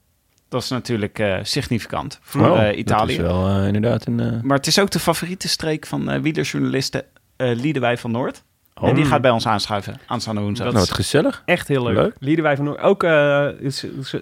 [0.48, 3.16] Dat is natuurlijk eh, significant voor Oh, eh, Italië.
[3.16, 4.20] Dat is wel inderdaad een...
[4.20, 7.04] eh, Maar het is ook de favoriete streek van eh wielerjournalisten
[7.36, 8.42] eh Liedewij van Noord.
[8.82, 9.10] En die Oh.
[9.10, 10.66] gaat bij ons aanschuiven aanstaande woensdag.
[10.66, 11.42] Nou, wat gezellig.
[11.44, 11.94] Echt heel leuk.
[11.96, 12.16] Leuk.
[12.18, 12.78] Liedewij van Noor.
[12.78, 14.14] Ook eh, is, is,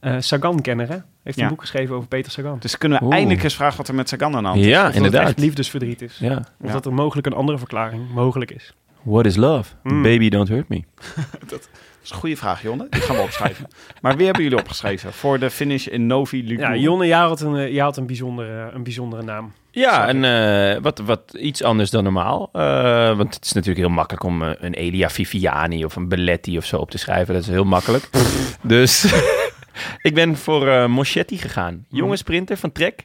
[0.00, 0.96] eh, Sagan-kenner, hè?
[1.22, 1.42] Heeft Ja.
[1.42, 2.56] een boek geschreven over Peter Sagan.
[2.58, 3.14] Dus kunnen we Oeh.
[3.14, 4.66] eindelijk eens vragen wat er met Sagan aan de hand is.
[4.66, 5.28] Ja, Of dat het inderdaad.
[5.28, 6.18] echt liefdesverdriet is.
[6.18, 6.36] Ja.
[6.36, 6.72] Of Ja.
[6.72, 8.74] dat er mogelijk een andere verklaring mogelijk is.
[9.02, 9.72] What is love?
[9.82, 10.02] Mm.
[10.02, 10.82] Baby, don't hurt me.
[11.46, 11.68] Dat
[12.04, 12.86] is een goede vraag, Jonne.
[12.90, 13.68] Die gaan we opschrijven.
[14.02, 16.74] maar wie hebben jullie opgeschreven voor de finish in Novi Ligure?
[16.74, 19.52] Ja, Jonne, jij had een, eh, jij had een, bijzondere, een bijzondere naam.
[19.70, 22.48] Ja, en eh, wat, wat iets anders dan normaal.
[22.52, 26.64] Eh, want het is natuurlijk heel makkelijk om een Elia Viviani of een Belletti of
[26.64, 27.34] zo op te schrijven.
[27.34, 28.08] Dat is heel makkelijk.
[28.62, 29.04] dus
[30.08, 31.86] ik ben voor eh Moschetti gegaan.
[31.88, 33.04] Jonge sprinter van Trek.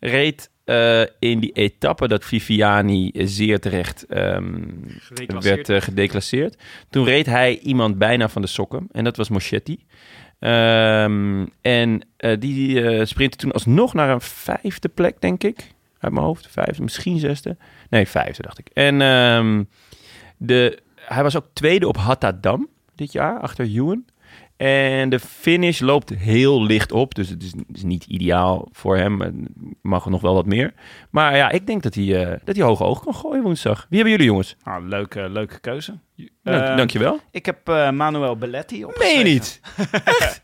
[0.00, 4.60] Reed eh, in die etappe dat Viviani zeer terecht ehm,
[5.40, 6.56] werd eh, gedeclasseerd.
[6.90, 8.88] Toen reed hij iemand bijna van de sokken.
[8.92, 9.84] En dat was Moschetti.
[10.38, 15.74] Ehm, en eh, die sprintte toen alsnog naar een vijfde plek, denk ik.
[15.98, 16.48] Uit mijn hoofd.
[16.50, 17.56] Vijfde, misschien zesde.
[17.90, 18.68] Nee, vijfde, dacht ik.
[18.72, 19.64] En ehm,
[20.36, 24.04] de, hij was ook tweede op Hattadam dit jaar, achter Ewan.
[24.66, 27.14] En de finish loopt heel licht op.
[27.14, 29.20] Dus het is, is niet ideaal voor hem.
[29.20, 29.34] Het
[29.82, 30.72] Mag er nog wel wat meer.
[31.10, 33.76] Maar ja, ik denk dat hij, eh, dat hij hoge ogen kan gooien woensdag.
[33.88, 34.56] Wie hebben jullie, jongens?
[34.64, 35.98] Nou, leuke, leuke keuze.
[36.42, 37.20] Dank, Eh, dankjewel.
[37.30, 39.18] Ik heb eh, Manuel Belletti Meen opgeschreven.
[39.18, 39.60] je niet?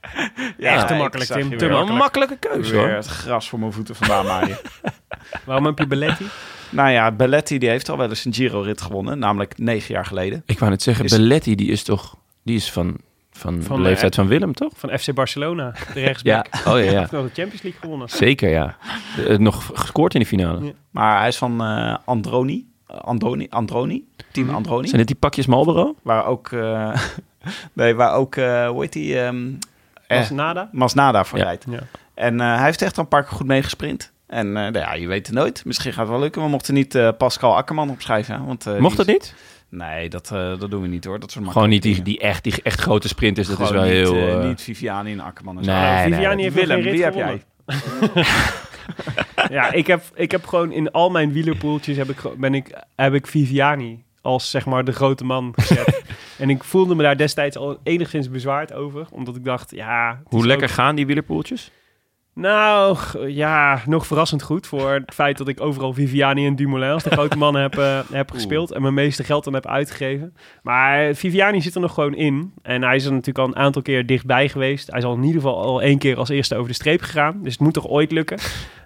[0.58, 2.90] Ja, Echt te makkelijk, Tim, te een makkelijke keuze, Weer hoor.
[2.90, 4.58] het gras voor mijn voeten vandaan maaien.
[5.46, 6.24] Waarom heb je Belletti?
[6.70, 9.18] nou ja, Belletti die heeft al wel eens een Giro-rit gewonnen.
[9.18, 10.42] Namelijk negen jaar geleden.
[10.46, 12.16] Ik wou net zeggen, Is- Belletti, die is toch...
[12.42, 12.98] Die is van,
[13.38, 14.72] van, Van, de leeftijd eh, van Willem, toch?
[14.76, 16.46] Van FC Barcelona, de Ja, rechtsback.
[16.66, 16.98] oh ja, ja.
[16.98, 18.08] Heeft nog de Champions League gewonnen.
[18.08, 18.76] Zeker, ja.
[19.26, 20.64] Eh, nog gescoord in de finale.
[20.64, 20.72] Ja.
[20.90, 22.66] Maar hij is van eh, Androni.
[22.86, 23.46] Androni.
[23.50, 24.04] Androni.
[24.32, 24.86] Team Androni.
[24.86, 25.94] Zijn dit die pakjes Marlboro?
[26.02, 26.52] Waar ook...
[26.52, 26.94] eh,
[27.72, 28.36] nee, waar ook...
[28.36, 29.20] eh hoe heet die?
[29.20, 29.50] ehm,
[30.06, 30.68] eh, Was Nada?
[30.72, 31.44] Masnada voor Ja.
[31.44, 31.64] rijdt.
[31.70, 31.78] Ja.
[32.14, 34.12] En eh, hij heeft echt een paar keer goed meegesprint.
[34.26, 35.64] En eh, nou ja, je weet het nooit.
[35.64, 36.42] Misschien gaat het wel lukken.
[36.42, 38.44] We mochten niet eh, Pascal Akkerman opschrijven.
[38.46, 39.34] Want, eh, Mocht dat is- niet?
[39.70, 41.20] Nee, dat, eh, dat doen we niet hoor.
[41.20, 43.48] Dat soort Gewoon niet die, die, echt, die echt grote sprinters.
[43.48, 43.72] Dat dingen.
[43.72, 44.14] is wel heel...
[44.14, 45.70] niet, eh, eh, niet Viviani en Akkerman en zo.
[45.70, 47.42] Nee, nee, Viviani heeft nog Willem, wie heb jij?
[49.50, 53.14] Ja, ik heb, ik heb gewoon in al mijn wielerpoeltjes heb ik, ben ik, heb
[53.14, 56.02] ik Viviani als zeg maar de grote man gezet.
[56.38, 59.06] en ik voelde me daar destijds al enigszins bezwaard over.
[59.10, 60.20] Omdat ik dacht, ja...
[60.24, 61.70] Hoe is lekker ook- gaan die wielerpoeltjes?
[62.38, 67.02] Nou, ja, nog verrassend goed voor het feit dat ik overal Viviani en Dumoulin als
[67.02, 68.72] de grote mannen heb, eh, heb gespeeld.
[68.72, 70.34] En mijn meeste geld dan heb uitgegeven.
[70.62, 72.52] Maar Viviani zit er nog gewoon in.
[72.62, 74.88] En hij is er natuurlijk al een aantal keer dichtbij geweest.
[74.88, 77.42] Hij is al in ieder geval al één keer als eerste over de streep gegaan.
[77.42, 78.38] Dus het moet toch ooit lukken.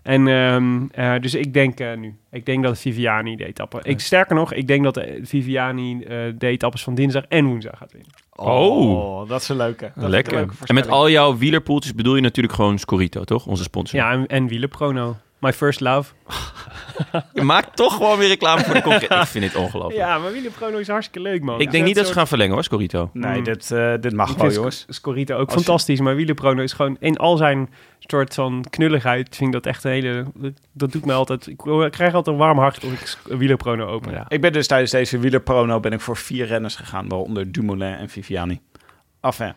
[0.02, 2.16] En ehm, eh, dus ik denk eh, nu.
[2.30, 3.80] Ik denk dat Viviani de etappe...
[3.82, 5.98] Ik, sterker nog, ik denk dat Viviani
[6.38, 8.21] de etappes van dinsdag en woensdag gaat winnen.
[8.44, 9.28] Oh.
[9.28, 9.84] dat is een leuke.
[9.84, 10.34] Dat ik een lekker.
[10.34, 13.46] leuke En met al jouw wielerpoeltjes bedoel je natuurlijk gewoon Scorito, toch?
[13.46, 13.98] Onze sponsor.
[13.98, 15.16] Ja, en, en Wielerprono.
[15.42, 16.12] My first love.
[17.34, 19.20] Je maakt toch gewoon weer reclame voor de concurrentie.
[19.20, 19.96] Ik vind dit ongelooflijk.
[19.98, 21.60] Ja, maar Wielerprono is hartstikke leuk, man.
[21.60, 23.10] ik denk niet dat ze gaan verlengen hoor, Scorito.
[23.12, 23.44] Nee, Mm.
[23.44, 24.78] dit, eh, dit mag Ik wel, jongens.
[24.80, 28.64] Sc- Scorito ook Als je- fantastisch, maar Wielerprono is gewoon in al zijn soort van
[28.70, 30.24] knulligheid vind ik dat echt een hele...
[30.72, 31.46] Dat, doet me altijd...
[31.46, 31.56] Ik,
[31.90, 34.12] krijg altijd een warm hart als ik Sc- Wielerprono open.
[34.12, 34.24] Ja.
[34.28, 38.08] Ik ben dus tijdens deze wielerprono ben ik voor vier renners gegaan, waaronder Dumoulin en
[38.08, 38.60] Viviani.
[39.20, 39.54] Enfin,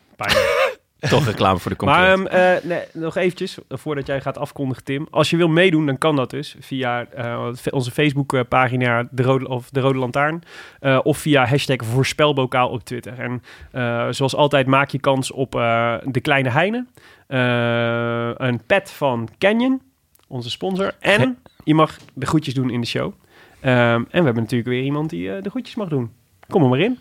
[1.10, 2.38] Toch reclame voor de Maar concurrentie.
[2.40, 5.08] ehm, eh, nee, nog eventjes, voordat jij gaat afkondigen, Tim.
[5.12, 9.48] Als je wil meedoen, dan kan dat dus via eh, fe- onze Facebookpagina de Rode,
[9.48, 10.44] of de Rode Lantaarn.
[10.80, 13.20] eh, of via hashtag voorspelbokaal op Twitter.
[13.20, 16.86] En eh, zoals altijd maak je kans op eh, de Kleine Heine.
[17.28, 19.82] eh, een pet van Canyon,
[20.28, 20.92] onze sponsor.
[21.00, 23.14] En je mag de groetjes doen in de show.
[23.60, 26.12] Ehm, en we hebben natuurlijk weer iemand die de groetjes mag doen.
[26.50, 27.00] Kom er maar in.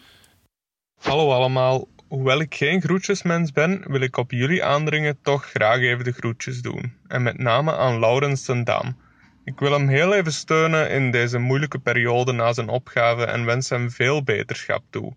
[1.03, 1.87] Hallo allemaal.
[2.15, 6.63] Hoewel ik geen groetjesmens ben, wil ik op jullie aandringen toch graag even de groetjes
[6.63, 6.93] doen.
[7.09, 8.97] En met name aan Laurens ten Dam.
[9.45, 13.69] Ik wil hem heel even steunen in deze moeilijke periode na zijn opgave en wens
[13.69, 15.15] hem veel beterschap toe.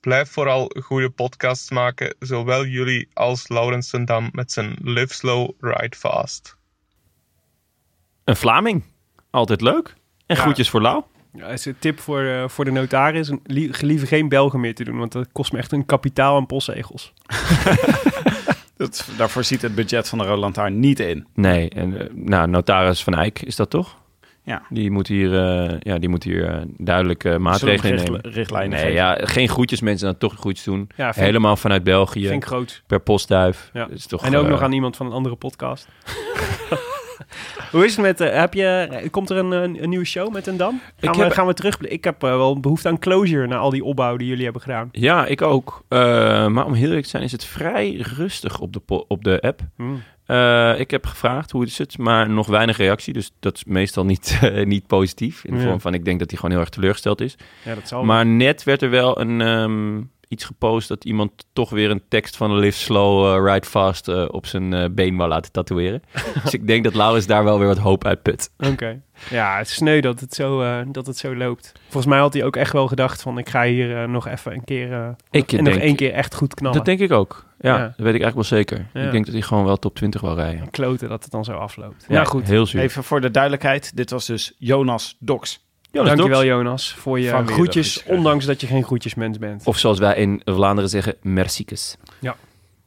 [0.00, 5.50] Blijf vooral goede podcasts maken, zowel jullie als Laurens ten Dam met zijn Live Slow,
[5.60, 6.56] Ride Fast.
[8.24, 8.84] Een Vlaming.
[9.30, 9.94] Altijd leuk.
[10.26, 10.42] En Ja.
[10.42, 11.02] groetjes voor Lau.
[11.34, 13.30] Ja, is een tip voor, eh, voor de notaris.
[13.44, 16.46] Lie- Liever geen Belgen meer te doen, want dat kost me echt een kapitaal aan
[16.46, 17.12] postzegels.
[18.76, 21.26] dat, daarvoor ziet het budget van de Rode Lantaarn niet in.
[21.34, 24.00] Nee, en eh, nou, notaris Van Eyck is dat toch?
[24.44, 24.62] Ja.
[24.68, 28.20] Die moet hier, eh, ja, die moet hier eh, duidelijke maatregelen we nemen.
[28.20, 28.94] richtlijnen Nee, geven?
[28.94, 30.88] ja, geen groetjes mensen dan toch groetjes doen.
[30.96, 32.26] Ja, vind, Helemaal vanuit België.
[32.26, 32.82] vind ik groot.
[32.86, 33.70] Per postduif.
[33.72, 33.88] Ja.
[33.90, 35.88] Is toch, En ook nog aan iemand van een andere podcast.
[37.72, 38.20] Hoe is het met...
[38.20, 40.80] eh, heb je, komt er een, een, een nieuwe show met een Dam?
[40.96, 41.80] Gaan, Ik we, heb- gaan we terug...
[41.80, 44.88] Ik heb eh, wel behoefte aan closure na al die opbouw die jullie hebben gedaan.
[44.92, 45.82] Ja, ik ook.
[45.88, 45.98] Eh,
[46.48, 49.60] maar om heel eerlijk te zijn is het vrij rustig op de, op de app.
[49.76, 50.02] Hmm.
[50.78, 53.12] Ik heb gevraagd hoe is het, maar nog weinig reactie.
[53.12, 55.44] Dus dat is meestal niet, niet positief.
[55.44, 55.66] In de Ja.
[55.66, 57.36] vorm van, ik denk dat hij gewoon heel erg teleurgesteld is.
[57.64, 60.00] Ja, dat zal Maar net werd er wel een, ehm,
[60.32, 64.24] iets gepost dat iemand toch weer een tekst van Live Slow, eh, Ride Fast eh,
[64.30, 66.02] op zijn eh, been wou laten tatoeëren.
[66.44, 68.50] dus ik denk dat Laurens daar wel weer wat hoop uit put.
[68.58, 69.00] Oké.
[69.30, 71.72] Ja, het is sneu dat het, zo, eh, dat het zo loopt.
[71.82, 73.38] Volgens mij had hij ook echt wel gedacht van...
[73.38, 74.92] ik ga hier nog even een keer...
[74.92, 76.76] eh, Ik en nog één keer echt goed knallen.
[76.76, 77.44] Dat denk ik ook.
[77.60, 77.78] Ja, Ja.
[77.82, 78.86] dat weet ik eigenlijk wel zeker.
[78.92, 79.00] Ja.
[79.06, 80.70] Ik denk dat hij gewoon wel top 20 wil rijden.
[80.70, 82.04] Kloten dat het dan zo afloopt.
[82.08, 82.46] Ja, Ja, goed.
[82.48, 82.80] Heel zuur.
[82.82, 85.66] Even voor de duidelijkheid, dit was dus Jonas Doks.
[85.92, 86.50] Jonas Dankjewel Doks.
[86.52, 89.66] Jonas voor je Van groetjes, ondanks dat je geen groetjesmens bent.
[89.66, 91.96] Of zoals wij in Vlaanderen zeggen, merciekes.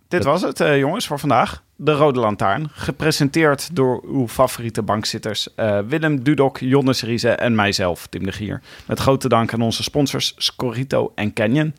[0.07, 1.63] Dit was het, eh, jongens, voor vandaag.
[1.75, 2.69] De Rode Lantaarn.
[2.71, 8.61] Gepresenteerd door uw favoriete bankzitters eh, Willem Dudok, Jonnes Riese en mijzelf, Tim de Gier.
[8.87, 11.73] Met grote dank aan onze sponsors Scorito en Canyon.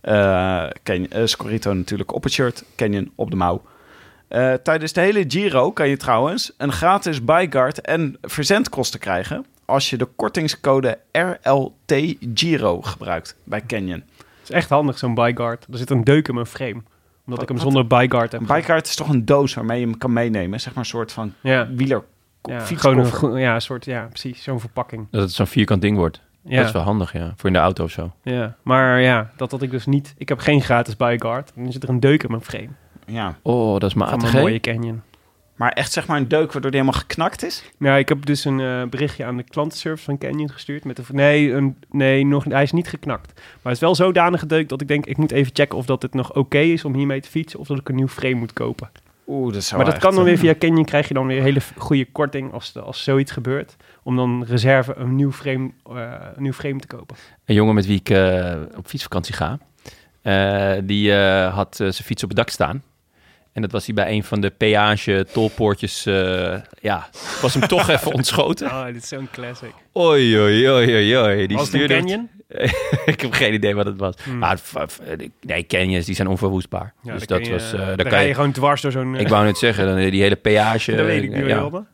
[0.00, 3.62] Eh, Ken- eh, Scorito natuurlijk op het shirt, Canyon op de mouw.
[4.28, 9.90] Eh, tijdens de hele Giro kan je trouwens een gratis Byguard en verzendkosten krijgen als
[9.90, 14.02] je de kortingscode RLT Giro gebruikt bij Canyon.
[14.16, 15.66] Het is echt handig, zo'n byguard.
[15.70, 16.82] Er zit een deuk in mijn frame.
[17.26, 18.40] Omdat ik hem zonder byguard heb.
[18.40, 21.12] Een Byguard is toch een doos waarmee je hem kan meenemen, zeg maar een soort
[21.12, 22.02] van Ja, wieler
[22.42, 25.06] ja een, ja, een soort, ja, precies, zo'n verpakking.
[25.10, 26.20] Dat het zo'n vierkant ding wordt.
[26.44, 27.32] Ja, Dat is wel handig, ja.
[27.36, 28.12] Voor in de auto of zo.
[28.22, 30.14] ja, maar ja, dat had ik dus niet.
[30.18, 31.52] Ik heb geen gratis byguard.
[31.54, 32.68] Dan zit er een deuk in mijn frame.
[33.06, 34.40] Ja, Oh, dat is Van mijn hè?
[34.40, 35.02] mooie Canyon.
[35.62, 37.64] Maar echt zeg maar een deuk waardoor die helemaal geknakt is.
[37.78, 40.84] Ja, ik heb dus een eh, berichtje aan de klantenservice van Canyon gestuurd.
[40.84, 43.32] Met de, nee, een, nee nog, hij is niet geknakt.
[43.34, 45.06] Maar het is wel zodanig gedeukt dat ik denk...
[45.06, 47.58] ik moet even checken of dat het nog oké is om hiermee te fietsen...
[47.58, 48.90] of dat ik een nieuw frame moet kopen.
[49.26, 50.84] Oeh, dat zou maar dat echt, kan dan eh, weer via Canyon...
[50.84, 53.76] krijg je dan weer een hele goede korting als, de, als zoiets gebeurt...
[54.02, 57.16] om dan reserve een nieuw frame, eh, een nieuw frame te kopen.
[57.44, 59.58] Een jongen met wie ik eh, op fietsvakantie ga,
[60.22, 62.82] eh, die eh, had eh, zijn fiets op het dak staan.
[63.52, 66.06] En dat was hij bij een van de peage tolpoortjes.
[66.06, 67.08] eh, ja,
[67.40, 68.66] was hem toch even ontschoten.
[68.66, 69.72] Oh, dit is zo'n classic.
[69.96, 71.46] Oei, oei, oei, oei.
[71.46, 71.94] Die Was het stuurde...
[71.94, 72.28] Canyon?
[73.12, 74.14] ik heb geen idee wat het was.
[74.24, 74.38] Hmm.
[74.38, 74.60] Maar
[75.40, 76.94] nee, canyons, die zijn onverwoestbaar.
[77.02, 77.72] Ja, dus dat je, was...
[77.72, 79.14] eh, dan daar kan je je, gewoon dwars door zo'n...
[79.14, 80.94] ik wou net zeggen, dan, die hele peage...
[80.96, 81.86] dat weet ik niet, eh, ja.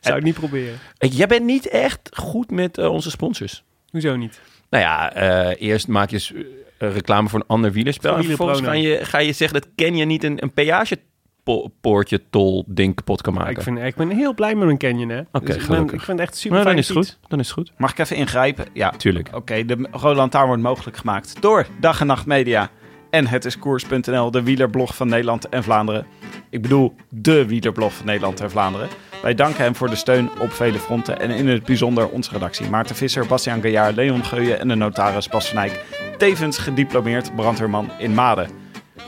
[0.00, 0.78] Zou ik niet proberen.
[0.98, 3.64] Jij bent niet echt goed met eh, onze sponsors.
[3.90, 4.40] Hoezo niet?
[4.70, 6.44] Nou ja, eh, eerst maak je eh,
[6.78, 8.16] reclame voor een ander wielerspel.
[8.16, 12.94] En vervolgens ga je, ga je zeggen dat Kenya niet een, een peagepoortje tol ding
[12.94, 13.56] kapot kan maken.
[13.56, 15.20] Ik, vind, ik ben heel blij met mijn Canyon, hè.
[15.20, 15.98] Oké, Dus ik, ben, gelukkig.
[15.98, 17.18] ik vind het echt super Maar dan is het goed.
[17.28, 17.72] Dan is het goed.
[17.76, 18.66] Mag ik even ingrijpen?
[18.72, 19.28] Ja, Tuurlijk.
[19.32, 22.70] Oké, de Rode Lantaarn wordt mogelijk gemaakt door Dag en Nacht Media
[23.14, 26.06] en Het is Koers.nl, de wielerblog van Nederland en Vlaanderen.
[26.50, 28.88] Ik bedoel, de wielerblog van Nederland en Vlaanderen.
[29.22, 32.68] Wij danken hem voor de steun op vele fronten en in het bijzonder onze redactie.
[32.68, 35.70] Maarten Visser, Bastiaan Gaillard, Leon Geuyen en de notaris Bas van.
[36.18, 38.48] Tevens gediplomeerd brandweerman in Maden.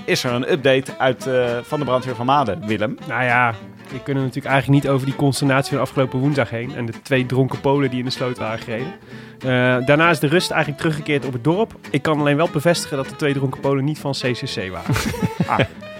[0.04, 2.98] Is er een update uit, eh, van de brandweer van Maden, Willem?
[3.06, 3.54] Nou ja,
[3.90, 6.74] we kunnen natuurlijk eigenlijk niet over die consternatie van afgelopen woensdag heen.
[6.74, 8.92] En de twee dronken Polen die in de sloot waren gereden.
[9.38, 11.74] Eh, daarna is de rust eigenlijk teruggekeerd op het dorp.
[11.90, 14.94] Ik kan alleen wel bevestigen dat de twee dronken Polen niet van CCC waren.
[15.46, 15.58] Ah.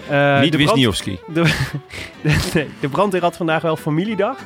[0.09, 1.19] Eh, niet de Wisniewski.
[1.33, 1.41] De,
[2.53, 4.37] nee, de brandweer had vandaag wel familiedag.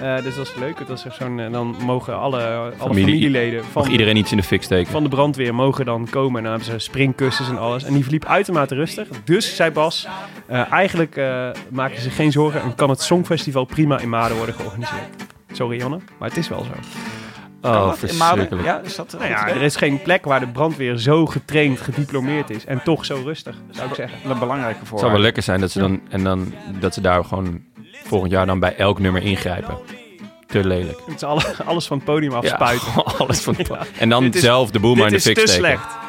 [0.00, 0.78] Eh, dus dat is leuk.
[0.78, 4.30] Het was echt zo'n, eh, dan mogen alle, alle Familie- familieleden Mag van, iedereen iets
[4.30, 4.92] in de fik steken.
[4.92, 6.36] van de brandweer mogen dan komen.
[6.36, 7.84] En dan hebben ze springkussens en alles.
[7.84, 9.08] En die verliep uitermate rustig.
[9.24, 10.06] Dus, zei Bas,
[10.46, 14.36] eh, eigenlijk eh maken ze zich geen zorgen en kan het Songfestival prima in Maden
[14.36, 15.08] worden georganiseerd.
[15.52, 16.70] Sorry Janne, maar het is wel zo.
[17.68, 18.64] Oh, dat verschrikkelijk.
[18.66, 22.50] Ja, is dat Nou ja, er is geen plek waar de brandweer zo getraind, gediplomeerd
[22.50, 24.30] is en toch zo rustig, zou ik zeggen.
[24.30, 24.98] Een belangrijke Het voor.
[24.98, 27.62] zou wel lekker zijn dat ze dan, en dan, dat ze daar gewoon
[28.04, 29.78] volgend jaar dan bij elk nummer ingrijpen.
[30.46, 30.98] Te lelijk.
[31.06, 32.88] Het is alle, alles van het podium afspuiten.
[32.96, 33.78] Ja, alles van Ja.
[33.98, 35.66] En dan is- zelf de boel maar in de Dit is fik te steken.
[35.68, 36.02] slecht.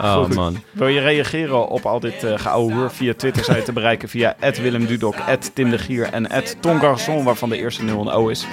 [0.00, 0.56] Oh man.
[0.70, 3.44] Wil je reageren op al dit uh, geouwe via Twitter?
[3.44, 5.14] Zijn te bereiken via Willem Dudok,
[5.54, 6.28] Tim de Gier en
[6.60, 8.46] Ton Garçon, waarvan de eerste 0 een O is.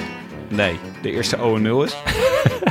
[0.48, 1.96] Nee, de eerste O een 0 is.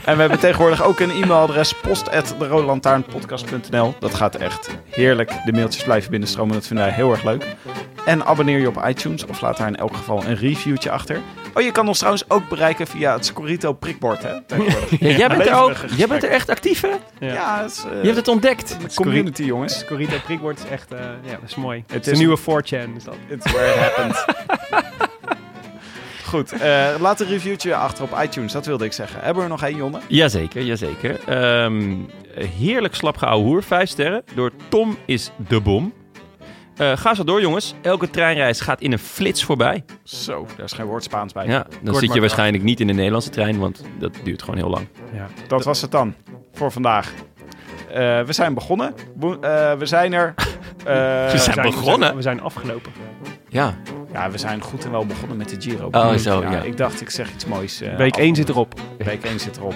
[0.08, 3.94] En we hebben tegenwoordig ook een e-mailadres post@derodelantaarnpodcast.nl.
[3.98, 5.32] Dat gaat echt heerlijk.
[5.44, 7.44] De mailtjes blijven binnenstromen, dat vinden wij heel erg leuk.
[8.04, 11.20] En abonneer je op iTunes of laat daar in elk geval een reviewtje achter.
[11.54, 14.32] Oh, je kan ons trouwens ook bereiken via het Scorito prikbord, hè?
[14.32, 14.40] Ja,
[14.98, 16.88] jij, bent er ook, jij bent er echt actief, hè?
[17.26, 17.32] Ja.
[17.32, 18.76] Ja, het is, eh, Je hebt het ontdekt.
[18.94, 19.78] community, jongens.
[19.78, 21.82] Scorito prikbord is echt, eh, ja, dat is mooi.
[21.86, 23.16] Het, Het is een nieuwe 4chan, is dat.
[23.28, 24.24] It's where it happened.
[26.28, 29.20] Goed, eh, laat een reviewtje achter op iTunes, dat wilde ik zeggen.
[29.20, 29.98] Hebben we er nog één, Jonne?
[30.08, 31.20] Jazeker, jazeker.
[31.26, 31.94] Ehm
[32.46, 34.22] heerlijk slap hoer, vijf sterren.
[34.34, 35.92] Door Tom is de bom.
[36.76, 37.74] Eh, ga zo door, jongens.
[37.82, 39.84] Elke treinreis gaat in een flits voorbij.
[40.02, 41.46] Zo, daar is geen woord Spaans bij.
[41.46, 44.70] Ja, dan zit je waarschijnlijk niet in de Nederlandse trein, want dat duurt gewoon heel
[44.70, 44.86] lang.
[45.12, 45.26] Ja.
[45.48, 46.14] Dat was het dan
[46.52, 47.12] voor vandaag.
[47.88, 48.94] Eh, we zijn begonnen.
[49.78, 50.34] We zijn er.
[50.84, 52.16] Eh, We zijn begonnen.
[52.16, 52.92] We zijn afgelopen.
[53.48, 53.74] Ja,
[54.12, 55.88] Ja, we zijn goed en wel begonnen met de Giro.
[55.90, 56.62] Oh, zo, ja.
[56.62, 57.80] Ik dacht, ik zeg iets moois.
[57.80, 58.20] eh, Week af.
[58.20, 58.74] 1 zit erop.
[58.98, 59.74] Week 1 zit erop.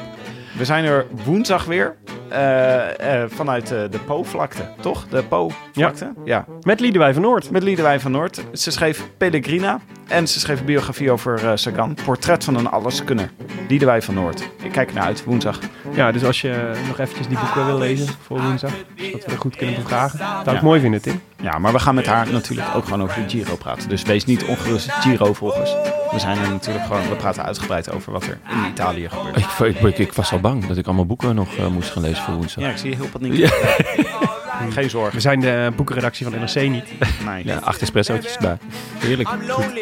[0.59, 1.97] We zijn er woensdag weer.
[2.29, 5.07] eh, eh, vanuit eh, de Po-vlakte, toch?
[5.09, 6.13] De Po-vlakte?
[6.25, 6.45] Ja.
[6.63, 7.51] Met Liedewij van Noord.
[7.51, 8.43] Met Liedewij van Noord.
[8.53, 9.81] Ze schreef Pellegrina.
[10.09, 11.97] En ze schreef een biografie over eh, Sagan.
[12.05, 13.31] Portret van een alleskunner.
[13.69, 14.49] Liedewij van Noord.
[14.63, 15.59] Ik kijk naar uit, woensdag.
[15.95, 18.71] Ja, dus als je nog eventjes die boeken wil lezen voor woensdag,
[19.13, 20.19] dat we er goed kunnen bevragen.
[20.19, 20.63] Zou ik Ja.
[20.63, 21.21] mooi vinden, Tim.
[21.43, 23.89] Ja, maar we gaan met haar natuurlijk ook gewoon over de Giro praten.
[23.89, 25.71] Dus wees niet ongerust, Giro-volgers.
[26.13, 29.37] We zijn er natuurlijk gewoon, we praten uitgebreid over wat er in Italië gebeurt.
[29.37, 32.03] ik, ik, ik, ik was al bang dat ik allemaal boeken nog eh, moest gaan
[32.03, 32.65] lezen voor woensdag.
[32.65, 33.51] Ja, ik zie je heel paniek.
[34.71, 35.15] Geen zorgen.
[35.15, 36.85] We zijn de boekenredactie van NRC niet.
[37.25, 37.45] Nee.
[37.45, 38.57] Ja, acht espressootjes erbij.
[38.99, 39.29] Heerlijk.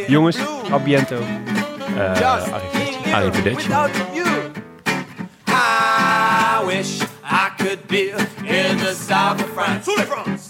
[0.06, 0.38] Jongens,
[0.72, 1.18] abiento.
[1.96, 3.68] Eh, Arrivederci.
[5.48, 8.10] I wish I could be
[8.42, 10.49] in the south of France.